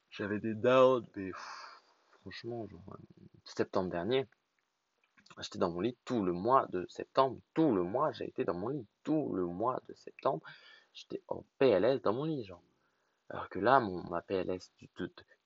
j'avais 0.10 0.40
des 0.40 0.56
downs, 0.56 1.06
mais 1.16 1.32
franchement 2.22 2.68
genre, 2.68 2.82
euh, 2.92 3.26
septembre 3.46 3.90
dernier, 3.90 4.28
j'étais 5.40 5.60
dans 5.60 5.72
mon 5.72 5.82
lit 5.82 5.98
tout 6.06 6.24
le 6.24 6.34
mois 6.34 6.68
de 6.68 6.86
septembre, 6.90 7.40
tout 7.54 7.74
le 7.74 7.84
mois 7.84 8.12
j'ai 8.12 8.28
été 8.28 8.44
dans 8.46 8.56
mon 8.56 8.70
lit, 8.70 8.86
tout 9.04 9.34
le 9.34 9.46
mois 9.46 9.82
de 9.88 9.94
septembre, 9.94 10.44
j'étais 10.94 11.22
en 11.28 11.44
PLS 11.58 12.02
dans 12.02 12.14
mon 12.14 12.26
lit, 12.26 12.44
genre. 12.44 12.64
Alors 13.30 13.50
que 13.50 13.60
là, 13.60 13.80
mon, 13.80 14.04
ma 14.10 14.22
PLS 14.22 14.72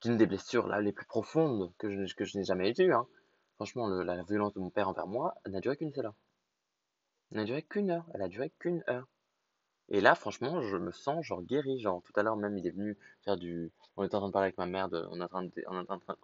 d'une 0.01 0.17
des 0.17 0.25
blessures 0.25 0.67
là, 0.67 0.79
les 0.81 0.93
plus 0.93 1.05
profondes 1.05 1.73
que 1.77 1.89
je, 1.89 2.15
que 2.15 2.37
n'ai 2.37 2.45
jamais 2.45 2.73
eues, 2.77 2.93
hein. 2.93 3.07
franchement, 3.55 3.87
la 3.87 4.23
violence 4.23 4.53
de 4.53 4.59
mon 4.59 4.69
père 4.69 4.87
envers 4.87 5.07
moi 5.07 5.35
n'a 5.47 5.59
duré 5.59 5.75
qu'une 5.75 5.91
seule 5.93 6.05
heure. 6.05 6.15
Elle 7.31 7.37
n'a 7.37 7.45
duré 7.45 7.63
qu'une 7.63 7.91
heure, 7.91 8.05
elle 8.13 8.21
a 8.21 8.29
duré 8.29 8.51
qu'une 8.59 8.83
heure. 8.87 9.07
Et 9.89 10.01
là, 10.01 10.15
franchement, 10.15 10.61
je 10.61 10.77
me 10.77 10.91
sens 10.91 11.25
genre 11.25 11.43
guéri. 11.43 11.79
Genre, 11.79 12.01
tout 12.03 12.13
à 12.19 12.23
l'heure 12.23 12.37
même, 12.37 12.57
il 12.57 12.65
est 12.65 12.71
venu 12.71 12.97
faire 13.23 13.37
du. 13.37 13.71
On 13.97 14.03
était 14.03 14.15
en 14.15 14.19
train 14.19 14.27
de 14.29 14.33
parler 14.33 14.45
avec 14.47 14.57
ma 14.57 14.65
mère, 14.65 14.89
de... 14.89 15.05
on, 15.11 15.21
en 15.21 15.27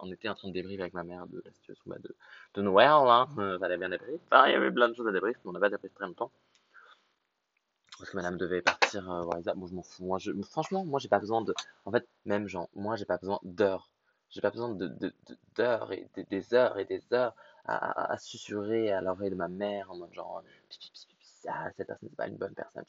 on, 0.00 0.12
était 0.12 0.28
en 0.28 0.34
train 0.34 0.48
de 0.48 0.52
débriefer 0.52 0.82
avec 0.82 0.94
ma 0.94 1.04
mère 1.04 1.26
de 1.28 1.40
la 1.44 1.52
situation 1.52 1.84
bah, 1.86 1.98
de... 2.02 2.14
de 2.54 2.62
Noël, 2.62 2.88
hein. 2.88 3.28
Euh, 3.38 3.58
ça 3.58 3.66
allait 3.66 3.76
bien 3.76 3.90
débriefer. 3.90 4.20
Enfin, 4.26 4.46
il 4.48 4.52
y 4.52 4.56
avait 4.56 4.72
plein 4.72 4.88
de 4.88 4.94
choses 4.94 5.06
à 5.06 5.12
débriefer, 5.12 5.38
mais 5.44 5.50
on 5.50 5.52
n'a 5.52 5.60
pas 5.60 5.70
débriefé 5.70 5.94
très 5.94 6.06
longtemps. 6.06 6.32
Parce 7.98 8.10
que 8.10 8.16
madame 8.16 8.38
devait 8.38 8.62
partir 8.62 9.08
euh, 9.10 9.22
voir 9.22 9.38
Bon, 9.56 9.66
je 9.66 9.74
m'en 9.74 9.82
fous. 9.82 10.04
Moi, 10.04 10.18
je... 10.18 10.32
Franchement, 10.42 10.84
moi, 10.84 10.98
j'ai 10.98 11.08
pas 11.08 11.20
besoin 11.20 11.42
de. 11.42 11.54
En 11.84 11.92
fait, 11.92 12.08
même, 12.24 12.48
genre, 12.48 12.68
moi, 12.74 12.96
j'ai 12.96 13.04
pas 13.04 13.18
besoin 13.18 13.38
d'heures. 13.44 13.90
J'ai 14.30 14.40
pas 14.40 14.50
besoin 14.50 14.70
de, 14.74 15.12
d'heures 15.56 15.92
et 15.92 16.08
des, 16.30 16.54
heures 16.54 16.78
et 16.78 16.84
des 16.84 17.02
heures 17.12 17.34
à, 17.64 18.12
à, 18.12 18.18
susurrer 18.18 18.92
à 18.92 19.00
l'oreille 19.00 19.30
de 19.30 19.34
ma 19.34 19.48
mère 19.48 19.90
en 19.90 19.96
mode 19.96 20.14
genre, 20.14 20.44
ah, 21.48 21.68
cette 21.76 21.88
personne 21.88 22.08
c'est 22.08 22.16
pas 22.16 22.28
une 22.28 22.36
bonne 22.36 22.54
personne, 22.54 22.84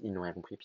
ils 0.00 0.12
n'ont 0.12 0.22
rien 0.22 0.32
compris. 0.32 0.58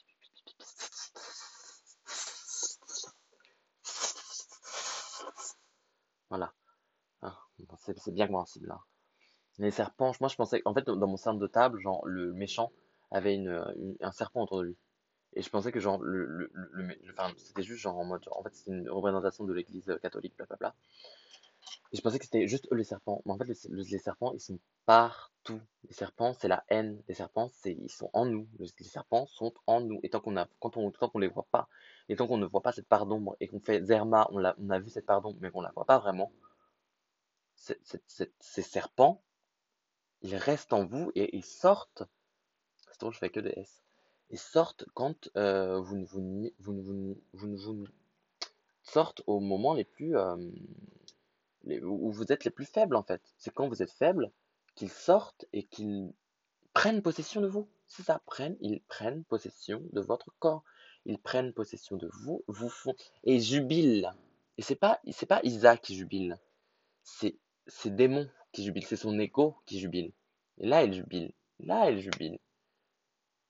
Voilà. 6.29 6.53
Ah, 7.21 7.37
c'est 7.77 8.13
bien 8.13 8.27
compréhensible 8.27 8.67
là. 8.67 8.79
Les 9.59 9.71
serpents, 9.71 10.11
moi 10.19 10.29
je 10.29 10.35
pensais, 10.35 10.61
en 10.65 10.73
fait 10.73 10.85
dans 10.85 11.07
mon 11.07 11.17
centre 11.17 11.39
de 11.39 11.47
table, 11.47 11.79
genre 11.79 12.05
le 12.07 12.33
méchant 12.33 12.71
avait 13.11 13.35
une, 13.35 13.97
un 14.01 14.11
serpent 14.11 14.43
autour 14.43 14.59
de 14.59 14.63
lui. 14.65 14.77
Et 15.33 15.41
je 15.41 15.49
pensais 15.49 15.71
que 15.71 15.79
genre 15.79 15.99
le, 16.01 16.25
le, 16.25 16.51
le, 16.53 16.95
enfin, 17.11 17.33
c'était 17.37 17.63
juste 17.63 17.81
genre 17.81 17.97
en 17.97 18.05
mode, 18.05 18.27
en 18.31 18.43
fait 18.43 18.53
c'était 18.55 18.71
une 18.71 18.89
représentation 18.89 19.45
de 19.45 19.53
l'église 19.53 19.91
catholique, 20.01 20.35
blablabla. 20.37 20.75
Et 21.93 21.97
je 21.97 22.01
pensais 22.01 22.17
que 22.17 22.25
c'était 22.25 22.47
juste 22.47 22.67
eux 22.71 22.75
les 22.75 22.83
serpents. 22.83 23.21
Mais 23.25 23.31
en 23.31 23.37
fait 23.37 23.45
les, 23.45 23.99
serpents 23.99 24.33
ils 24.33 24.41
sont 24.41 24.59
partout. 24.87 25.61
Les 25.87 25.93
serpents 25.93 26.33
c'est 26.33 26.47
la 26.47 26.63
haine. 26.69 27.01
Les 27.07 27.13
serpents 27.13 27.49
c'est 27.53 27.73
ils 27.73 27.91
sont 27.91 28.09
en 28.13 28.25
nous. 28.25 28.47
Les, 28.59 28.67
serpents 28.83 29.27
sont 29.27 29.53
en 29.67 29.79
nous. 29.79 29.99
Et 30.01 30.09
tant 30.09 30.19
qu'on 30.19 30.35
a, 30.35 30.47
quand 30.59 30.75
on, 30.75 30.89
tant 30.89 31.07
qu'on 31.07 31.19
les 31.19 31.27
voit 31.27 31.47
pas, 31.51 31.69
et 32.09 32.15
tant 32.15 32.27
qu'on 32.27 32.39
ne 32.39 32.47
voit 32.47 32.63
pas 32.63 32.71
cette 32.71 32.87
part 32.87 33.05
d'ombre 33.05 33.37
et 33.39 33.47
qu'on 33.47 33.59
fait 33.59 33.85
Zerma, 33.85 34.27
on 34.31 34.43
a, 34.43 34.79
vu 34.79 34.89
cette 34.89 35.05
part 35.05 35.21
d'ombre 35.21 35.37
mais 35.39 35.51
qu'on 35.51 35.61
la 35.61 35.71
voit 35.71 35.85
pas 35.85 35.99
vraiment. 35.99 36.31
ces 37.55 38.61
serpents, 38.63 39.21
ils 40.23 40.35
restent 40.35 40.73
en 40.73 40.85
vous 40.85 41.11
et 41.13 41.35
ils 41.37 41.45
sortent. 41.45 42.03
C'est 42.89 42.99
drôle, 42.99 43.13
je 43.13 43.19
fais 43.19 43.29
que 43.29 43.39
des 43.39 43.53
S. 43.55 43.83
Ils 44.31 44.39
sortent 44.39 44.85
quand 44.95 45.29
euh, 45.37 45.79
vous 45.79 45.97
ne 45.97 46.05
vous, 46.05 46.51
vous, 46.59 46.81
vous, 46.81 47.21
vous, 47.33 47.55
vous, 47.55 47.87
sortent 48.81 49.21
au 49.27 49.39
moment 49.39 49.75
les 49.75 49.83
plus 49.83 50.17
euh, 50.17 50.35
où 51.65 52.11
vous 52.11 52.31
êtes 52.31 52.45
les 52.45 52.51
plus 52.51 52.65
faibles 52.65 52.95
en 52.95 53.03
fait. 53.03 53.21
C'est 53.37 53.53
quand 53.53 53.67
vous 53.67 53.81
êtes 53.81 53.91
faible 53.91 54.31
qu'ils 54.75 54.89
sortent 54.89 55.45
et 55.53 55.63
qu'ils 55.63 56.13
prennent 56.73 57.01
possession 57.01 57.41
de 57.41 57.47
vous. 57.47 57.69
C'est 57.87 58.03
ça, 58.03 58.21
prennent, 58.25 58.57
ils 58.59 58.81
prennent 58.81 59.23
possession 59.23 59.81
de 59.93 60.01
votre 60.01 60.33
corps. 60.39 60.63
Ils 61.05 61.19
prennent 61.19 61.53
possession 61.53 61.97
de 61.97 62.09
vous, 62.21 62.43
vous 62.47 62.69
font 62.69 62.95
et 63.23 63.39
jubilent. 63.39 64.11
Et 64.57 64.61
c'est 64.61 64.75
pas 64.75 64.99
c'est 65.11 65.25
pas 65.25 65.41
Isa 65.43 65.77
qui 65.77 65.95
jubile. 65.95 66.37
C'est 67.03 67.37
c'est 67.67 67.95
démon 67.95 68.29
qui 68.51 68.63
jubile, 68.63 68.85
c'est 68.85 68.95
son 68.95 69.17
ego 69.19 69.55
qui 69.65 69.79
jubile. 69.79 70.11
Et 70.59 70.67
là, 70.67 70.83
elle 70.83 70.93
jubile. 70.93 71.33
Là, 71.59 71.89
elle 71.89 71.99
jubile. 71.99 72.39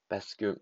Parce 0.07 0.35
que, 0.35 0.59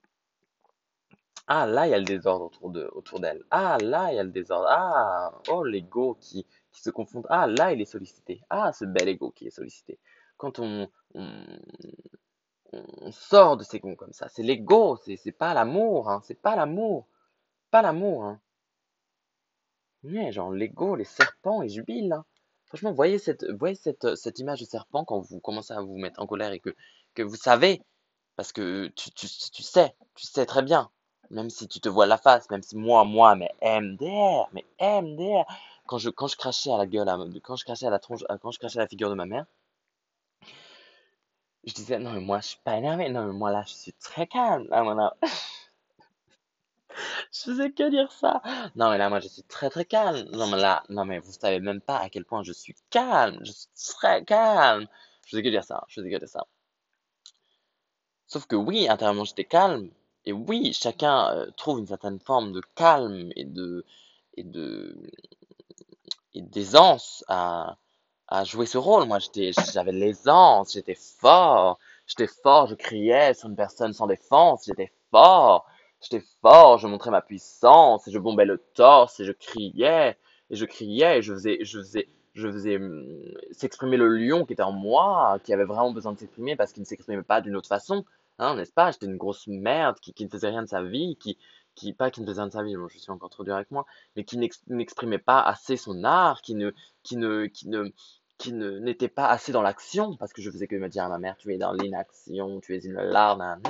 ah, 1.48 1.68
là, 1.68 1.88
il 1.88 1.92
y 1.92 1.94
a 1.94 2.00
le 2.00 2.06
désordre 2.06 2.46
autour 2.46 2.70
de, 2.72 2.90
autour 2.94 3.20
d'elle. 3.20 3.44
Ah, 3.52 3.78
là, 3.82 4.12
il 4.12 4.16
y 4.16 4.20
a 4.20 4.24
le 4.24 4.32
désordre. 4.32 4.68
Ah, 4.70 5.42
oh, 5.50 5.64
l'ego 5.64 6.16
qui, 6.20 6.46
qui 6.72 6.82
se 6.82 6.90
confond. 6.90 7.24
Ah, 7.30 7.48
là, 7.48 7.74
il 7.74 7.82
est 7.82 7.86
sollicité. 7.86 8.42
Ah, 8.50 8.72
ce 8.74 8.86
bel 8.86 9.10
ego 9.10 9.32
qui 9.32 9.48
est 9.48 9.52
sollicité. 9.52 10.00
Quand 10.38 10.60
on, 10.60 10.90
on, 11.14 13.12
sort 13.12 13.58
de 13.58 13.64
ces 13.64 13.80
gonds 13.80 13.96
comme 13.96 14.14
ça, 14.14 14.30
c'est 14.30 14.44
l'ego, 14.44 14.98
c'est, 14.98 15.32
pas 15.32 15.54
l'amour, 15.54 16.10
hein, 16.10 16.22
c'est 16.24 16.42
pas 16.42 16.56
l'amour. 16.56 17.08
Pas 17.70 17.82
l'amour, 17.82 18.26
hein. 18.26 18.40
Mais 20.04 20.32
genre, 20.32 20.52
l'ego, 20.52 20.96
les 20.96 21.04
serpents, 21.06 21.62
ils 21.62 21.70
jubilent, 21.70 22.14
hein. 22.14 22.26
Franchement, 22.66 22.94
voyez 22.94 23.20
cette, 23.20 23.46
voyez 23.60 23.76
cette, 23.76 24.16
cette 24.16 24.40
image 24.40 24.62
de 24.62 24.66
serpent 24.66 25.04
quand 25.04 25.20
vous 25.20 25.42
commencez 25.42 25.74
à 25.74 25.82
vous 25.82 25.98
mettre 25.98 26.22
en 26.22 26.28
colère 26.28 26.54
et 26.54 26.60
que, 26.60 26.74
que 27.14 27.22
vous 27.22 27.36
savez, 27.36 27.82
parce 28.38 28.54
que 28.54 28.88
tu, 28.96 29.12
tu, 29.12 29.28
tu 29.28 29.62
sais, 29.62 29.94
tu 30.16 30.26
sais 30.26 30.46
très 30.46 30.64
bien, 30.64 30.90
même 31.32 31.50
si 31.50 31.68
tu 31.68 31.80
te 31.82 31.90
vois 31.90 32.06
la 32.06 32.18
face, 32.18 32.50
même 32.50 32.62
si 32.62 32.78
moi, 32.78 33.04
moi, 33.04 33.36
mais 33.36 33.52
MDR, 33.62 34.50
mais 34.54 34.66
MDR, 34.80 35.46
quand 35.92 35.98
je, 35.98 36.10
quand 36.10 36.28
je 36.28 36.38
crachais 36.38 36.72
à 36.72 36.78
la 36.78 36.86
gueule, 36.86 37.10
quand 37.44 37.58
je 37.58 37.66
crachais 37.66 37.86
à 37.86 37.90
la 37.90 38.00
tronche, 38.00 38.24
quand 38.42 38.52
je 38.52 38.60
crachais 38.60 38.80
à 38.80 38.84
la 38.84 38.88
figure 38.88 39.10
de 39.10 39.16
ma 39.16 39.26
mère, 39.26 39.46
je 41.66 41.74
disais, 41.74 42.00
non, 42.00 42.14
mais 42.14 42.22
moi, 42.22 42.40
je 42.40 42.48
suis 42.48 42.60
pas 42.64 42.78
énervé, 42.78 43.10
non, 43.10 43.26
mais 43.26 43.34
moi, 43.34 43.52
là, 43.52 43.66
je 43.68 43.74
suis 43.74 43.92
très 43.94 44.26
calme, 44.26 44.68
là, 44.70 44.84
voilà. 44.84 45.14
Je 47.34 47.40
faisais 47.42 47.72
que 47.72 47.90
dire 47.90 48.12
ça. 48.12 48.42
Non, 48.76 48.90
mais 48.90 48.98
là, 48.98 49.10
moi, 49.10 49.22
je 49.22 49.28
suis 49.30 49.44
très, 49.44 49.70
très 49.70 49.86
calme. 49.86 50.28
Non, 50.32 50.48
mais 50.48 50.58
là, 50.58 50.84
non, 50.90 51.06
mais 51.06 51.20
vous 51.20 51.32
savez 51.32 51.60
même 51.62 51.80
pas 51.80 51.98
à 51.98 52.10
quel 52.10 52.26
point 52.26 52.44
je 52.44 52.52
suis 52.52 52.76
calme. 52.90 53.40
Je 53.44 53.52
suis 53.52 53.70
très 53.96 54.26
calme. 54.26 54.88
Je 55.26 55.30
faisais 55.32 55.44
que 55.44 55.50
dire 55.50 55.64
ça. 55.64 55.86
Je 55.88 55.96
faisais 55.96 56.12
que 56.12 56.18
dire 56.18 56.28
ça. 56.28 56.46
Sauf 58.28 58.46
que 58.46 58.58
oui, 58.58 58.90
intérieurement, 58.90 59.24
j'étais 59.24 59.46
calme. 59.46 59.90
Et 60.26 60.34
oui, 60.34 60.74
chacun 60.74 61.34
euh, 61.34 61.52
trouve 61.58 61.80
une 61.80 61.88
certaine 61.88 62.20
forme 62.20 62.52
de 62.52 62.62
calme 62.76 63.32
et 63.38 63.46
de, 63.46 63.86
et 64.36 64.44
de, 64.44 64.96
d'aisance 66.36 67.24
à, 67.28 67.78
à 68.28 68.44
jouer 68.44 68.66
ce 68.66 68.78
rôle. 68.78 69.06
Moi, 69.06 69.20
j'étais, 69.20 69.52
j'avais 69.74 69.92
l'aisance, 69.92 70.74
j'étais 70.74 70.96
fort. 70.96 71.78
J'étais 72.08 72.28
fort, 72.28 72.68
je 72.68 72.76
criais 72.76 73.34
sur 73.34 73.50
une 73.50 73.56
personne 73.56 73.94
sans 73.94 74.08
défense, 74.08 74.66
j'étais 74.66 74.92
fort. 75.12 75.66
J'étais 76.02 76.24
fort, 76.42 76.78
je 76.80 76.88
montrais 76.88 77.12
ma 77.12 77.22
puissance, 77.22 78.08
et 78.08 78.12
je 78.12 78.18
bombais 78.20 78.46
le 78.46 78.58
torse, 78.74 79.20
et 79.20 79.26
je 79.26 79.32
criais, 79.32 80.18
et 80.50 80.56
je 80.56 80.66
criais, 80.66 81.20
et 81.20 81.22
je 81.22 81.34
faisais, 81.34 81.60
je 81.62 81.78
faisais, 81.80 82.10
je 82.34 82.52
faisais 82.52 82.78
hum, 82.78 83.06
s'exprimer 83.52 83.98
le 83.98 84.08
lion 84.08 84.46
qui 84.46 84.54
était 84.54 84.64
en 84.64 84.72
moi, 84.72 85.38
qui 85.44 85.54
avait 85.54 85.64
vraiment 85.66 85.92
besoin 85.92 86.14
de 86.14 86.18
s'exprimer 86.20 86.56
parce 86.56 86.74
qu'il 86.74 86.82
ne 86.82 86.88
s'exprimait 86.88 87.24
pas 87.24 87.42
d'une 87.42 87.56
autre 87.56 87.68
façon, 87.70 88.04
hein, 88.40 88.56
n'est-ce 88.56 88.74
pas? 88.74 88.92
J'étais 88.92 89.06
une 89.06 89.18
grosse 89.18 89.46
merde 89.48 90.00
qui, 90.02 90.14
qui 90.14 90.26
ne 90.26 90.30
faisait 90.30 90.50
rien 90.50 90.64
de 90.64 90.68
sa 90.68 90.82
vie, 90.82 91.18
qui, 91.18 91.38
qui, 91.76 91.94
pas 91.94 92.12
qui 92.12 92.22
ne 92.22 92.26
faisait 92.26 92.42
vie, 92.64 92.76
bon, 92.76 92.88
je 92.88 92.98
suis 92.98 93.12
encore 93.12 93.30
trop 93.30 93.44
dur 93.44 93.56
avec 93.56 93.72
moi, 93.72 93.86
mais 94.16 94.24
qui 94.24 94.38
n'exprimait 94.38 95.18
pas 95.18 95.42
assez 95.42 95.78
son 95.78 96.04
art, 96.04 96.42
qui 96.42 96.56
ne, 96.56 96.72
qui 97.04 97.18
ne, 97.18 97.46
qui 97.46 97.68
ne, 97.70 97.92
qui 98.38 98.54
n'était 98.54 99.08
pas 99.08 99.28
assez 99.28 99.52
dans 99.52 99.62
l'action, 99.62 100.16
parce 100.18 100.34
que 100.34 100.42
je 100.42 100.50
faisais 100.50 100.68
que 100.68 100.76
me 100.76 100.90
dire 100.90 101.04
à 101.04 101.10
ma 101.10 101.20
mère, 101.20 101.38
tu 101.38 101.54
es 101.54 101.58
dans 101.58 101.74
l'inaction, 101.74 102.60
tu 102.60 102.76
es 102.76 102.80
une 102.80 102.96
larve, 102.96 103.38
nan, 103.38 103.62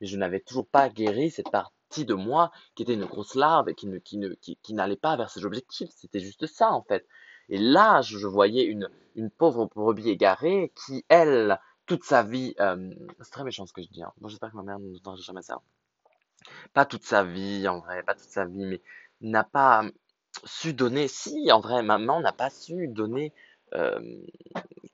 mais 0.00 0.06
je 0.06 0.16
n'avais 0.16 0.40
toujours 0.40 0.66
pas 0.66 0.88
guéri 0.88 1.30
cette 1.30 1.50
partie 1.50 2.04
de 2.04 2.14
moi 2.14 2.52
qui 2.74 2.84
était 2.84 2.94
une 2.94 3.06
grosse 3.06 3.34
larve 3.34 3.68
et 3.68 3.74
qui 3.74 3.88
ne, 3.88 3.98
qui 3.98 4.18
ne, 4.18 4.28
qui, 4.34 4.56
qui 4.62 4.74
n'allait 4.74 4.96
pas 4.96 5.16
vers 5.16 5.30
ses 5.30 5.44
objectifs. 5.44 5.90
C'était 5.96 6.20
juste 6.20 6.46
ça, 6.46 6.70
en 6.72 6.82
fait. 6.82 7.06
Et 7.48 7.58
là, 7.58 8.00
je, 8.02 8.26
voyais 8.28 8.64
une, 8.64 8.88
une 9.16 9.30
pauvre 9.30 9.66
brebis 9.66 10.08
égarée 10.08 10.72
qui, 10.86 11.04
elle, 11.08 11.58
toute 11.86 12.04
sa 12.04 12.22
vie, 12.22 12.54
euh, 12.60 12.94
c'est 13.20 13.32
très 13.32 13.42
méchant 13.42 13.66
ce 13.66 13.72
que 13.72 13.82
je 13.82 13.88
dis. 13.88 14.04
Hein. 14.04 14.12
Bon, 14.20 14.28
j'espère 14.28 14.52
que 14.52 14.56
ma 14.56 14.62
mère 14.62 14.78
ne 14.78 14.86
nous 14.86 15.16
jamais 15.16 15.42
ça. 15.42 15.60
Pas 16.72 16.84
toute 16.84 17.04
sa 17.04 17.24
vie, 17.24 17.66
en 17.68 17.80
vrai, 17.80 18.02
pas 18.02 18.14
toute 18.14 18.28
sa 18.28 18.44
vie, 18.44 18.64
mais 18.66 18.80
n'a 19.20 19.44
pas 19.44 19.84
su 20.44 20.72
donner, 20.74 21.08
si, 21.08 21.50
en 21.52 21.60
vrai, 21.60 21.82
maman 21.82 22.20
n'a 22.20 22.32
pas 22.32 22.50
su 22.50 22.88
donner 22.88 23.32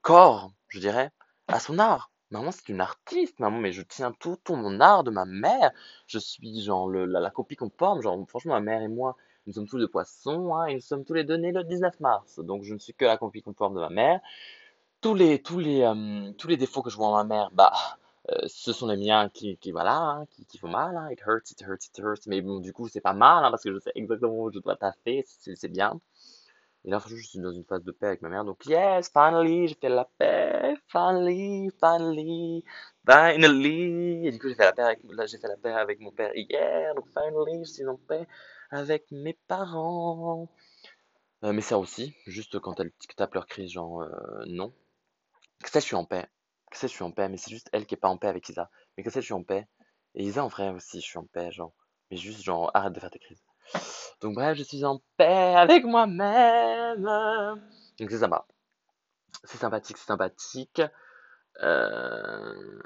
corps, 0.01 0.51
je 0.69 0.79
dirais, 0.79 1.11
à 1.47 1.59
son 1.59 1.79
art. 1.79 2.11
Maman, 2.31 2.51
c'est 2.51 2.69
une 2.69 2.81
artiste, 2.81 3.39
maman, 3.39 3.57
mais 3.57 3.71
je 3.71 3.81
tiens 3.81 4.11
tout, 4.19 4.37
tout 4.43 4.55
mon 4.55 4.79
art 4.81 5.03
de 5.03 5.11
ma 5.11 5.25
mère. 5.25 5.71
Je 6.07 6.19
suis 6.19 6.61
genre 6.61 6.89
le, 6.89 7.05
la, 7.05 7.29
copie 7.29 7.55
conforme. 7.55 8.01
Genre, 8.01 8.17
franchement, 8.27 8.53
ma 8.53 8.59
mère 8.59 8.81
et 8.81 8.89
moi, 8.89 9.15
nous 9.45 9.53
sommes 9.53 9.67
tous 9.67 9.79
des 9.79 9.87
poissons, 9.87 10.53
hein, 10.55 10.65
et 10.65 10.75
nous 10.75 10.81
sommes 10.81 11.05
tous 11.05 11.13
les 11.13 11.23
deux 11.23 11.37
nés 11.37 11.53
le 11.53 11.63
19 11.63 11.99
mars. 12.01 12.39
Donc, 12.39 12.63
je 12.63 12.73
ne 12.73 12.79
suis 12.79 12.93
que 12.93 13.05
la 13.05 13.17
copie 13.17 13.41
conforme 13.41 13.75
de 13.75 13.79
ma 13.79 13.89
mère. 13.89 14.19
Tous 14.99 15.13
les, 15.13 15.41
tous 15.41 15.59
les, 15.59 15.89
tous 16.37 16.47
les 16.47 16.57
défauts 16.57 16.81
que 16.81 16.89
je 16.89 16.97
vois 16.97 17.07
en 17.07 17.13
ma 17.17 17.23
mère, 17.23 17.49
bah, 17.53 17.71
euh, 18.29 18.47
ce 18.47 18.73
sont 18.73 18.87
les 18.87 18.97
miens 18.97 19.29
qui, 19.29 19.57
qui 19.57 19.71
voilà, 19.71 19.97
hein, 19.97 20.25
qui, 20.31 20.45
qui 20.45 20.57
font 20.57 20.67
mal. 20.69 20.95
Hein. 20.97 21.09
It 21.11 21.21
hurts, 21.25 21.51
it 21.51 21.61
hurts, 21.61 21.85
it 21.85 21.99
hurts. 21.99 22.27
Mais 22.27 22.41
bon, 22.41 22.59
du 22.59 22.73
coup, 22.73 22.87
c'est 22.87 23.01
pas 23.01 23.13
mal, 23.13 23.45
hein, 23.45 23.49
parce 23.49 23.63
que 23.63 23.73
je 23.73 23.79
sais 23.79 23.91
exactement 23.95 24.33
où 24.33 24.51
je 24.51 24.59
dois 24.59 24.75
taffer, 24.75 25.23
c'est 25.25 25.67
bien. 25.69 25.99
Et 26.85 26.89
là, 26.89 26.99
franchement, 26.99 27.17
je 27.19 27.27
suis 27.27 27.39
dans 27.39 27.51
une 27.51 27.65
phase 27.65 27.83
de 27.83 27.91
paix 27.91 28.07
avec 28.07 28.21
ma 28.21 28.29
mère. 28.29 28.45
Donc, 28.45 28.65
yes, 28.65 29.09
finally, 29.09 29.67
j'ai 29.67 29.75
fait 29.75 29.89
la 29.89 30.05
paix. 30.17 30.75
Finally, 30.87 31.69
finally, 31.79 32.63
finally. 33.05 34.27
Et 34.27 34.31
du 34.31 34.39
coup, 34.39 34.47
j'ai 34.47 34.55
fait 34.55 34.63
la 34.63 34.73
paix 34.73 34.83
avec, 34.83 35.01
fait 35.01 35.47
la 35.47 35.57
paix 35.57 35.73
avec 35.73 35.99
mon 35.99 36.11
père 36.11 36.31
hier. 36.35 36.95
Donc, 36.95 37.07
finally, 37.09 37.65
je 37.65 37.71
suis 37.71 37.87
en 37.87 37.97
paix 37.97 38.25
avec 38.71 39.11
mes 39.11 39.33
parents. 39.47 40.49
Euh, 41.43 41.53
mes 41.53 41.61
sœurs 41.61 41.79
aussi. 41.79 42.15
Juste 42.25 42.59
quand 42.59 42.79
elles 42.79 42.91
tapent 43.15 43.35
leur 43.35 43.47
crise, 43.47 43.71
genre, 43.71 44.01
euh, 44.01 44.43
non. 44.47 44.73
Ça, 45.65 45.79
je 45.79 45.85
suis 45.85 45.95
en 45.95 46.05
paix. 46.05 46.25
Ça, 46.71 46.87
je 46.87 46.93
suis 46.93 47.03
en 47.03 47.11
paix. 47.11 47.29
Mais 47.29 47.37
c'est 47.37 47.51
juste 47.51 47.69
elle 47.73 47.85
qui 47.85 47.95
est 47.95 47.97
pas 47.97 48.09
en 48.09 48.17
paix 48.17 48.27
avec 48.27 48.47
Isa. 48.49 48.69
Mais 48.97 49.03
ça, 49.09 49.19
je 49.19 49.25
suis 49.25 49.33
en 49.33 49.43
paix. 49.43 49.67
Et 50.15 50.23
Isa, 50.23 50.43
en 50.43 50.47
vrai, 50.47 50.69
aussi, 50.69 51.01
je 51.01 51.05
suis 51.05 51.17
en 51.17 51.25
paix, 51.25 51.51
genre. 51.51 51.73
Mais 52.11 52.17
juste, 52.17 52.43
genre, 52.43 52.71
arrête 52.73 52.93
de 52.93 52.99
faire 52.99 53.11
tes 53.11 53.19
crises. 53.19 53.43
Donc 54.21 54.35
bref, 54.35 54.57
je 54.57 54.63
suis 54.63 54.83
en 54.85 55.01
paix 55.17 55.55
avec 55.55 55.83
moi-même. 55.85 57.03
Donc 57.99 58.09
c'est 58.11 58.19
sympa. 58.19 58.47
C'est 59.43 59.57
sympathique, 59.57 59.97
c'est 59.97 60.07
sympathique. 60.07 60.81
Euh... 61.61 62.81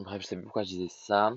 Bref, 0.00 0.22
je 0.22 0.26
sais 0.26 0.36
plus 0.36 0.44
pourquoi 0.44 0.62
je 0.62 0.68
disais 0.70 0.88
ça. 0.88 1.32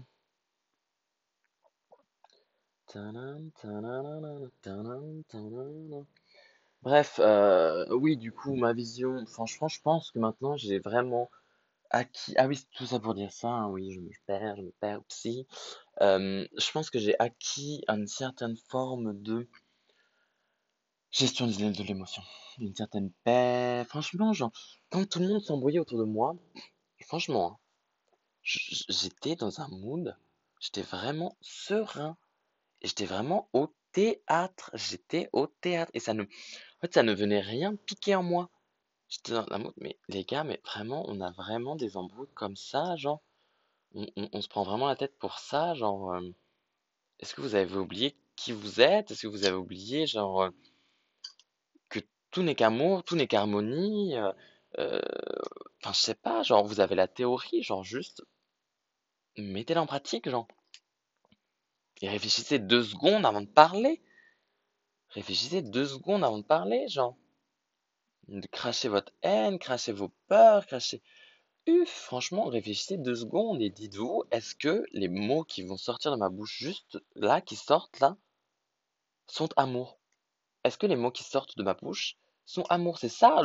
Bref, 6.83 7.15
euh, 7.19 7.87
oui, 7.95 8.17
du 8.17 8.33
coup, 8.33 8.55
ma 8.55 8.73
vision, 8.73 9.25
franchement, 9.25 9.69
je 9.69 9.79
pense 9.81 10.11
que 10.11 10.19
maintenant, 10.19 10.57
j'ai 10.57 10.79
vraiment 10.79 11.29
acquis. 11.89 12.33
Ah 12.37 12.47
oui, 12.47 12.59
tout 12.73 12.85
ça 12.85 12.99
pour 12.99 13.13
dire 13.13 13.31
ça, 13.31 13.47
hein, 13.47 13.69
oui, 13.69 13.93
je 13.93 14.01
me 14.01 14.09
perds, 14.27 14.57
je 14.57 14.63
me 14.63 14.71
perds 14.81 14.99
aussi. 15.09 15.47
Euh, 16.01 16.45
je 16.57 16.71
pense 16.71 16.89
que 16.89 16.99
j'ai 16.99 17.17
acquis 17.19 17.85
une 17.87 18.05
certaine 18.05 18.57
forme 18.67 19.21
de 19.21 19.47
gestion 21.11 21.47
de 21.47 21.83
l'émotion, 21.83 22.23
une 22.59 22.75
certaine 22.75 23.11
paix. 23.23 23.85
Franchement, 23.87 24.33
genre, 24.33 24.51
quand 24.89 25.09
tout 25.09 25.19
le 25.19 25.29
monde 25.29 25.41
s'embrouillait 25.41 25.79
autour 25.79 25.99
de 25.99 26.03
moi, 26.03 26.35
franchement, 27.07 27.53
hein, 27.53 27.57
j'étais 28.43 29.37
dans 29.37 29.61
un 29.61 29.69
mood, 29.69 30.17
j'étais 30.59 30.81
vraiment 30.81 31.37
serein. 31.39 32.17
J'étais 32.81 33.05
vraiment 33.05 33.47
au 33.53 33.73
théâtre. 33.93 34.71
J'étais 34.73 35.29
au 35.31 35.47
théâtre. 35.47 35.91
Et 35.93 36.01
ça 36.01 36.13
ne, 36.13 36.25
fait, 36.83 36.93
ça 36.93 37.03
ne 37.03 37.13
venait 37.13 37.41
rien 37.41 37.75
piquer 37.75 38.15
en 38.15 38.23
moi. 38.23 38.49
J'étais 39.09 39.33
dans 39.33 39.45
un 39.51 39.59
mood, 39.59 39.73
mais 39.77 39.97
les 40.09 40.23
gars, 40.25 40.43
mais 40.43 40.59
vraiment, 40.65 41.05
on 41.07 41.21
a 41.21 41.31
vraiment 41.31 41.75
des 41.75 41.97
embrouilles 41.97 42.33
comme 42.33 42.55
ça, 42.55 42.95
genre. 42.95 43.21
On, 43.95 44.41
se 44.41 44.47
prend 44.47 44.63
vraiment 44.63 44.87
la 44.87 44.95
tête 44.95 45.17
pour 45.19 45.39
ça, 45.39 45.75
genre. 45.75 46.13
Euh, 46.13 46.21
est-ce 47.19 47.35
que 47.35 47.41
vous 47.41 47.55
avez 47.55 47.75
oublié 47.77 48.15
qui 48.35 48.51
vous 48.51 48.81
êtes? 48.81 49.11
Est-ce 49.11 49.23
que 49.23 49.27
vous 49.27 49.45
avez 49.45 49.55
oublié, 49.55 50.07
genre, 50.07 50.43
euh, 50.43 50.49
que 51.89 51.99
tout 52.31 52.43
n'est 52.43 52.55
qu'amour, 52.55 53.03
tout 53.03 53.15
n'est 53.15 53.27
qu'harmonie? 53.27 54.15
Euh, 54.79 54.99
enfin, 55.81 55.93
je 55.93 56.01
sais 56.01 56.15
pas, 56.15 56.43
genre, 56.43 56.65
vous 56.65 56.79
avez 56.79 56.95
la 56.95 57.07
théorie, 57.07 57.63
genre, 57.63 57.83
juste 57.83 58.23
mettez-la 59.37 59.81
en 59.81 59.85
pratique, 59.85 60.29
genre. 60.29 60.47
Et 62.01 62.09
réfléchissez 62.09 62.59
deux 62.59 62.83
secondes 62.83 63.25
avant 63.25 63.41
de 63.41 63.47
parler. 63.47 64.01
Réfléchissez 65.13 65.61
deux 65.61 65.85
secondes 65.85 66.23
avant 66.23 66.39
de 66.39 66.43
parler, 66.43 66.87
genre. 66.87 67.15
De 68.27 68.47
cracher 68.47 68.87
votre 68.87 69.13
haine, 69.21 69.59
cracher 69.59 69.91
vos 69.91 70.09
peurs, 70.27 70.65
cracher. 70.65 71.03
Uf, 71.67 71.89
franchement, 71.89 72.45
réfléchissez 72.45 72.97
deux 72.97 73.15
secondes 73.15 73.61
et 73.61 73.69
dites-vous, 73.69 74.23
est-ce 74.31 74.55
que 74.55 74.83
les 74.91 75.07
mots 75.07 75.43
qui 75.43 75.61
vont 75.61 75.77
sortir 75.77 76.11
de 76.11 76.17
ma 76.17 76.29
bouche 76.29 76.57
juste 76.57 76.99
là, 77.15 77.41
qui 77.41 77.55
sortent 77.55 77.99
là, 77.99 78.17
sont 79.27 79.49
amour? 79.55 79.99
Est-ce 80.63 80.77
que 80.77 80.87
les 80.87 80.95
mots 80.95 81.11
qui 81.11 81.23
sortent 81.23 81.57
de 81.57 81.63
ma 81.63 81.75
bouche 81.75 82.17
sont 82.45 82.63
amour? 82.63 82.97
C'est 82.97 83.07
ça, 83.07 83.41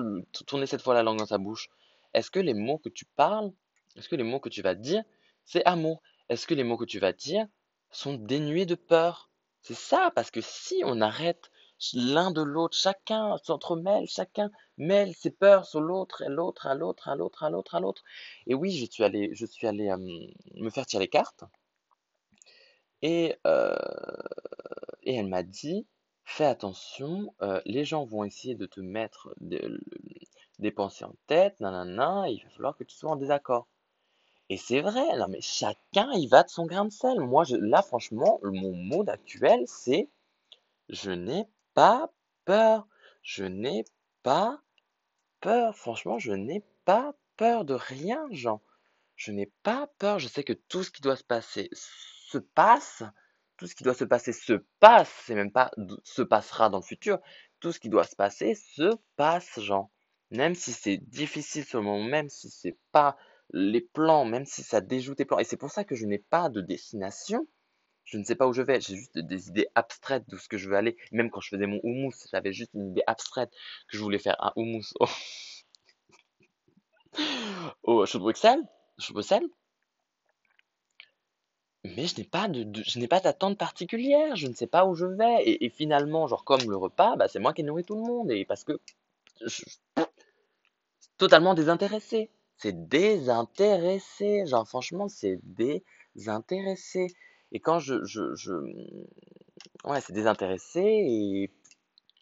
tourner 0.47 0.66
cette 0.66 0.83
fois 0.83 0.95
la 0.95 1.03
langue 1.03 1.19
dans 1.19 1.27
sa 1.27 1.39
bouche. 1.39 1.69
Est-ce 2.14 2.31
que 2.31 2.41
les 2.41 2.55
mots 2.55 2.79
que 2.79 2.89
tu 2.89 3.05
parles, 3.05 3.53
est-ce 3.95 4.09
que 4.09 4.16
les 4.16 4.25
mots 4.25 4.41
que 4.41 4.49
tu 4.49 4.62
vas 4.62 4.75
dire, 4.75 5.05
c'est 5.45 5.64
amour? 5.66 6.03
Est-ce 6.29 6.47
que 6.47 6.55
les 6.55 6.64
mots 6.64 6.79
que 6.79 6.85
tu 6.85 6.99
vas 6.99 7.12
dire 7.12 7.47
sont 7.91 8.14
dénués 8.14 8.66
de 8.66 8.75
peur? 8.75 9.31
C'est 9.61 9.75
ça, 9.75 10.11
parce 10.14 10.31
que 10.31 10.41
si 10.41 10.83
on 10.85 11.01
arrête 11.01 11.51
l'un 11.95 12.31
de 12.31 12.43
l'autre, 12.43 12.76
chacun 12.76 13.37
s'entremêle, 13.45 14.07
chacun 14.09 14.51
mêle 14.76 15.14
ses 15.14 15.31
peurs 15.31 15.66
sur 15.66 15.81
l'autre, 15.81 16.24
l'autre, 16.29 16.66
à 16.66 16.74
l'autre, 16.74 17.09
à 17.09 17.16
l'autre, 17.16 17.45
à 17.45 17.51
l'autre, 17.51 17.74
à 17.74 17.81
l'autre. 17.81 18.03
Et 18.47 18.55
oui, 18.55 18.72
je 18.72 18.87
suis 18.91 19.05
allé, 19.05 19.31
je 19.35 19.47
suis 19.47 19.66
allé 19.66 19.93
me 20.57 20.70
faire 20.70 20.87
tirer 20.87 21.05
les 21.05 21.09
cartes. 21.09 21.45
Et, 23.03 23.37
et 25.03 25.14
elle 25.14 25.29
m'a 25.29 25.43
dit, 25.43 25.87
fais 26.24 26.45
attention, 26.45 27.35
les 27.64 27.85
gens 27.85 28.05
vont 28.05 28.24
essayer 28.24 28.55
de 28.55 28.66
te 28.66 28.81
mettre 28.81 29.35
des, 29.41 30.70
pensées 30.70 31.05
en 31.05 31.14
tête, 31.26 31.61
nanana, 31.61 32.29
il 32.29 32.43
va 32.43 32.51
falloir 32.51 32.76
que 32.76 32.85
tu 32.85 32.97
sois 32.97 33.11
en 33.11 33.16
désaccord. 33.16 33.68
Et 34.51 34.57
c'est 34.57 34.81
vrai, 34.81 35.05
non 35.18 35.26
mais 35.29 35.43
chacun 35.43 36.11
il 36.14 36.26
va 36.29 36.43
de 36.43 36.49
son 36.49 36.64
grain 36.66 36.87
de 36.87 36.91
sel. 36.91 37.20
Moi, 37.20 37.45
je, 37.45 37.57
là, 37.57 37.83
franchement, 37.83 38.41
mon 38.43 38.74
mode 38.74 39.11
actuel, 39.11 39.62
c'est 39.66 40.09
je 40.89 41.11
n'ai 41.11 41.47
pas 41.79 42.12
peur. 42.45 42.89
Je 43.22 43.45
n'ai 43.45 43.85
pas 44.24 44.61
peur. 45.41 45.76
Franchement, 45.76 46.18
je 46.18 46.33
n'ai 46.33 46.64
pas 46.85 47.14
peur 47.37 47.64
de 47.64 47.74
rien, 47.74 48.26
Jean. 48.33 48.61
Je 49.14 49.31
n'ai 49.31 49.53
pas 49.62 49.87
peur. 50.01 50.18
Je 50.18 50.26
sais 50.26 50.43
que 50.43 50.55
tout 50.55 50.83
ce 50.83 50.91
qui 50.91 51.03
doit 51.03 51.14
se 51.14 51.22
passer 51.22 51.70
se 51.72 52.39
passe. 52.39 53.05
Tout 53.57 53.68
ce 53.68 53.76
qui 53.76 53.85
doit 53.85 53.95
se 53.95 54.03
passer 54.05 54.33
se 54.33 54.55
passe. 54.81 55.22
C'est 55.24 55.37
même 55.37 55.53
pas 55.53 55.70
se 56.03 56.22
passera 56.22 56.68
dans 56.68 56.79
le 56.79 56.83
futur. 56.83 57.20
Tout 57.61 57.70
ce 57.70 57.79
qui 57.79 57.91
doit 57.91 58.03
se 58.03 58.16
passer 58.16 58.57
se 58.57 58.97
passe, 59.14 59.61
Jean. 59.61 59.93
Même 60.33 60.57
si 60.57 60.72
c'est 60.72 60.97
difficile 60.97 61.64
sur 61.64 61.79
le 61.79 61.85
moment, 61.85 62.09
même 62.09 62.29
si 62.29 62.51
c'est 62.51 62.76
pas 62.91 63.16
les 63.51 63.83
plans, 63.83 64.24
même 64.24 64.47
si 64.47 64.64
ça 64.64 64.81
déjoue 64.81 65.14
tes 65.14 65.24
plans. 65.24 65.39
Et 65.39 65.45
c'est 65.45 65.57
pour 65.57 65.70
ça 65.70 65.85
que 65.85 65.95
je 65.95 66.07
n'ai 66.07 66.18
pas 66.18 66.49
de 66.49 66.61
destination. 66.61 67.47
Je 68.11 68.17
ne 68.17 68.25
sais 68.25 68.35
pas 68.35 68.47
où 68.47 68.53
je 68.55 68.63
vais. 68.63 68.81
J'ai 68.81 68.97
juste 68.97 69.19
des 69.19 69.49
idées 69.49 69.69
abstraites 69.75 70.29
de 70.29 70.39
ce 70.39 70.49
que 70.49 70.57
je 70.57 70.69
veux 70.69 70.77
aller. 70.77 70.97
Même 71.13 71.31
quand 71.31 71.41
je 71.41 71.51
faisais 71.51 71.67
mon 71.67 71.79
houmous, 71.83 72.15
j'avais 72.31 72.53
juste 72.53 72.73
une 72.75 72.91
idée 72.91 73.03
abstraite 73.07 73.51
que 73.89 73.97
je 73.97 74.03
voulais 74.03 74.19
faire 74.19 74.37
un 74.43 74.53
houmous 74.57 74.95
au, 75.01 75.07
au 77.83 78.07
chou 78.07 78.19
de 78.19 78.23
Bruxelles, 78.23 78.63
chou 78.99 79.13
de 79.13 79.15
Bruxelles. 79.15 79.47
Mais 81.85 82.07
je 82.07 82.17
n'ai 82.17 82.25
pas 82.25 82.49
de, 82.49 82.83
je 82.83 82.99
n'ai 82.99 83.09
pas 83.09 83.21
d'attente 83.21 83.59
particulière. 83.59 84.37
Je 84.37 84.47
ne 84.47 84.55
sais 84.55 84.67
pas 84.67 84.87
où 84.87 84.95
je 84.95 85.05
vais. 85.05 85.43
Et, 85.45 85.69
finalement, 85.69 86.27
genre 86.27 86.45
comme 86.45 86.63
le 86.69 86.77
repas, 86.77 87.17
bah, 87.17 87.29
c'est 87.29 87.41
moi 87.41 87.53
qui 87.53 87.63
nourris 87.63 87.85
tout 87.85 87.97
le 87.97 88.03
monde. 88.03 88.31
Et 88.31 88.47
parce 88.47 88.65
que 88.65 88.81
je, 89.45 89.63
totalement 91.19 91.55
désintéressé 91.55 92.31
c'est 92.59 92.89
désintéressé. 92.89 94.45
Genre, 94.47 94.67
franchement, 94.69 95.09
c'est 95.09 95.39
désintéressé. 96.15 97.07
Et 97.53 97.61
quand 97.61 97.79
je, 97.79 98.05
je, 98.05 98.35
je... 98.35 98.53
ouais, 99.85 100.01
c'est 100.01 100.13
désintéressé 100.13 100.81
et 100.81 101.51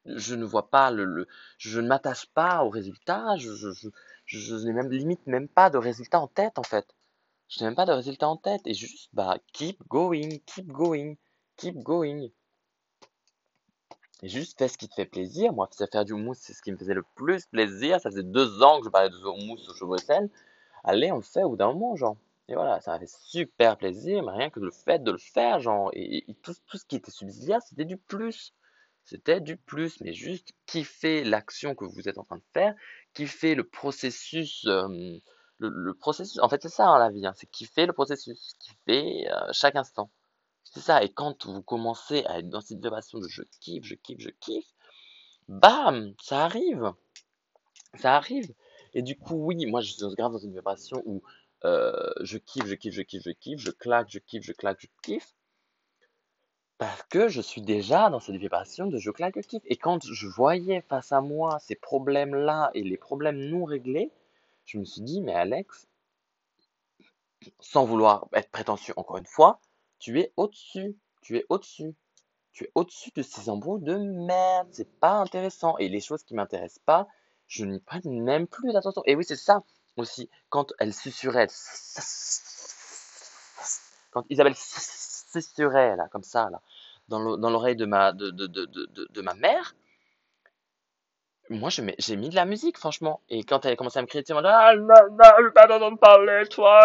je 0.07 0.35
ne 0.35 0.45
vois 0.45 0.71
pas 0.71 0.91
le, 0.91 1.05
le 1.05 1.29
je 1.59 1.81
ne 1.81 1.89
m'attache 1.89 2.27
pas 2.27 2.65
au 2.65 2.71
résultat. 2.71 3.37
Je, 3.37 3.53
je, 3.55 3.89
je, 4.25 4.55
n'ai 4.57 4.73
même 4.73 4.91
limite 4.91 5.27
même 5.27 5.49
pas 5.49 5.71
de 5.71 5.79
résultat 5.79 6.21
en 6.21 6.29
tête 6.29 6.59
en 6.59 6.63
fait. 6.63 6.87
Je 7.49 7.61
n'ai 7.61 7.67
même 7.67 7.77
pas 7.77 7.87
de 7.87 7.93
résultat 7.93 8.29
en 8.29 8.37
tête 8.37 8.63
et 8.67 8.75
juste 8.75 9.11
bah 9.13 9.39
keep 9.53 9.83
going, 9.89 10.39
keep 10.47 10.69
going, 10.69 11.17
keep 11.57 11.77
going. 11.79 12.29
Et 14.23 14.29
juste 14.29 14.59
fais 14.59 14.69
ce 14.69 14.79
qui 14.79 14.89
te 14.89 14.95
fait 14.95 15.05
plaisir. 15.05 15.53
Moi, 15.53 15.69
faire 15.93 16.05
du 16.05 16.15
mousse, 16.15 16.39
c'est 16.41 16.55
ce 16.55 16.63
qui 16.63 16.73
me 16.73 16.79
faisait 16.79 16.95
le 16.95 17.05
plus 17.15 17.45
plaisir. 17.47 18.01
Ça 18.01 18.11
faisait 18.11 18.23
deux 18.23 18.63
ans 18.63 18.79
que 18.79 18.87
je 18.87 18.91
parlais 18.91 19.11
de 19.11 19.47
mousse 19.47 19.69
au 19.83 19.87
Bruxelles. 19.87 20.31
Allez, 20.85 21.13
on 21.13 21.17
le 21.17 21.23
fait 21.23 21.43
au 21.43 21.51
bout 21.51 21.57
d'un 21.57 21.73
moment, 21.73 21.97
genre. 21.97 22.17
Et 22.49 22.55
voilà, 22.55 22.81
ça 22.81 22.93
m'a 22.93 23.01
fait 23.01 23.11
super 23.11 23.77
plaisir, 23.77 24.23
mais 24.23 24.33
rien 24.33 24.51
que 24.51 24.61
le 24.61 24.71
fait 24.71 25.03
de 25.03 25.11
le 25.11 25.19
faire, 25.19 25.61
genre, 25.61 25.91
et, 25.95 26.25
tout, 26.43 26.55
tout, 26.67 26.79
ce 26.79 26.85
qui 26.85 26.97
était 26.97 27.11
subsidiaire, 27.11 27.61
c'était 27.63 27.85
du 27.85 27.97
plus. 27.97 28.55
C'était 29.05 29.41
du 29.41 29.57
plus, 29.57 30.01
mais 30.01 30.13
juste 30.13 30.53
kiffer 30.67 31.25
l'action 31.25 31.75
que 31.75 31.85
vous 31.85 32.09
êtes 32.09 32.19
en 32.19 32.25
train 32.25 32.37
de 32.37 32.45
faire, 32.53 32.75
kiffer 33.15 33.55
le 33.55 33.65
processus, 33.65 34.67
le, 35.59 35.93
processus, 35.93 36.41
en 36.41 36.49
fait 36.49 36.63
c'est 36.63 36.69
ça 36.69 36.89
hein, 36.89 36.99
la 36.99 37.11
vie, 37.11 37.25
hein, 37.25 37.33
c'est 37.37 37.49
kiffer 37.51 37.87
le 37.87 37.93
processus, 37.93 38.55
kiffer 38.59 39.31
euh, 39.31 39.53
chaque 39.53 39.77
instant. 39.77 40.11
C'est 40.65 40.81
ça. 40.81 41.03
Et 41.05 41.09
quand 41.09 41.47
vous 41.47 41.63
commencez 41.63 42.25
à 42.27 42.41
être 42.41 42.49
dans 42.49 42.61
cette 42.61 42.79
vibration 42.79 43.19
de 43.21 43.29
je 43.29 43.43
kiffe, 43.61 43.85
je 43.85 43.95
kiffe, 43.95 44.19
je 44.21 44.31
kiffe, 44.41 44.75
bam, 45.49 46.13
ça 46.21 46.45
arrive. 46.45 46.93
Ça 47.95 48.17
arrive. 48.17 48.53
Et 48.93 49.03
du 49.03 49.17
coup, 49.17 49.37
oui, 49.37 49.67
moi 49.67 49.81
je 49.81 49.93
suis 49.93 50.15
grave 50.17 50.33
dans 50.33 50.39
une 50.39 50.53
vibration 50.53 51.03
où 51.07 51.23
euh, 51.67 52.13
je 52.21 52.39
kiffe, 52.39 52.67
je 52.67 52.75
kiffe, 52.75 52.95
je 52.95 53.03
kiffe, 53.03 53.23
je 53.25 53.31
kiffe, 53.33 53.61
je 53.61 53.71
claque, 53.71 54.09
je 54.09 54.19
kiffe, 54.21 54.45
je 54.45 54.53
claque, 54.53 54.81
je 54.81 54.87
kiffe. 55.03 55.35
Parce 56.79 57.03
que 57.05 57.29
je 57.29 57.41
suis 57.41 57.63
déjà 57.63 58.09
dans 58.11 58.21
cette 58.21 58.37
vibration 58.37 58.87
de 58.87 58.99
je 58.99 59.11
claque, 59.11 59.35
je 59.37 59.49
kiffe. 59.49 59.63
Et 59.67 59.77
quand 59.77 60.05
je 60.05 60.27
voyais 60.29 60.83
face 60.83 61.11
à 61.11 61.21
moi 61.21 61.59
ces 61.59 61.75
problèmes-là 61.75 62.71
et 62.75 62.83
les 62.83 62.99
problèmes 62.99 63.39
non 63.39 63.65
réglés, 63.65 64.13
je 64.65 64.79
me 64.79 64.85
suis 64.85 65.01
dit, 65.01 65.21
mais 65.23 65.35
Alex, 65.35 65.89
sans 67.61 67.85
vouloir 67.85 68.29
être 68.33 68.51
prétentieux 68.51 68.95
encore 68.97 69.17
une 69.17 69.27
fois, 69.27 69.61
tu 69.99 70.21
es 70.21 70.33
au-dessus. 70.37 70.97
Tu 71.23 71.39
es 71.39 71.47
au-dessus. 71.49 71.95
Tu 72.53 72.65
es 72.65 72.71
au-dessus 72.75 73.11
de 73.15 73.23
ces 73.23 73.49
embrouilles 73.49 73.83
de 73.83 73.97
merde. 73.97 74.69
C'est 74.71 74.99
pas 75.01 75.15
intéressant. 75.15 75.77
Et 75.79 75.89
les 75.89 76.01
choses 76.01 76.23
qui 76.23 76.35
m'intéressent 76.35 76.85
pas, 76.85 77.09
je 77.49 77.65
n'y 77.65 77.81
prête 77.81 78.05
même 78.05 78.47
plus 78.47 78.73
d'attention. 78.73 79.03
Et 79.07 79.17
oui, 79.17 79.25
c'est 79.25 79.37
ça 79.37 79.65
aussi. 79.97 80.31
Quand 80.49 80.73
elle 80.79 80.95
susurrait, 80.95 81.49
quand 84.11 84.25
Isabelle 84.31 84.55
susurrait, 84.57 85.97
là, 85.97 86.09
comme 86.11 86.23
ça, 86.23 86.49
là, 86.51 86.61
dans 87.09 87.51
l'oreille 87.51 87.77
de 87.77 87.87
ma, 87.87 88.13
de, 88.13 88.31
de, 88.31 88.47
de, 88.47 89.09
de, 89.11 89.23
ma 89.23 89.35
mère, 89.35 89.75
moi, 91.49 91.71
j'ai 91.71 92.17
mis 92.17 92.29
de 92.29 92.35
la 92.35 92.45
musique, 92.45 92.77
franchement. 92.77 93.21
Et 93.29 93.45
quand 93.45 93.65
elle 93.65 93.73
a 93.73 93.77
commencé 93.77 93.99
à 93.99 94.03
me 94.03 94.07
crier, 94.07 94.25
tu 94.25 94.33
ah, 94.33 94.73
parler, 96.01 96.49
toi, 96.49 96.83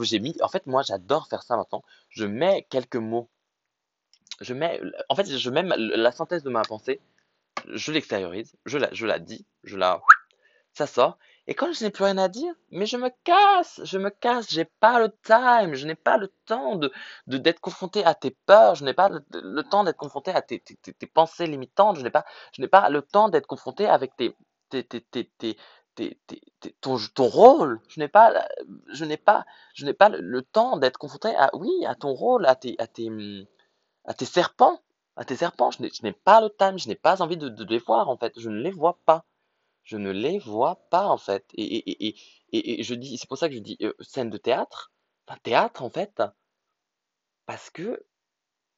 J'ai 0.00 0.18
mis, 0.18 0.34
en 0.40 0.48
fait, 0.48 0.66
moi, 0.66 0.82
j'adore 0.82 1.28
faire 1.28 1.42
ça 1.42 1.56
maintenant. 1.56 1.84
Je 2.08 2.24
mets 2.24 2.66
quelques 2.70 2.96
mots. 2.96 3.28
Je 4.40 4.54
mets, 4.54 4.80
en 5.10 5.14
fait, 5.14 5.26
je 5.26 5.50
mets 5.50 5.62
la 5.62 6.10
synthèse 6.10 6.42
de 6.42 6.50
ma 6.50 6.62
pensée. 6.62 7.00
Je 7.66 7.92
l'extériorise. 7.92 8.54
Je 8.64 8.78
la, 8.78 8.88
je 8.92 9.04
la 9.04 9.18
dis. 9.18 9.44
Je 9.62 9.76
la, 9.76 10.00
ça 10.72 10.86
sort. 10.86 11.18
Et 11.48 11.54
quand 11.54 11.72
je 11.72 11.84
n'ai 11.84 11.90
plus 11.90 12.04
rien 12.04 12.18
à 12.18 12.28
dire, 12.28 12.54
mais 12.70 12.86
je 12.86 12.96
me 12.96 13.10
casse, 13.24 13.80
je 13.84 13.98
me 13.98 14.10
casse, 14.10 14.48
j'ai 14.48 14.64
pas 14.64 15.00
le 15.00 15.10
time, 15.24 15.74
je 15.74 15.86
n'ai 15.86 15.96
pas 15.96 16.16
le 16.16 16.28
temps 16.46 16.76
de 16.76 16.92
d'être 17.26 17.60
confronté 17.60 18.04
à 18.04 18.14
tes 18.14 18.30
peurs, 18.46 18.76
je 18.76 18.84
n'ai 18.84 18.94
pas 18.94 19.08
le, 19.08 19.62
temps 19.64 19.82
d'être 19.82 19.96
confronté 19.96 20.30
à 20.30 20.40
tes, 20.42 20.62
pensées 21.12 21.46
limitantes, 21.46 21.96
je 21.96 22.02
n'ai 22.02 22.10
pas 22.10 22.24
pas 22.70 22.88
le 22.90 23.02
temps 23.02 23.28
d'être 23.28 23.46
confronté 23.48 23.86
avec 23.86 24.16
tes 24.16 24.36
ton, 26.80 26.96
ton 27.14 27.26
rôle, 27.26 27.80
je 27.88 28.00
n'ai 28.00 28.08
pas 28.08 28.46
je 28.92 29.04
n'ai 29.04 29.16
pas 29.16 29.44
je 29.74 29.90
pas 29.90 30.08
le, 30.08 30.42
temps 30.42 30.76
d'être 30.76 30.98
confronté 30.98 31.34
à 31.36 31.50
oui, 31.54 31.70
à 31.86 31.94
ton 31.94 32.12
rôle, 32.12 32.46
à 32.46 32.54
tes 32.54 32.76
à 32.78 32.86
tes 32.86 33.10
à 34.04 34.14
tes 34.14 34.24
serpents, 34.24 34.80
à 35.16 35.24
tes 35.24 35.36
serpents. 35.36 35.70
Je 35.70 35.82
n'ai 36.02 36.12
pas 36.12 36.40
le 36.40 36.50
time, 36.50 36.78
je 36.78 36.88
n'ai 36.88 36.94
pas 36.94 37.20
envie 37.22 37.36
de, 37.36 37.48
de, 37.48 37.64
les 37.64 37.78
voir 37.78 38.08
en 38.08 38.16
fait. 38.16 38.32
Je 38.38 38.48
ne 38.48 38.60
les 38.60 38.70
vois 38.70 38.98
pas. 39.06 39.24
Je 39.84 39.96
ne 39.96 40.10
les 40.10 40.38
vois 40.38 40.76
pas 40.90 41.06
en 41.06 41.18
fait. 41.18 41.44
Et, 41.54 41.64
et, 41.64 42.16
et, 42.52 42.80
et, 42.80 42.82
je 42.82 42.94
dis, 42.94 43.18
c'est 43.18 43.28
pour 43.28 43.38
ça 43.38 43.48
que 43.48 43.54
je 43.54 43.60
dis 43.60 43.76
euh, 43.82 43.92
scène 44.00 44.30
de 44.30 44.38
théâtre, 44.38 44.92
enfin 45.26 45.38
théâtre 45.42 45.82
en 45.82 45.90
fait, 45.90 46.22
parce 47.46 47.70
que 47.70 48.04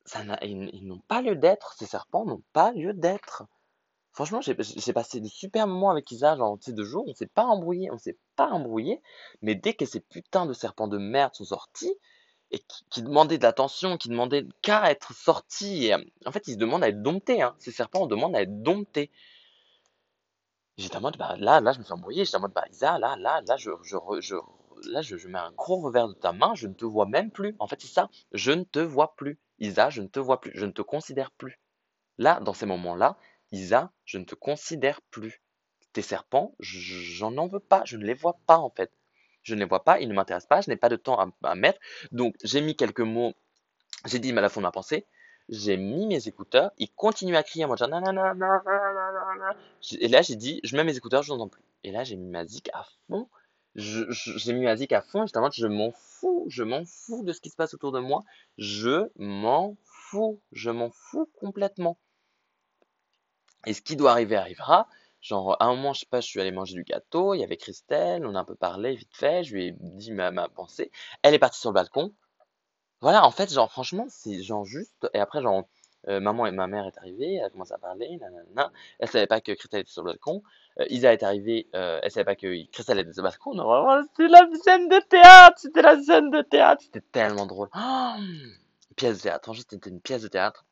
ça 0.05 0.23
ils, 0.43 0.87
n'ont 0.87 1.03
pas 1.09 1.23
lieu 1.23 1.37
d'être. 1.37 1.75
Ces 1.79 1.87
serpents 1.87 2.25
n'ont 2.25 2.43
pas 2.53 2.73
lieu 2.73 2.93
d'être. 2.95 3.45
Franchement, 4.13 4.41
j'ai 4.41 4.55
passé 4.93 5.21
de 5.21 5.27
super 5.27 5.67
moments 5.67 5.91
avec 5.91 6.09
Isa, 6.13 6.37
genre, 6.37 6.57
tu 6.57 6.67
sais, 6.67 6.73
deux 6.73 6.85
jours, 6.85 7.05
on 7.09 7.15
s'est 7.15 7.27
pas 7.27 7.47
embrouillé, 7.47 7.91
on 7.91 7.99
s'est 7.99 8.17
pas 8.37 8.47
embrouillé, 8.47 9.03
mais 9.43 9.57
dès 9.57 9.75
que 9.75 9.87
ces 9.87 9.99
putains 9.99 10.47
de 10.47 10.53
serpents 10.53 10.87
de 10.87 10.99
merde 10.99 11.35
sont 11.35 11.45
sortis, 11.45 11.93
et 12.53 12.61
qui, 12.91 13.03
demandaient 13.03 13.39
de 13.39 13.43
l'attention, 13.43 13.97
qui 13.97 14.09
demandaient 14.09 14.47
qu'à 14.63 14.89
être 14.93 15.13
sortis, 15.13 15.91
en 16.25 16.31
fait, 16.31 16.47
ils 16.47 16.53
se 16.53 16.59
demandent 16.59 16.85
à 16.85 16.91
être 16.91 17.03
domptés, 17.03 17.43
hein. 17.43 17.57
Ces 17.59 17.73
serpents, 17.73 18.03
on 18.03 18.07
demande 18.07 18.37
à 18.37 18.43
être 18.43 18.63
domptés. 18.63 19.11
J'étais 20.77 20.97
en 20.97 21.01
mode, 21.01 21.17
bah, 21.17 21.37
là, 21.39 21.61
là, 21.61 21.73
je 21.73 21.79
me 21.79 21.85
suis 21.85 21.93
embrouillé, 21.93 22.25
j'étais 22.25 22.37
en 22.37 22.41
mode, 22.41 22.53
bah, 22.53 22.65
Isa, 22.71 22.99
là, 22.99 23.17
là, 23.19 23.41
là, 23.47 23.57
je, 23.57 23.71
je, 23.83 23.97
je, 24.21 24.37
là, 24.91 25.03
je, 25.03 25.17
je 25.17 25.29
mets 25.29 25.39
un 25.39 25.53
gros 25.53 25.77
revers 25.81 26.09
de 26.09 26.15
ta 26.15 26.33
main, 26.33 26.55
je 26.55 26.67
ne 26.67 26.75
te 26.75 26.85
vois 26.85 27.07
même 27.07 27.31
plus. 27.31 27.55
En 27.59 27.69
fait, 27.69 27.81
c'est 27.81 27.89
ça, 27.89 28.09
je 28.33 28.53
ne 28.53 28.65
te 28.65 28.81
vois 28.81 29.15
plus. 29.15 29.39
Isa, 29.61 29.91
je 29.91 30.03
ne 30.03 30.09
te 30.09 30.19
vois 30.19 30.41
plus, 30.41 30.51
je 30.55 30.67
ne 30.67 30.73
te 30.73 30.83
considère 30.83 31.31
plus. 31.31 31.61
Là, 32.19 32.41
dans 32.41 32.55
ces 32.55 32.67
moments-là, 32.67 33.19
Isa, 33.53 33.93
je 34.05 34.19
ne 34.19 34.25
te 34.25 34.35
considère 34.35 35.01
plus. 35.11 35.43
Tes 35.93 36.03
serpents, 36.03 36.57
j'en 36.59 37.37
en 37.37 37.47
veux 37.47 37.61
pas, 37.61 37.83
je 37.85 37.97
ne 37.97 38.05
les 38.05 38.15
vois 38.15 38.39
pas 38.47 38.59
en 38.59 38.71
fait. 38.71 38.91
Je 39.43 39.55
ne 39.55 39.61
les 39.61 39.67
vois 39.67 39.85
pas, 39.85 40.01
ils 40.01 40.09
ne 40.09 40.15
m'intéressent 40.15 40.49
pas, 40.49 40.61
je 40.61 40.71
n'ai 40.71 40.77
pas 40.77 40.89
de 40.89 40.97
temps 40.97 41.33
à, 41.43 41.55
mettre. 41.55 41.79
Donc 42.11 42.35
j'ai 42.43 42.61
mis 42.61 42.75
quelques 42.75 43.01
mots, 43.01 43.33
j'ai 44.07 44.19
dit 44.19 44.33
à 44.33 44.41
la 44.41 44.49
fin 44.49 44.61
de 44.61 44.67
ma 44.67 44.73
pensée, 44.73 45.07
j'ai 45.49 45.77
mis 45.77 46.07
mes 46.07 46.29
écouteurs, 46.29 46.73
ils 46.79 46.91
continuent 46.91 47.37
à 47.37 47.43
crier, 47.43 47.67
moi 47.67 47.77
genre 47.77 47.89
Et 49.93 50.09
là 50.09 50.23
j'ai 50.23 50.37
dit, 50.37 50.61
je 50.65 50.77
mets 50.77 50.85
mes 50.85 50.97
écouteurs, 50.97 51.23
je 51.23 51.33
n'entends 51.33 51.49
plus. 51.49 51.65
Et 51.83 51.91
là 51.91 52.05
j'ai 52.05 52.17
mis 52.17 52.29
ma 52.29 52.47
zik 52.47 52.71
à 52.73 52.85
fond, 53.09 53.29
j'ai 53.75 54.53
mis 54.53 54.65
ma 54.65 54.77
zik 54.77 54.93
à 54.93 55.03
fond, 55.03 55.23
justement, 55.23 55.51
je 55.51 55.67
m'en 55.67 55.91
fous, 55.93 56.47
je 56.49 56.63
m'en 56.63 56.85
fous 56.85 57.25
de 57.25 57.33
ce 57.33 57.41
qui 57.41 57.51
se 57.51 57.57
passe 57.57 57.75
autour 57.75 57.93
de 57.93 58.01
moi, 58.01 58.23
je 58.57 59.11
m'en 59.17 59.77
fous, 59.83 60.41
je 60.53 60.71
m'en 60.71 60.91
fous 60.91 61.29
complètement. 61.39 61.99
Et 63.67 63.73
ce 63.73 63.83
qui 63.83 63.97
doit 63.97 64.13
arriver 64.13 64.37
arrivera. 64.37 64.89
Genre, 65.21 65.57
à 65.59 65.65
un 65.65 65.75
moment, 65.75 65.95
je 65.95 66.01
sais 66.01 66.07
pas, 66.07 66.21
je 66.21 66.27
suis 66.27 66.39
allé 66.39 66.53
manger 66.53 66.75
du 66.75 66.85
gâteau, 66.85 67.33
il 67.33 67.41
y 67.41 67.45
avait 67.45 67.57
Christelle, 67.57 68.27
on 68.27 68.35
a 68.35 68.41
un 68.41 68.45
peu 68.45 68.55
parlé 68.57 68.95
vite 68.95 69.17
fait, 69.17 69.43
je 69.43 69.55
lui 69.55 69.69
ai 69.69 69.77
dit 69.81 70.13
ma 70.13 70.49
pensée. 70.51 70.91
Elle 71.23 71.33
est 71.33 71.39
partie 71.39 71.59
sur 71.59 71.71
le 71.71 71.75
balcon. 71.75 72.13
Voilà, 73.05 73.27
en 73.27 73.31
fait, 73.31 73.53
genre, 73.53 73.71
franchement, 73.71 74.07
c'est 74.09 74.43
genre 74.43 74.65
juste. 74.65 75.07
Et 75.13 75.21
après, 75.21 75.43
genre, 75.43 75.65
euh, 76.09 76.21
maman 76.21 76.47
et 76.47 76.53
ma 76.53 76.67
mère 76.67 76.87
est 76.87 76.97
arrivée, 76.97 77.35
elle 77.35 77.45
a 77.45 77.51
commencé 77.51 77.75
à 77.75 77.77
parler, 77.77 78.17
nanana. 78.17 78.73
Elle 78.99 79.11
savait 79.11 79.27
pas 79.27 79.43
que 79.43 79.53
Christelle 79.53 79.83
était 79.83 79.93
sur 79.93 80.03
le 80.03 80.13
balcon. 80.13 80.43
Euh, 80.81 80.87
Isa 80.89 81.13
est 81.13 81.23
arrivée, 81.23 81.69
euh, 81.75 82.01
elle 82.03 82.11
savait 82.11 82.25
pas 82.25 82.35
que 82.35 82.67
Christelle 82.71 83.01
était 83.01 83.13
sur 83.13 83.23
le 83.23 83.29
balcon. 83.29 83.53
Non, 83.53 84.03
c'était 84.09 84.29
la 84.29 84.49
scène 84.63 84.89
de 84.89 84.99
théâtre, 85.07 85.59
c'était 85.59 85.83
la 85.83 86.03
scène 86.03 86.31
de 86.31 86.41
théâtre, 86.41 86.81
c'était 86.83 87.03
tellement 87.13 87.45
drôle. 87.45 87.69
Oh 87.77 88.13
pièce 88.97 89.19
de 89.19 89.23
théâtre, 89.25 89.51
en 89.51 89.53
c'était 89.53 89.91
une 89.91 90.01
pièce 90.01 90.23
de 90.23 90.29
théâtre. 90.29 90.65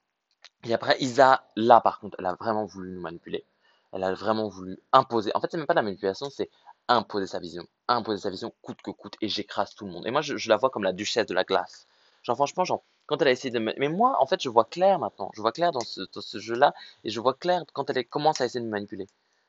Et 0.64 0.72
après, 0.72 0.96
Isa, 1.00 1.44
là 1.56 1.82
par 1.82 2.00
contre, 2.00 2.16
elle 2.18 2.24
a 2.24 2.34
vraiment 2.34 2.64
voulu 2.64 2.92
nous 2.92 3.00
manipuler. 3.02 3.44
Elle 3.92 4.04
a 4.04 4.14
vraiment 4.14 4.48
voulu 4.48 4.78
imposer. 4.92 5.32
En 5.34 5.40
fait, 5.42 5.48
c'est 5.50 5.58
même 5.58 5.66
pas 5.66 5.74
la 5.74 5.82
manipulation, 5.82 6.30
c'est 6.30 6.48
imposer 6.88 7.26
sa 7.26 7.40
vision. 7.40 7.66
Imposer 7.88 8.22
sa 8.22 8.30
vision 8.30 8.54
coûte 8.62 8.80
que 8.80 8.90
coûte 8.90 9.16
et 9.20 9.28
j'écrase 9.28 9.74
tout 9.74 9.84
le 9.84 9.90
monde. 9.90 10.06
Et 10.06 10.10
moi, 10.10 10.22
je, 10.22 10.48
la 10.48 10.56
vois 10.56 10.70
comme 10.70 10.84
la 10.84 10.94
duchesse 10.94 11.26
de 11.26 11.34
la 11.34 11.44
glace. 11.44 11.86
Genre, 12.22 12.36
franchement, 12.36 12.64
genre, 12.64 12.82
quand 13.06 13.20
elle 13.22 13.28
a 13.28 13.30
essayé 13.32 13.50
de. 13.50 13.58
Mais 13.58 13.88
moi, 13.88 14.16
en 14.20 14.26
fait, 14.26 14.40
je 14.42 14.48
vois 14.48 14.64
clair 14.64 14.98
maintenant. 14.98 15.30
Je 15.34 15.40
vois 15.40 15.52
clair 15.52 15.72
dans 15.72 15.80
ce, 15.80 16.02
dans 16.14 16.20
ce 16.20 16.38
jeu-là 16.38 16.74
et 17.04 17.10
je 17.10 17.20
vois 17.20 17.34
clair 17.34 17.64
quand 17.72 17.90
elle 17.90 18.06
commence 18.06 18.40
à 18.40 18.44
essayer 18.46 18.60
de 18.60 18.66
me 18.66 18.70
manipuler. 18.70 19.06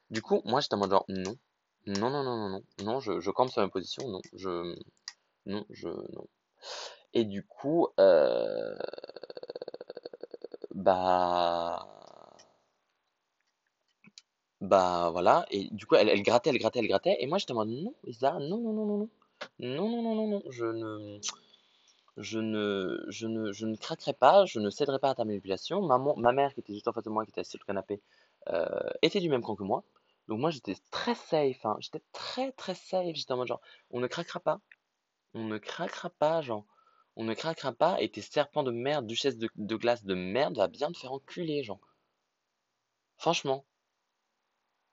Du 0.10 0.22
coup, 0.22 0.42
moi, 0.46 0.60
j'étais 0.62 0.76
en 0.76 0.80
mode 0.80 0.92
genre, 0.92 1.06
non. 1.10 1.38
Non, 1.88 2.10
non, 2.10 2.24
non, 2.24 2.38
non, 2.38 2.50
non. 2.50 2.64
Non, 2.84 3.00
je, 3.00 3.20
je 3.20 3.32
campe 3.32 3.50
sur 3.52 3.62
ma 3.62 3.70
position. 3.70 4.08
Non, 4.08 4.22
je. 4.34 4.76
Non, 5.46 5.66
je. 5.72 5.90
Non. 5.90 6.28
Et 7.14 7.26
du 7.26 7.44
coup, 7.46 7.88
euh, 8.00 8.76
bah, 10.74 11.86
bah 14.62 15.10
voilà. 15.12 15.46
Et 15.52 15.70
du 15.72 15.86
coup, 15.86 15.96
elle, 15.96 16.10
elle 16.10 16.24
grattait, 16.24 16.50
elle 16.50 16.58
grattait, 16.58 16.80
elle 16.80 16.88
grattait. 16.88 17.18
Et 17.20 17.28
moi, 17.28 17.38
j'étais 17.38 17.52
en 17.52 17.56
mode 17.56 17.70
non, 17.70 17.94
Isa, 18.06 18.34
non, 18.40 18.58
non, 18.60 18.74
non, 18.74 18.86
non, 18.86 18.98
non, 18.98 19.10
non, 19.60 19.90
non, 19.90 20.02
non, 20.02 20.16
non, 20.16 20.28
non, 20.28 20.44
je 20.50 20.66
ne, 20.66 21.20
je 22.18 22.40
ne, 22.40 23.04
je 23.10 23.28
ne, 23.28 23.52
je 23.52 23.66
ne 23.66 23.76
craquerai 23.76 24.14
pas, 24.14 24.46
je 24.46 24.60
ne 24.60 24.70
céderai 24.70 25.00
pas 25.00 25.10
à 25.12 25.16
ta 25.16 25.26
manipulation. 25.26 25.82
Maman, 25.82 26.16
ma 26.18 26.32
mère 26.32 26.54
qui 26.54 26.60
était 26.60 26.74
juste 26.74 26.88
en 26.88 26.94
face 26.94 27.04
de 27.04 27.10
moi, 27.10 27.26
qui 27.26 27.32
était 27.32 27.42
assise 27.42 27.52
sur 27.52 27.60
le 27.60 27.66
canapé, 27.66 28.02
euh, 28.50 28.90
était 29.02 29.20
du 29.20 29.30
même 29.30 29.42
camp 29.42 29.56
que 29.56 29.64
moi. 29.64 29.84
Donc 30.28 30.40
moi, 30.40 30.52
j'étais 30.52 30.76
très 30.92 31.16
safe, 31.16 31.66
hein. 31.66 31.76
J'étais 31.80 32.02
très 32.14 32.52
très 32.54 32.76
safe. 32.76 33.16
J'étais 33.16 33.32
en 33.34 33.38
mode 33.38 33.48
genre, 33.48 33.62
on 33.92 34.00
ne 34.00 34.08
craquera 34.08 34.40
pas, 34.40 34.62
on 35.34 35.44
ne 35.46 35.58
craquera 35.58 36.10
pas, 36.10 36.42
genre. 36.42 36.66
On 37.16 37.24
ne 37.26 37.34
craquera 37.36 37.74
pas 37.74 38.02
et 38.02 38.10
tes 38.10 38.22
serpents 38.22 38.64
de 38.64 38.72
merde, 38.72 39.06
duchesse 39.06 39.38
de, 39.38 39.76
glace 39.76 40.04
de 40.04 40.16
merde, 40.16 40.58
va 40.58 40.68
bien 40.68 40.92
te 40.92 40.98
faire 40.98 41.12
enculer, 41.14 41.64
genre. 41.64 41.80
Franchement. 43.18 43.66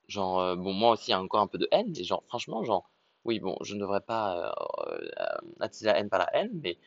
Genre, 0.09 0.41
euh, 0.41 0.57
bon, 0.57 0.73
moi 0.73 0.93
aussi, 0.93 1.09
il 1.09 1.11
y 1.13 1.15
a 1.15 1.21
encore 1.23 1.41
un 1.41 1.47
peu 1.47 1.59
de 1.59 1.69
haine, 1.71 1.93
mais 1.97 2.05
genre, 2.05 2.25
franchement, 2.29 2.65
genre, 2.65 2.91
oui, 3.25 3.39
bon, 3.41 3.57
je 3.63 3.75
ne 3.75 3.81
devrais 3.81 4.01
pas 4.01 4.53
euh, 4.89 5.09
attiser 5.61 5.87
la 5.87 5.99
haine 5.99 6.11
par 6.11 6.19
la 6.19 6.35
haine, 6.37 6.51
mais 6.63 6.79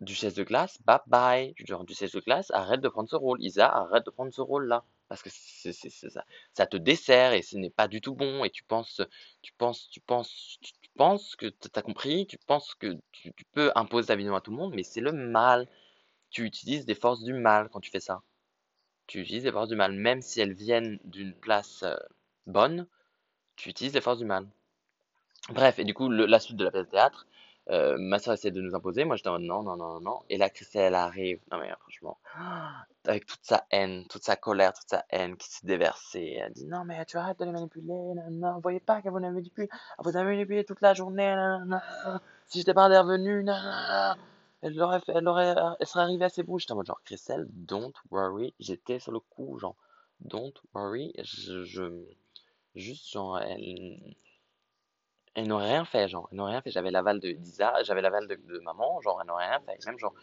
Duchesse 0.00 0.34
de 0.34 0.44
glace, 0.44 0.78
bye 0.86 0.98
bye. 1.06 1.54
Duchesse 1.84 2.12
de 2.12 2.20
glace, 2.20 2.50
arrête 2.52 2.80
de 2.80 2.88
prendre 2.88 3.08
ce 3.08 3.16
rôle. 3.16 3.42
Isa, 3.42 3.68
arrête 3.68 4.04
de 4.06 4.10
prendre 4.10 4.32
ce 4.32 4.40
rôle-là. 4.40 4.84
Parce 5.08 5.22
que 5.22 5.28
ça, 5.30 6.24
ça 6.54 6.66
te 6.66 6.76
dessert 6.76 7.32
et 7.32 7.42
ce 7.42 7.56
n'est 7.58 7.70
pas 7.70 7.88
du 7.88 8.00
tout 8.00 8.14
bon. 8.14 8.44
Et 8.44 8.50
tu 8.50 8.62
penses, 8.62 9.02
tu 9.42 9.52
penses, 9.52 9.90
tu 9.90 10.00
penses, 10.00 10.58
tu, 10.62 10.90
penses 10.96 11.36
que 11.36 11.46
tu 11.46 11.68
as 11.74 11.82
compris, 11.82 12.26
tu 12.26 12.38
penses 12.38 12.74
que 12.74 12.96
tu, 13.12 13.32
peux 13.52 13.72
imposer 13.74 14.08
ta 14.08 14.16
vision 14.16 14.34
à 14.34 14.40
tout 14.40 14.52
le 14.52 14.56
monde, 14.56 14.72
mais 14.74 14.84
c'est 14.84 15.00
le 15.00 15.12
mal. 15.12 15.68
Tu 16.30 16.44
utilises 16.44 16.86
des 16.86 16.94
forces 16.94 17.22
du 17.22 17.34
mal 17.34 17.68
quand 17.68 17.80
tu 17.80 17.90
fais 17.90 18.00
ça. 18.00 18.22
Tu 19.06 19.20
utilises 19.20 19.42
des 19.42 19.52
forces 19.52 19.68
du 19.68 19.76
mal, 19.76 19.92
même 19.92 20.22
si 20.22 20.40
elles 20.40 20.54
viennent 20.54 20.98
d'une 21.04 21.34
place 21.34 21.84
bonne, 22.46 22.86
tu 23.56 23.68
utilises 23.68 23.94
les 23.94 24.00
forces 24.00 24.18
du 24.18 24.24
mal. 24.24 24.46
Bref, 25.50 25.78
et 25.78 25.84
du 25.84 25.94
coup, 25.94 26.08
la 26.08 26.38
suite 26.38 26.56
de 26.56 26.64
la 26.64 26.70
pièce 26.70 26.86
de 26.86 26.90
théâtre, 26.90 27.26
euh, 27.70 27.96
ma 27.98 28.18
soeur 28.18 28.34
essaie 28.34 28.50
de 28.50 28.60
nous 28.60 28.74
imposer, 28.74 29.04
moi 29.04 29.16
en 29.24 29.32
mode 29.32 29.42
non, 29.42 29.62
non, 29.62 29.76
non, 29.76 30.00
non. 30.00 30.20
Et 30.28 30.36
là, 30.38 30.50
Christelle, 30.50 30.86
elle 30.88 30.94
arrive, 30.94 31.40
non 31.52 31.58
mais 31.58 31.70
franchement, 31.80 32.18
avec 33.06 33.26
toute 33.26 33.40
sa 33.42 33.64
haine, 33.70 34.06
toute 34.08 34.24
sa 34.24 34.36
colère, 34.36 34.72
toute 34.72 34.88
sa 34.88 35.04
haine 35.10 35.36
qui 35.36 35.48
s'est 35.48 35.66
déversée. 35.66 36.38
Elle 36.40 36.52
dit 36.52 36.66
non 36.66 36.84
mais 36.84 37.04
tu 37.04 37.16
arrêtes 37.16 37.38
de 37.38 37.44
les 37.44 37.52
manipuler, 37.52 37.86
non, 37.86 38.30
non, 38.30 38.54
vous 38.54 38.60
voyez 38.60 38.80
pas 38.80 39.00
qu'elle 39.00 39.12
vous 39.12 39.18
a 39.18 39.30
manipulé, 39.30 39.68
vous 39.98 40.16
avez 40.16 40.32
manipulé 40.32 40.64
toute 40.64 40.80
la 40.80 40.94
journée, 40.94 41.34
non, 41.36 41.64
non, 41.66 41.78
si 42.46 42.58
j'étais 42.58 42.74
pas 42.74 42.84
intervenu, 42.84 43.44
non, 43.44 43.52
non, 43.54 44.14
elle 44.62 44.80
aurait 44.82 45.00
fait, 45.00 45.12
elle 45.14 45.28
aurait, 45.28 45.54
elle 45.78 45.86
serait 45.86 46.02
arrivée 46.02 46.24
à 46.24 46.28
ses 46.28 46.42
bouches. 46.42 46.62
J'étais 46.62 46.72
en 46.72 46.76
mode 46.76 46.86
genre 46.86 47.02
Christelle, 47.04 47.46
don't 47.50 47.92
worry, 48.10 48.52
j'étais 48.58 48.98
sur 48.98 49.12
le 49.12 49.20
coup, 49.20 49.58
genre, 49.58 49.76
don't 50.20 50.52
worry, 50.74 51.12
je, 51.22 51.64
je 51.64 52.04
juste 52.74 53.10
genre, 53.10 53.38
elle 53.38 53.60
elle 55.34 55.46
n'aurait 55.46 55.72
rien 55.72 55.84
fait, 55.84 56.08
genre, 56.08 56.28
elle 56.30 56.38
n'aurait 56.38 56.52
rien 56.52 56.62
fait. 56.62 56.70
J'avais 56.70 56.90
l'aval 56.90 57.20
de 57.20 57.32
d'Isa, 57.32 57.82
j'avais 57.82 58.02
l'aval 58.02 58.26
de, 58.26 58.34
de 58.34 58.58
maman, 58.60 59.00
genre, 59.00 59.18
elle 59.20 59.28
n'aurait 59.28 59.48
rien 59.48 59.60
fait. 59.60 59.78
Même, 59.86 59.98
genre, 59.98 60.14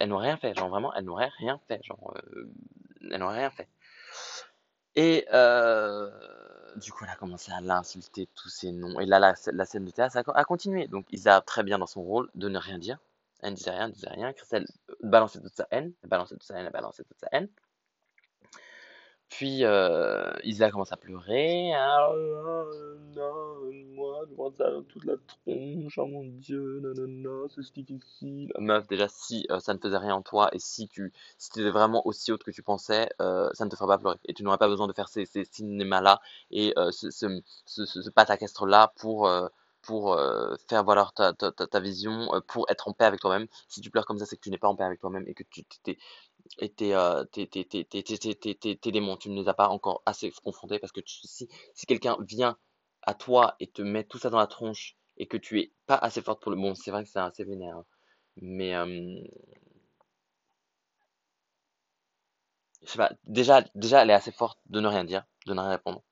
elle 0.00 0.08
n'aurait 0.08 0.28
rien 0.28 0.36
fait, 0.36 0.54
genre, 0.54 0.68
vraiment, 0.68 0.92
elle 0.94 1.04
n'aurait 1.04 1.30
rien 1.38 1.58
fait, 1.68 1.80
genre, 1.84 2.14
euh, 2.16 2.50
elle 3.10 3.20
n'aurait 3.20 3.38
rien 3.38 3.50
fait. 3.50 3.68
Et 4.94 5.26
euh, 5.32 6.10
du 6.76 6.90
coup, 6.92 7.04
elle 7.04 7.10
a 7.10 7.16
commencé 7.16 7.52
à 7.52 7.60
l'insulter, 7.60 8.28
tous 8.34 8.48
ses 8.48 8.72
noms. 8.72 8.98
Et 9.00 9.06
là, 9.06 9.18
la, 9.18 9.34
la 9.52 9.64
scène 9.66 9.84
de 9.84 9.90
théâtre 9.90 10.16
a, 10.34 10.44
continué. 10.44 10.88
Donc, 10.88 11.06
Isa, 11.12 11.40
très 11.42 11.62
bien 11.62 11.78
dans 11.78 11.86
son 11.86 12.02
rôle 12.02 12.30
de 12.34 12.48
ne 12.48 12.58
rien 12.58 12.78
dire. 12.78 12.98
Elle 13.42 13.50
ne 13.50 13.56
disait 13.56 13.70
rien, 13.70 13.88
ne 13.88 13.92
disait 13.92 14.08
rien. 14.08 14.32
Christelle 14.32 14.66
balançait 15.02 15.40
toute 15.40 15.54
sa 15.54 15.68
haine, 15.70 15.92
elle 16.02 16.08
balançait 16.08 16.34
toute 16.34 16.44
sa 16.44 16.58
haine, 16.58 16.66
elle 16.66 16.72
balançait 16.72 17.04
toute 17.04 17.18
sa 17.18 17.28
haine. 17.32 17.48
Puis 19.28 19.64
euh, 19.64 20.32
Isa 20.44 20.70
commence 20.70 20.92
à 20.92 20.96
pleurer. 20.96 21.72
Ah, 21.74 22.10
non, 23.14 23.70
moi, 23.94 23.95
devant 24.30 24.50
ça 24.50 24.70
toute 24.88 25.04
la 25.04 25.14
tronche, 25.26 25.98
oh 25.98 26.06
mon 26.06 26.24
dieu, 26.24 26.80
non, 27.08 27.48
c'est 27.48 27.82
difficile. 27.84 28.52
Meuf, 28.58 28.86
déjà, 28.88 29.08
si 29.08 29.46
euh, 29.50 29.58
ça 29.60 29.74
ne 29.74 29.78
faisait 29.78 29.98
rien 29.98 30.14
en 30.14 30.22
toi 30.22 30.48
et 30.52 30.58
si 30.58 30.88
tu 30.88 31.12
si 31.38 31.50
étais 31.50 31.70
vraiment 31.70 32.06
aussi 32.06 32.32
haute 32.32 32.44
que 32.44 32.50
tu 32.50 32.62
pensais, 32.62 33.08
euh, 33.20 33.48
ça 33.52 33.64
ne 33.64 33.70
te 33.70 33.76
ferait 33.76 33.88
pas 33.88 33.98
pleurer. 33.98 34.16
Et 34.26 34.34
tu 34.34 34.42
n'aurais 34.42 34.58
pas 34.58 34.68
besoin 34.68 34.86
de 34.88 34.92
faire 34.92 35.08
ces, 35.08 35.26
ces 35.26 35.44
cinémas-là 35.44 36.20
et 36.50 36.72
euh, 36.78 36.90
ce, 36.92 37.10
ce, 37.10 37.26
ce, 37.64 37.84
ce 37.86 38.10
patacastre-là 38.10 38.92
pour, 38.96 39.26
euh, 39.28 39.48
pour 39.82 40.14
euh, 40.14 40.54
faire 40.68 40.84
valoir 40.84 41.12
ta, 41.12 41.32
ta, 41.32 41.52
ta, 41.52 41.66
ta 41.66 41.80
vision, 41.80 42.28
pour 42.46 42.66
être 42.70 42.88
en 42.88 42.92
paix 42.92 43.04
avec 43.04 43.20
toi-même. 43.20 43.46
Si 43.68 43.80
tu 43.80 43.90
pleures 43.90 44.06
comme 44.06 44.18
ça, 44.18 44.26
c'est 44.26 44.36
que 44.36 44.42
tu 44.42 44.50
n'es 44.50 44.58
pas 44.58 44.68
en 44.68 44.76
paix 44.76 44.84
avec 44.84 45.00
toi-même 45.00 45.24
et 45.28 45.34
que 45.34 45.42
tu 45.44 45.64
euh, 46.62 47.24
tes, 47.24 47.46
tes, 47.46 47.64
tu 47.86 49.30
ne 49.30 49.40
les 49.40 49.48
as 49.48 49.54
pas 49.54 49.68
encore 49.68 50.02
assez 50.06 50.30
confrontés 50.44 50.78
parce 50.78 50.92
que 50.92 51.00
si, 51.06 51.48
si 51.74 51.86
quelqu'un 51.86 52.16
vient 52.20 52.56
à 53.06 53.14
toi 53.14 53.56
et 53.60 53.68
te 53.68 53.82
met 53.82 54.04
tout 54.04 54.18
ça 54.18 54.30
dans 54.30 54.38
la 54.38 54.46
tronche 54.46 54.96
et 55.16 55.26
que 55.26 55.36
tu 55.36 55.60
es 55.60 55.72
pas 55.86 55.96
assez 55.96 56.22
forte 56.22 56.42
pour 56.42 56.50
le... 56.50 56.56
Bon, 56.56 56.74
c'est 56.74 56.90
vrai 56.90 57.04
que 57.04 57.10
c'est 57.10 57.18
assez 57.18 57.44
vénère, 57.44 57.76
hein, 57.78 57.84
mais... 58.36 58.74
Euh, 58.76 59.20
je 62.82 62.90
sais 62.90 62.98
pas, 62.98 63.12
déjà, 63.24 63.62
déjà, 63.74 64.02
elle 64.02 64.10
est 64.10 64.14
assez 64.14 64.32
forte 64.32 64.58
de 64.66 64.80
ne 64.80 64.88
rien 64.88 65.04
dire, 65.04 65.24
de 65.46 65.54
ne 65.54 65.60
rien 65.60 65.70
répondre. 65.70 66.02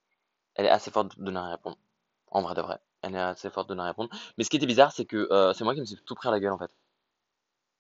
Elle 0.55 0.67
est 0.67 0.71
assez 0.71 0.91
forte 0.91 1.19
de 1.19 1.31
ne 1.31 1.39
rien 1.39 1.51
répondre. 1.51 1.79
En 2.31 2.43
vrai 2.43 2.55
de 2.55 2.63
vrai. 2.63 2.79
Elle 3.03 3.15
est 3.15 3.19
assez 3.21 3.51
forte 3.51 3.69
de 3.69 3.75
ne 3.75 3.81
rien 3.81 3.91
répondre. 3.91 4.11
Mais 4.39 4.45
ce 4.45 4.51
qui 4.51 4.57
était 4.57 4.67
bizarre, 4.67 4.93
c'est 4.93 5.05
que 5.07 5.29
euh, 5.33 5.53
c'est 5.55 5.65
moi 5.65 5.75
qui 5.75 5.81
me 5.81 5.87
suis 5.87 5.97
tout 6.05 6.15
pris 6.15 6.29
à 6.29 6.33
la 6.33 6.41
gueule 6.41 6.53
en 6.53 6.59
fait. 6.59 6.71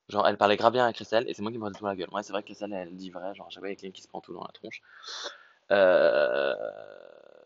Genre, 0.09 0.27
elle 0.29 0.37
parlait 0.37 0.57
grave 0.57 0.73
bien 0.73 0.85
avec 0.85 0.97
Christelle 0.97 1.29
et 1.29 1.35
c'est 1.35 1.43
moi 1.43 1.51
qui 1.51 1.59
me 1.59 1.63
prenais 1.63 1.79
tout 1.79 1.87
à 1.87 1.91
la 1.91 1.97
gueule. 1.97 2.11
Ouais, 2.13 2.23
c'est 2.23 2.33
vrai 2.33 2.43
que 2.43 2.47
Christelle, 2.47 2.73
elle 2.73 2.95
dit 2.97 3.11
vrai, 3.11 3.35
genre, 3.35 3.49
a 3.49 3.61
quelqu'un 3.61 3.91
qui 3.91 4.03
se 4.03 4.09
prend 4.09 4.21
tout 4.21 4.35
dans 4.35 4.43
la 4.43 4.53
tronche. 4.53 4.83
Euh, 5.71 6.55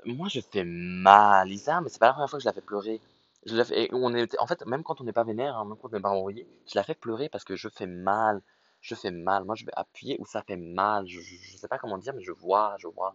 Moi, 0.05 0.29
je 0.29 0.41
fais 0.41 0.65
mal, 0.65 1.49
Lisa, 1.49 1.81
mais 1.81 1.89
c'est 1.89 1.99
pas 1.99 2.07
la 2.07 2.13
première 2.13 2.31
fois 2.31 2.39
que 2.39 2.43
je 2.43 2.49
la 2.49 2.53
fais 2.53 2.61
pleurer. 2.61 3.01
Je 3.47 3.55
la 3.57 3.65
fais... 3.65 3.89
on 3.93 4.15
est... 4.15 4.39
En 4.41 4.47
fait, 4.47 4.65
même 4.67 4.83
quand 4.83 5.01
on 5.01 5.05
n'est 5.05 5.13
pas 5.13 5.25
vénère, 5.25 5.57
hein, 5.57 5.65
même 5.65 5.77
quand 5.77 5.89
on 5.93 5.97
n'est 5.97 6.01
pas 6.01 6.11
envoyé, 6.11 6.47
je 6.67 6.75
la 6.77 6.83
fais 6.85 6.95
pleurer 6.95 7.29
parce 7.29 7.45
que 7.45 7.57
je 7.57 7.69
fais 7.69 7.87
mal. 7.87 8.43
Je 8.81 8.95
fais 8.95 9.11
mal. 9.11 9.45
Moi, 9.45 9.55
je 9.57 9.65
vais 9.65 9.73
appuyer 9.75 10.17
où 10.21 10.27
ça 10.27 10.43
fait 10.43 10.57
mal. 10.57 11.07
Je, 11.09 11.21
je, 11.21 11.57
sais 11.57 11.69
pas 11.69 11.79
comment 11.79 11.99
dire, 11.99 12.15
mais 12.15 12.23
je 12.23 12.33
vois, 12.33 12.77
je 12.79 12.87
vois, 12.89 13.15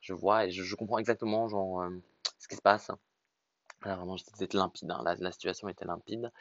je 0.00 0.12
vois 0.14 0.46
et 0.46 0.50
je, 0.50 0.62
je 0.62 0.74
comprends 0.76 0.98
exactement 0.98 1.48
genre, 1.48 1.82
euh, 1.82 1.90
ce 2.38 2.48
qui 2.48 2.56
se 2.56 2.62
passe. 2.62 2.90
Là, 3.84 3.96
vraiment, 3.96 4.16
c'était 4.16 4.56
limpide. 4.56 4.90
hein. 4.90 5.02
La, 5.04 5.14
la 5.16 5.30
situation 5.32 5.68
était 5.68 5.84
limpide. 5.84 6.32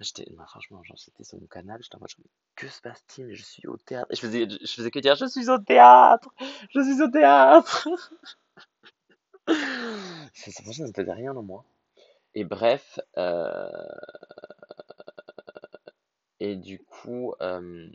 J'étais, 0.00 0.26
non, 0.36 0.46
franchement, 0.46 0.82
genre, 0.84 0.96
j'étais 0.96 1.24
sur 1.24 1.40
mon 1.40 1.46
canal, 1.46 1.80
j'étais 1.82 1.96
en 1.96 2.00
mode, 2.00 2.10
que 2.56 2.68
se 2.68 2.80
passe-t-il? 2.80 3.34
Je 3.34 3.42
suis 3.42 3.66
au 3.68 3.76
théâtre. 3.76 4.06
Et 4.10 4.16
je 4.16 4.20
faisais, 4.20 4.48
je 4.48 4.72
faisais 4.74 4.90
que 4.90 4.98
dire, 5.00 5.16
je 5.16 5.26
suis 5.26 5.50
au 5.50 5.58
théâtre! 5.58 6.30
Je 6.70 6.80
suis 6.82 7.02
au 7.02 7.08
théâtre! 7.10 7.88
Ça, 9.46 10.50
ça, 10.50 10.72
ça 10.72 10.84
ne 10.84 10.92
faisait 10.92 11.12
rien 11.12 11.36
en 11.36 11.42
moi. 11.42 11.64
Et 12.34 12.44
bref, 12.44 12.98
euh, 13.16 13.70
et 16.40 16.56
du 16.56 16.78
coup, 16.78 17.34
euh, 17.40 17.88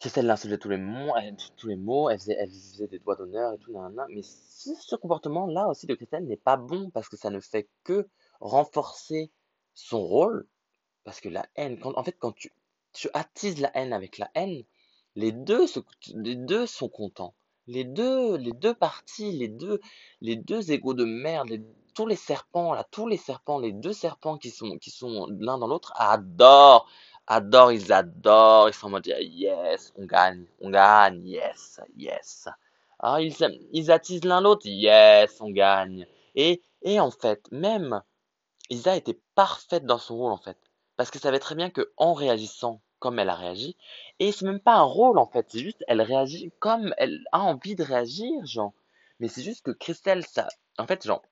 Christelle 0.00 0.26
l'insultait 0.26 0.58
tous 0.58 0.70
les 0.70 0.78
mots, 0.78 1.14
elle, 1.16 1.36
tous 1.56 1.68
les 1.68 1.76
mots, 1.76 2.08
elle 2.08 2.18
faisait, 2.18 2.88
des 2.88 2.98
doigts 2.98 3.14
d'honneur 3.14 3.52
et 3.52 3.58
tout. 3.58 3.76
Mais 4.08 4.22
ce, 4.22 4.96
comportement-là 4.96 5.68
aussi 5.68 5.86
de 5.86 5.94
Christelle 5.94 6.26
n'est 6.26 6.36
pas 6.36 6.56
bon 6.56 6.90
parce 6.90 7.08
que 7.08 7.16
ça 7.16 7.30
ne 7.30 7.40
fait 7.40 7.68
que 7.84 8.08
renforcer 8.40 9.30
son 9.74 10.02
rôle. 10.02 10.48
Parce 11.04 11.20
que 11.20 11.28
la 11.28 11.46
haine, 11.56 11.78
en 11.84 12.02
fait, 12.02 12.16
quand 12.18 12.32
tu, 12.32 12.52
tu 12.92 13.08
attises 13.14 13.60
la 13.60 13.70
haine 13.76 13.92
avec 13.92 14.18
la 14.18 14.30
haine, 14.34 14.64
les 15.14 15.30
deux, 15.30 15.66
les 16.14 16.36
deux 16.36 16.66
sont 16.66 16.88
contents. 16.88 17.34
Les 17.66 17.84
deux, 17.84 18.36
les 18.36 18.52
deux 18.52 18.74
parties, 18.74 19.32
les 19.32 19.48
deux, 19.48 19.80
les 20.20 20.36
deux 20.36 20.70
égos 20.72 20.94
de 20.94 21.04
merde, 21.04 21.48
les- 21.48 21.62
tous 21.94 22.06
les 22.06 22.16
serpents 22.16 22.72
là, 22.74 22.84
tous 22.90 23.06
les 23.08 23.16
serpents, 23.16 23.58
les 23.58 23.72
deux 23.72 23.92
serpents 23.92 24.38
qui 24.38 24.50
sont, 24.50 24.78
qui 24.78 24.90
sont 24.90 25.26
l'un 25.40 25.58
dans 25.58 25.66
l'autre, 25.66 25.92
adorent, 25.96 26.88
adorent, 27.26 27.72
ils 27.72 27.92
adorent, 27.92 28.68
ils 28.68 28.74
sont 28.74 28.86
en 28.86 28.90
mode 28.90 29.06
yes, 29.06 29.92
on 29.96 30.04
gagne, 30.06 30.44
on 30.60 30.70
gagne, 30.70 31.24
yes, 31.26 31.80
yes. 31.96 32.48
Ah, 33.00 33.20
ils, 33.20 33.34
ils 33.72 33.90
attisent 33.90 34.24
l'un 34.24 34.40
l'autre, 34.40 34.66
yes, 34.66 35.40
on 35.40 35.50
gagne. 35.50 36.06
Et, 36.36 36.62
et 36.82 37.00
en 37.00 37.10
fait, 37.10 37.50
même 37.50 38.02
Isa 38.70 38.96
était 38.96 39.20
parfaite 39.36 39.86
dans 39.86 39.98
son 39.98 40.16
rôle 40.16 40.32
en 40.32 40.36
fait. 40.36 40.58
Parce 40.96 41.10
qu'elle 41.12 41.22
savait 41.22 41.38
très 41.38 41.54
bien 41.54 41.70
que 41.70 41.92
en 41.96 42.12
réagissant 42.14 42.82
comme 43.02 43.18
elle 43.18 43.30
a 43.30 43.34
réagi, 43.34 43.76
et 44.20 44.30
c'est 44.30 44.46
même 44.46 44.60
pas 44.60 44.76
un 44.76 44.82
rôle 44.82 45.18
en 45.18 45.26
fait, 45.26 45.46
c'est 45.48 45.58
juste 45.58 45.84
elle 45.88 46.00
réagit 46.00 46.52
comme 46.60 46.94
elle 46.98 47.24
a 47.32 47.40
envie 47.40 47.74
de 47.74 47.82
réagir, 47.82 48.46
genre. 48.46 48.72
Mais 49.18 49.26
c'est 49.26 49.42
juste 49.42 49.64
que 49.64 49.72
Christelle, 49.72 50.24
ça. 50.24 50.46
En 50.78 50.86
fait, 50.86 51.04
genre, 51.04 51.22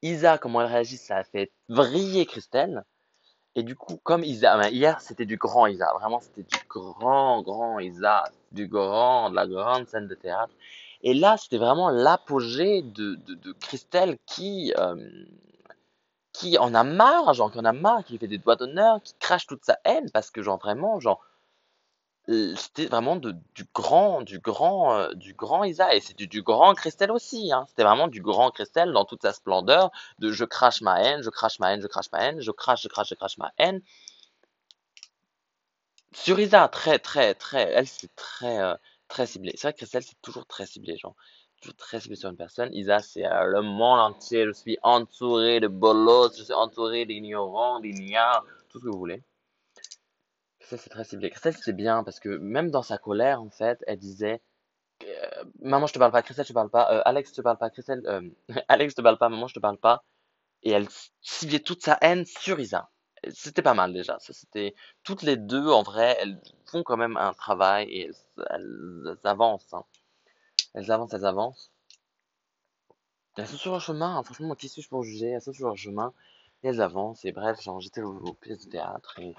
Isa, 0.00 0.38
comment 0.38 0.62
elle 0.62 0.68
réagit, 0.68 0.96
ça 0.96 1.18
a 1.18 1.24
fait 1.24 1.52
vriller 1.68 2.24
Christelle. 2.24 2.84
Et 3.54 3.62
du 3.62 3.76
coup, 3.76 3.98
comme 4.02 4.24
Isa, 4.24 4.56
ben, 4.56 4.68
hier 4.70 5.00
c'était 5.02 5.26
du 5.26 5.36
grand 5.36 5.66
Isa, 5.66 5.92
vraiment 6.00 6.20
c'était 6.20 6.42
du 6.42 6.58
grand, 6.68 7.42
grand 7.42 7.78
Isa, 7.78 8.24
du 8.52 8.66
grand, 8.66 9.28
de 9.28 9.34
la 9.34 9.46
grande 9.46 9.86
scène 9.88 10.08
de 10.08 10.14
théâtre. 10.14 10.54
Et 11.02 11.12
là, 11.12 11.36
c'était 11.36 11.58
vraiment 11.58 11.90
l'apogée 11.90 12.80
de, 12.80 13.16
de, 13.26 13.52
Christelle 13.52 14.16
qui, 14.26 14.72
euh, 14.78 14.96
qui 16.36 16.58
en 16.58 16.74
a 16.74 16.84
marre, 16.84 17.32
qui 17.32 17.58
en 17.58 17.64
a 17.64 17.72
marre, 17.72 18.04
qui 18.04 18.18
fait 18.18 18.28
des 18.28 18.38
doigts 18.38 18.56
d'honneur, 18.56 19.02
qui 19.02 19.14
crache 19.18 19.46
toute 19.46 19.64
sa 19.64 19.78
haine 19.84 20.10
parce 20.10 20.30
que 20.30 20.42
genre 20.42 20.58
vraiment, 20.58 21.00
genre 21.00 21.20
c'était 22.28 22.86
vraiment 22.86 23.16
du 23.16 23.32
grand, 23.72 24.20
du 24.22 24.40
grand, 24.40 24.98
euh, 24.98 25.14
du 25.14 25.32
grand 25.32 25.62
Isa 25.64 25.94
et 25.94 26.00
c'est 26.00 26.16
du, 26.16 26.26
du 26.26 26.42
grand 26.42 26.74
Christelle 26.74 27.12
aussi, 27.12 27.52
hein. 27.52 27.64
C'était 27.68 27.84
vraiment 27.84 28.08
du 28.08 28.20
grand 28.20 28.50
Christelle 28.50 28.92
dans 28.92 29.04
toute 29.04 29.22
sa 29.22 29.32
splendeur, 29.32 29.90
de 30.18 30.32
je 30.32 30.44
crache 30.44 30.80
ma 30.82 31.00
haine, 31.02 31.22
je 31.22 31.30
crache 31.30 31.60
ma 31.60 31.72
haine, 31.72 31.80
je 31.80 31.86
crache 31.86 32.10
ma 32.12 32.18
haine, 32.24 32.40
je 32.40 32.50
crache, 32.50 32.82
je 32.82 32.88
crache, 32.88 33.08
je 33.10 33.14
crache 33.14 33.38
ma 33.38 33.52
haine. 33.58 33.80
Sur 36.12 36.40
Isa, 36.40 36.66
très, 36.68 36.98
très, 36.98 37.34
très, 37.34 37.70
elle 37.72 37.86
c'est 37.86 38.14
très, 38.16 38.58
euh, 38.60 38.74
très 39.08 39.26
ciblé. 39.26 39.52
C'est 39.54 39.68
vrai 39.68 39.72
que 39.72 39.78
Christelle 39.78 40.02
c'est 40.02 40.20
toujours 40.20 40.46
très 40.46 40.66
ciblé, 40.66 40.96
genre 40.98 41.14
toujours 41.66 41.76
très 41.76 42.00
ciblé 42.00 42.16
sur 42.16 42.30
une 42.30 42.36
personne. 42.36 42.72
Isa 42.72 43.00
c'est 43.00 43.26
euh, 43.26 43.44
le 43.44 43.62
monde 43.62 43.98
entier, 44.00 44.46
je 44.46 44.52
suis 44.52 44.78
entouré 44.82 45.60
de 45.60 45.68
bolos, 45.68 46.36
je 46.36 46.44
suis 46.44 46.52
entouré 46.52 47.06
d'ignorants, 47.06 47.80
d'ignares, 47.80 48.44
tout 48.68 48.78
ce 48.78 48.84
que 48.84 48.90
vous 48.90 48.98
voulez. 48.98 49.22
Christelle 50.60 50.78
c'est 50.78 50.90
très 50.90 51.04
ciblé. 51.04 51.30
Christelle 51.30 51.56
c'est 51.56 51.72
bien 51.72 52.04
parce 52.04 52.20
que 52.20 52.28
même 52.28 52.70
dans 52.70 52.82
sa 52.82 52.98
colère 52.98 53.40
en 53.42 53.50
fait, 53.50 53.82
elle 53.86 53.98
disait 53.98 54.40
euh, 55.04 55.44
maman 55.60 55.86
je 55.86 55.94
te 55.94 55.98
parle 55.98 56.12
pas, 56.12 56.22
Christelle 56.22 56.44
je 56.46 56.50
te 56.50 56.54
parle 56.54 56.70
pas, 56.70 56.92
euh, 56.92 57.02
Alex 57.04 57.30
je 57.30 57.36
te 57.36 57.42
parle 57.42 57.58
pas, 57.58 57.70
Christelle, 57.70 58.02
Alex 58.68 58.92
je 58.92 58.96
te 58.96 59.02
parle 59.02 59.18
pas, 59.18 59.28
maman 59.28 59.48
je 59.48 59.54
te 59.54 59.60
parle 59.60 59.78
pas. 59.78 60.04
Et 60.62 60.70
elle 60.72 60.88
ciblait 61.22 61.60
toute 61.60 61.82
sa 61.82 61.98
haine 62.00 62.24
sur 62.26 62.58
Isa. 62.60 62.90
C'était 63.32 63.62
pas 63.62 63.74
mal 63.74 63.92
déjà. 63.92 64.18
Ça, 64.20 64.32
c'était 64.32 64.74
toutes 65.04 65.22
les 65.22 65.36
deux 65.36 65.68
en 65.68 65.82
vrai, 65.82 66.16
elles 66.20 66.40
font 66.66 66.82
quand 66.82 66.96
même 66.96 67.16
un 67.16 67.32
travail 67.34 67.88
et 67.90 68.10
elles 68.50 69.16
avancent. 69.24 69.72
hein. 69.74 69.84
Elles 70.76 70.92
avancent, 70.92 71.12
elles 71.14 71.24
avancent. 71.26 71.72
Elles 73.36 73.46
sont 73.46 73.56
sur 73.56 73.70
leur 73.70 73.80
chemin. 73.80 74.16
hein. 74.16 74.22
Franchement, 74.24 74.56
qui 74.56 74.68
suis-je 74.68 74.88
pour 74.88 75.02
juger? 75.04 75.28
Elles 75.30 75.40
sont 75.40 75.52
sur 75.52 75.68
leur 75.68 75.76
chemin 75.76 76.12
et 76.64 76.68
elles 76.68 76.80
avancent. 76.80 77.24
Et 77.24 77.32
bref, 77.32 77.60
genre, 77.62 77.80
j'étais 77.80 78.02
aux, 78.02 78.16
aux 78.18 78.34
pièces 78.34 78.66
de 78.66 78.70
théâtre 78.72 79.18
et, 79.20 79.34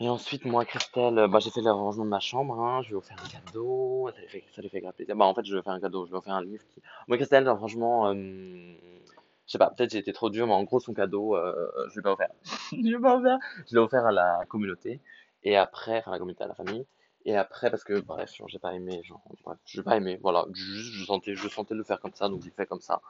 et 0.00 0.08
ensuite 0.08 0.44
moi, 0.44 0.64
Christelle, 0.64 1.18
euh, 1.18 1.26
bah, 1.28 1.40
j'ai 1.40 1.50
fait 1.50 1.60
le 1.60 1.72
rangement 1.72 2.04
de 2.04 2.10
ma 2.10 2.20
chambre. 2.20 2.60
Hein. 2.60 2.82
Je 2.82 2.88
lui 2.88 2.94
ai 2.94 2.96
offert 2.98 3.16
un 3.24 3.28
cadeau. 3.28 4.08
Ça 4.14 4.20
lui 4.20 4.28
fait, 4.28 4.44
ça 4.54 4.62
lui 4.62 4.68
fait 4.68 4.80
grave 4.80 4.94
plaisir. 4.94 5.16
Bah, 5.16 5.24
en 5.24 5.34
fait, 5.34 5.44
je 5.44 5.50
lui 5.50 5.56
ai 5.56 5.60
offert 5.60 5.72
un 5.72 5.80
cadeau. 5.80 6.04
Je 6.06 6.10
lui 6.10 6.16
ai 6.16 6.18
offert 6.18 6.34
un 6.34 6.44
livre 6.44 6.62
qui. 6.68 6.80
Moi, 7.08 7.16
Christelle, 7.16 7.44
genre, 7.44 7.58
franchement. 7.58 8.08
euh, 8.08 8.14
Je 8.14 9.52
sais 9.52 9.58
pas, 9.58 9.70
peut-être 9.70 9.90
j'ai 9.90 9.98
été 9.98 10.12
trop 10.12 10.30
dur, 10.30 10.46
mais 10.46 10.52
en 10.54 10.62
gros, 10.64 10.78
son 10.80 10.94
cadeau, 10.94 11.36
euh, 11.36 11.54
je 11.90 11.96
l'ai 11.96 12.02
pas 12.02 12.12
offert. 12.12 12.30
Je 12.72 12.76
l'ai 12.76 12.98
pas 13.00 13.16
offert. 13.16 13.38
Je 13.66 13.74
l'ai 13.74 13.80
offert 13.80 14.06
à 14.06 14.12
la 14.12 14.44
communauté. 14.48 15.00
Et 15.42 15.56
après, 15.56 15.98
enfin, 15.98 16.12
la 16.12 16.18
communauté, 16.18 16.44
à 16.44 16.48
la 16.48 16.54
famille. 16.54 16.86
Et 17.24 17.36
après, 17.36 17.70
parce 17.70 17.84
que, 17.84 18.00
bref, 18.00 18.32
j'ai 18.48 18.58
pas 18.58 18.74
aimé, 18.74 19.02
genre, 19.04 19.22
bref, 19.44 19.58
j'ai 19.66 19.82
pas 19.82 19.96
aimé, 19.96 20.18
voilà. 20.22 20.46
Juste, 20.52 20.92
je 20.94 21.04
sentais, 21.04 21.34
je 21.34 21.48
sentais 21.48 21.74
le 21.74 21.84
faire 21.84 22.00
comme 22.00 22.14
ça, 22.14 22.28
donc 22.28 22.40
je 22.40 22.46
l'ai 22.46 22.52
fait 22.52 22.66
comme 22.66 22.80
ça. 22.80 23.00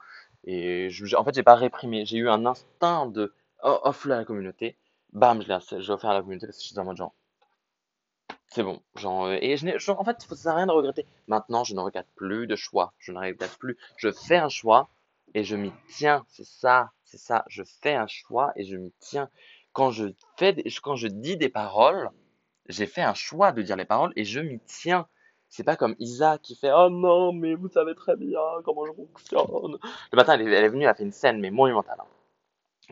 Et 0.45 0.89
je, 0.89 1.05
j'ai- 1.05 1.15
en 1.17 1.23
fait, 1.23 1.35
j'ai 1.35 1.43
pas 1.43 1.55
réprimé. 1.55 2.05
J'ai 2.05 2.17
eu 2.17 2.29
un 2.29 2.45
instinct 2.45 3.07
de 3.07 3.33
oh, 3.63 3.79
offre-le 3.83 4.15
à 4.15 4.17
la 4.19 4.25
communauté. 4.25 4.77
Bam, 5.13 5.41
je 5.41 5.47
l'ai, 5.47 5.89
offert 5.91 6.09
à 6.11 6.13
la 6.15 6.21
communauté 6.21 6.47
parce 6.47 6.57
que 6.57 6.63
je 6.63 6.69
suis 6.69 6.79
en 6.79 6.85
mode 6.85 6.97
genre, 6.97 7.13
c'est 8.47 8.63
bon. 8.63 8.81
Genre, 8.95 9.25
euh, 9.25 9.37
et 9.41 9.55
je 9.57 9.91
en 9.91 10.03
fait, 10.03 10.21
ça 10.21 10.35
sert 10.35 10.51
à 10.53 10.55
rien 10.55 10.67
de 10.67 10.71
regretter. 10.71 11.05
Maintenant, 11.27 11.63
je 11.63 11.73
ne 11.75 11.79
regrette 11.79 12.07
plus 12.15 12.47
de 12.47 12.55
choix. 12.55 12.93
Je 12.99 13.11
ne 13.11 13.19
regrette 13.19 13.57
plus. 13.57 13.77
Je 13.97 14.11
fais 14.11 14.37
un 14.37 14.49
choix 14.49 14.89
et 15.33 15.43
je 15.43 15.55
m'y 15.55 15.71
tiens. 15.89 16.25
C'est 16.29 16.45
ça, 16.45 16.91
c'est 17.03 17.17
ça. 17.19 17.45
Je 17.47 17.63
fais 17.63 17.95
un 17.95 18.07
choix 18.07 18.51
et 18.55 18.65
je 18.65 18.75
m'y 18.77 18.91
tiens. 18.99 19.29
Quand 19.73 19.91
je 19.91 20.07
fais, 20.37 20.55
quand 20.83 20.95
je 20.95 21.07
dis 21.07 21.37
des 21.37 21.49
paroles, 21.49 22.09
j'ai 22.69 22.87
fait 22.87 23.01
un 23.03 23.13
choix 23.15 23.51
de 23.51 23.61
dire 23.63 23.75
les 23.77 23.85
paroles 23.85 24.13
et 24.15 24.25
je 24.25 24.39
m'y 24.39 24.59
tiens. 24.61 25.07
C'est 25.49 25.63
pas 25.63 25.75
comme 25.75 25.95
Isa 25.99 26.37
qui 26.39 26.55
fait 26.55 26.71
Oh 26.73 26.89
non, 26.91 27.33
mais 27.33 27.55
vous 27.55 27.69
savez 27.69 27.95
très 27.95 28.15
bien 28.15 28.39
comment 28.65 28.85
je 28.85 28.93
fonctionne. 28.93 29.77
Le 30.13 30.15
matin, 30.15 30.33
elle 30.35 30.43
est, 30.47 30.53
elle 30.53 30.65
est 30.65 30.69
venue, 30.69 30.83
elle 30.83 30.89
a 30.89 30.95
fait 30.95 31.03
une 31.03 31.11
scène, 31.11 31.39
mais 31.41 31.51
monumentale. 31.51 31.97
hein. 32.01 32.05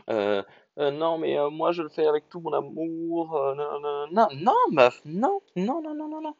Euh, 0.10 0.44
euh, 0.80 0.92
non, 0.92 1.18
mais 1.18 1.38
euh, 1.40 1.50
moi 1.50 1.72
je 1.72 1.82
le 1.82 1.90
fais 1.90 2.06
avec 2.08 2.30
tout 2.30 2.40
mon 2.40 2.54
amour. 2.54 3.36
euh, 3.36 3.56
non, 3.56 3.80
non, 3.82 4.08
non, 4.12 4.28
non, 4.36 4.54
meuf, 4.72 5.02
non, 5.06 5.42
non, 5.56 5.82
non, 5.82 5.96
non, 5.96 6.08
non, 6.10 6.22
non. 6.22 6.36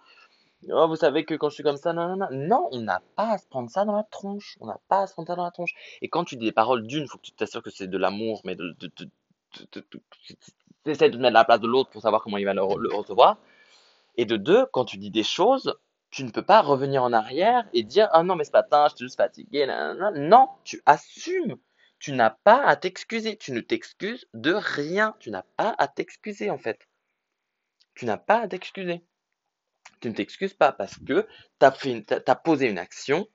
Oh, 0.72 0.88
vous 0.88 0.96
savez 0.98 1.26
que 1.26 1.36
quand 1.36 1.50
je 1.50 1.56
suis 1.56 1.64
comme 1.64 1.78
ça, 1.78 1.94
non, 1.94 2.10
non, 2.10 2.18
non. 2.18 2.28
Non, 2.32 2.70
on 2.72 2.82
n'a 2.82 3.02
pas 3.16 3.32
à 3.34 3.38
se 3.40 3.48
prendre 3.48 3.70
ça 3.70 3.86
dans 3.86 3.96
la 3.96 4.04
tronche. 4.04 4.58
On 4.62 4.68
n'a 4.68 4.80
pas 4.90 5.02
à 5.04 5.08
se 5.08 5.14
prendre 5.14 5.28
ça 5.28 5.36
dans 5.36 5.44
la 5.46 5.52
tronche. 5.52 5.74
Et 6.02 6.10
quand 6.10 6.26
tu 6.26 6.36
dis 6.38 6.46
des 6.48 6.52
paroles 6.52 6.86
d'une, 6.88 7.08
faut 7.08 7.18
que 7.18 7.24
tu 7.24 7.32
t'assures 7.34 7.64
que 7.64 7.70
c'est 7.72 7.88
de 7.88 7.98
l'amour, 7.98 8.42
mais 8.46 8.56
de, 8.56 8.76
de, 8.80 8.92
de, 8.98 9.10
de- 9.74 10.02
tu 10.94 11.10
de 11.10 11.10
te 11.10 11.18
mettre 11.18 11.36
à 11.36 11.40
la 11.40 11.46
place 11.46 11.60
de 11.60 11.68
l'autre 11.68 11.90
pour 11.90 12.02
savoir 12.02 12.22
comment 12.22 12.38
il 12.38 12.46
va 12.46 12.54
le, 12.54 12.62
re- 12.62 12.78
le 12.80 12.94
recevoir. 12.94 13.38
Et 14.18 14.26
de 14.26 14.38
deux, 14.38 14.66
quand 14.74 14.86
tu 14.86 14.98
dis 14.98 15.12
des 15.12 15.24
choses, 15.24 15.76
tu 16.12 16.24
ne 16.24 16.32
peux 16.32 16.44
pas 16.44 16.62
revenir 16.62 17.04
en 17.04 17.14
arrière 17.14 17.66
et 17.74 17.84
dire 17.84 18.10
Ah 18.12 18.24
non, 18.24 18.36
mais 18.36 18.44
ce 18.46 18.52
matin, 18.52 18.88
j'étais 18.90 19.06
juste 19.06 19.18
fatigué. 19.18 19.68
Non, 20.16 20.50
tu 20.64 20.82
assumes. 20.86 21.58
Tu 22.00 22.12
n'as 22.14 22.30
pas 22.32 22.64
à 22.64 22.76
t'excuser. 22.76 23.38
Tu 23.38 23.52
ne 23.52 23.62
t'excuses 23.62 24.28
de 24.34 24.54
rien. 24.54 25.16
Tu 25.20 25.32
n'as 25.32 25.44
pas 25.58 25.76
à 25.78 25.88
t'excuser 25.88 26.50
en 26.50 26.58
fait. 26.58 26.80
Tu 27.96 28.06
n'as 28.06 28.18
pas 28.18 28.40
à 28.40 28.48
t'excuser. 28.48 29.04
Tu 30.02 30.10
ne 30.10 30.14
t'excuses 30.16 30.54
pas 30.56 30.72
parce 30.72 30.98
que 31.00 31.28
tu 31.60 31.66
as, 31.66 31.72
t'as 32.22 32.36
posé 32.36 32.68
une 32.70 32.80
action. 32.80 33.28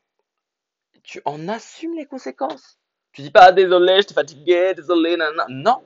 Tu 1.02 1.20
en 1.24 1.48
assumes 1.48 1.94
les 1.96 2.06
conséquences. 2.06 2.78
Tu 3.12 3.22
dis 3.22 3.30
pas 3.30 3.52
désolé, 3.52 3.96
j'étais 3.98 4.14
fatigué, 4.14 4.74
désolé, 4.74 5.16
nanana. 5.16 5.44
Non, 5.48 5.82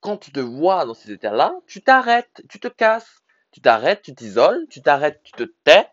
quand 0.00 0.16
tu 0.16 0.32
te 0.32 0.40
vois 0.40 0.84
dans 0.86 0.94
ces 0.94 1.12
états-là, 1.12 1.54
tu 1.66 1.82
t'arrêtes, 1.82 2.42
tu 2.48 2.58
te 2.58 2.68
casses. 2.68 3.22
Tu 3.52 3.60
t'arrêtes, 3.60 4.02
tu 4.02 4.14
t'isoles, 4.14 4.66
tu 4.70 4.80
t'arrêtes, 4.80 5.20
tu 5.24 5.32
te 5.32 5.42
tais, 5.42 5.88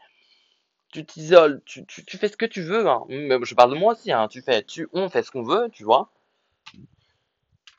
tu 0.91 1.05
t'isoles, 1.05 1.61
tu, 1.65 1.85
tu, 1.85 2.05
tu 2.05 2.17
fais 2.17 2.27
ce 2.27 2.37
que 2.37 2.45
tu 2.45 2.61
veux. 2.61 2.87
Hein. 2.87 3.05
Je 3.09 3.55
parle 3.55 3.71
de 3.71 3.79
moi 3.79 3.93
aussi, 3.93 4.11
hein. 4.11 4.27
Tu 4.27 4.41
fais, 4.41 4.63
tu, 4.63 4.87
on 4.93 5.09
fait 5.09 5.23
ce 5.23 5.31
qu'on 5.31 5.41
veut, 5.41 5.69
tu 5.71 5.83
vois. 5.83 6.11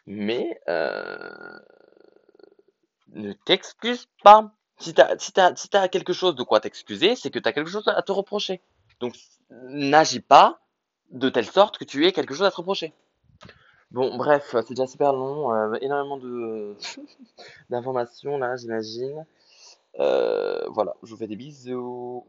Mais 0.06 0.60
euh, 0.68 1.58
ne 3.12 3.32
t'excuse 3.32 4.08
pas. 4.24 4.52
Si 4.78 4.94
si 5.16 5.32
t'as 5.32 5.88
quelque 5.88 6.12
chose 6.12 6.34
de 6.34 6.42
quoi 6.42 6.60
t'excuser, 6.60 7.14
c'est 7.16 7.30
que 7.30 7.38
t'as 7.38 7.52
quelque 7.52 7.70
chose 7.70 7.86
à 7.86 8.02
te 8.02 8.12
reprocher. 8.12 8.60
Donc, 9.00 9.14
n'agis 9.50 10.20
pas 10.20 10.60
de 11.10 11.28
telle 11.28 11.46
sorte 11.46 11.78
que 11.78 11.84
tu 11.84 12.06
aies 12.06 12.12
quelque 12.12 12.34
chose 12.34 12.46
à 12.46 12.50
te 12.50 12.56
reprocher. 12.56 12.92
Bon, 13.90 14.16
bref, 14.16 14.48
c'est 14.52 14.70
déjà 14.70 14.86
super 14.86 15.12
long, 15.12 15.52
euh, 15.52 15.74
énormément 15.80 16.18
de 16.18 16.76
d'informations 17.70 18.38
là, 18.38 18.56
j'imagine. 18.56 19.24
Euh, 20.00 20.66
voilà, 20.70 20.94
je 21.02 21.10
vous 21.10 21.16
fais 21.16 21.26
des 21.26 21.36
bisous. 21.36 22.24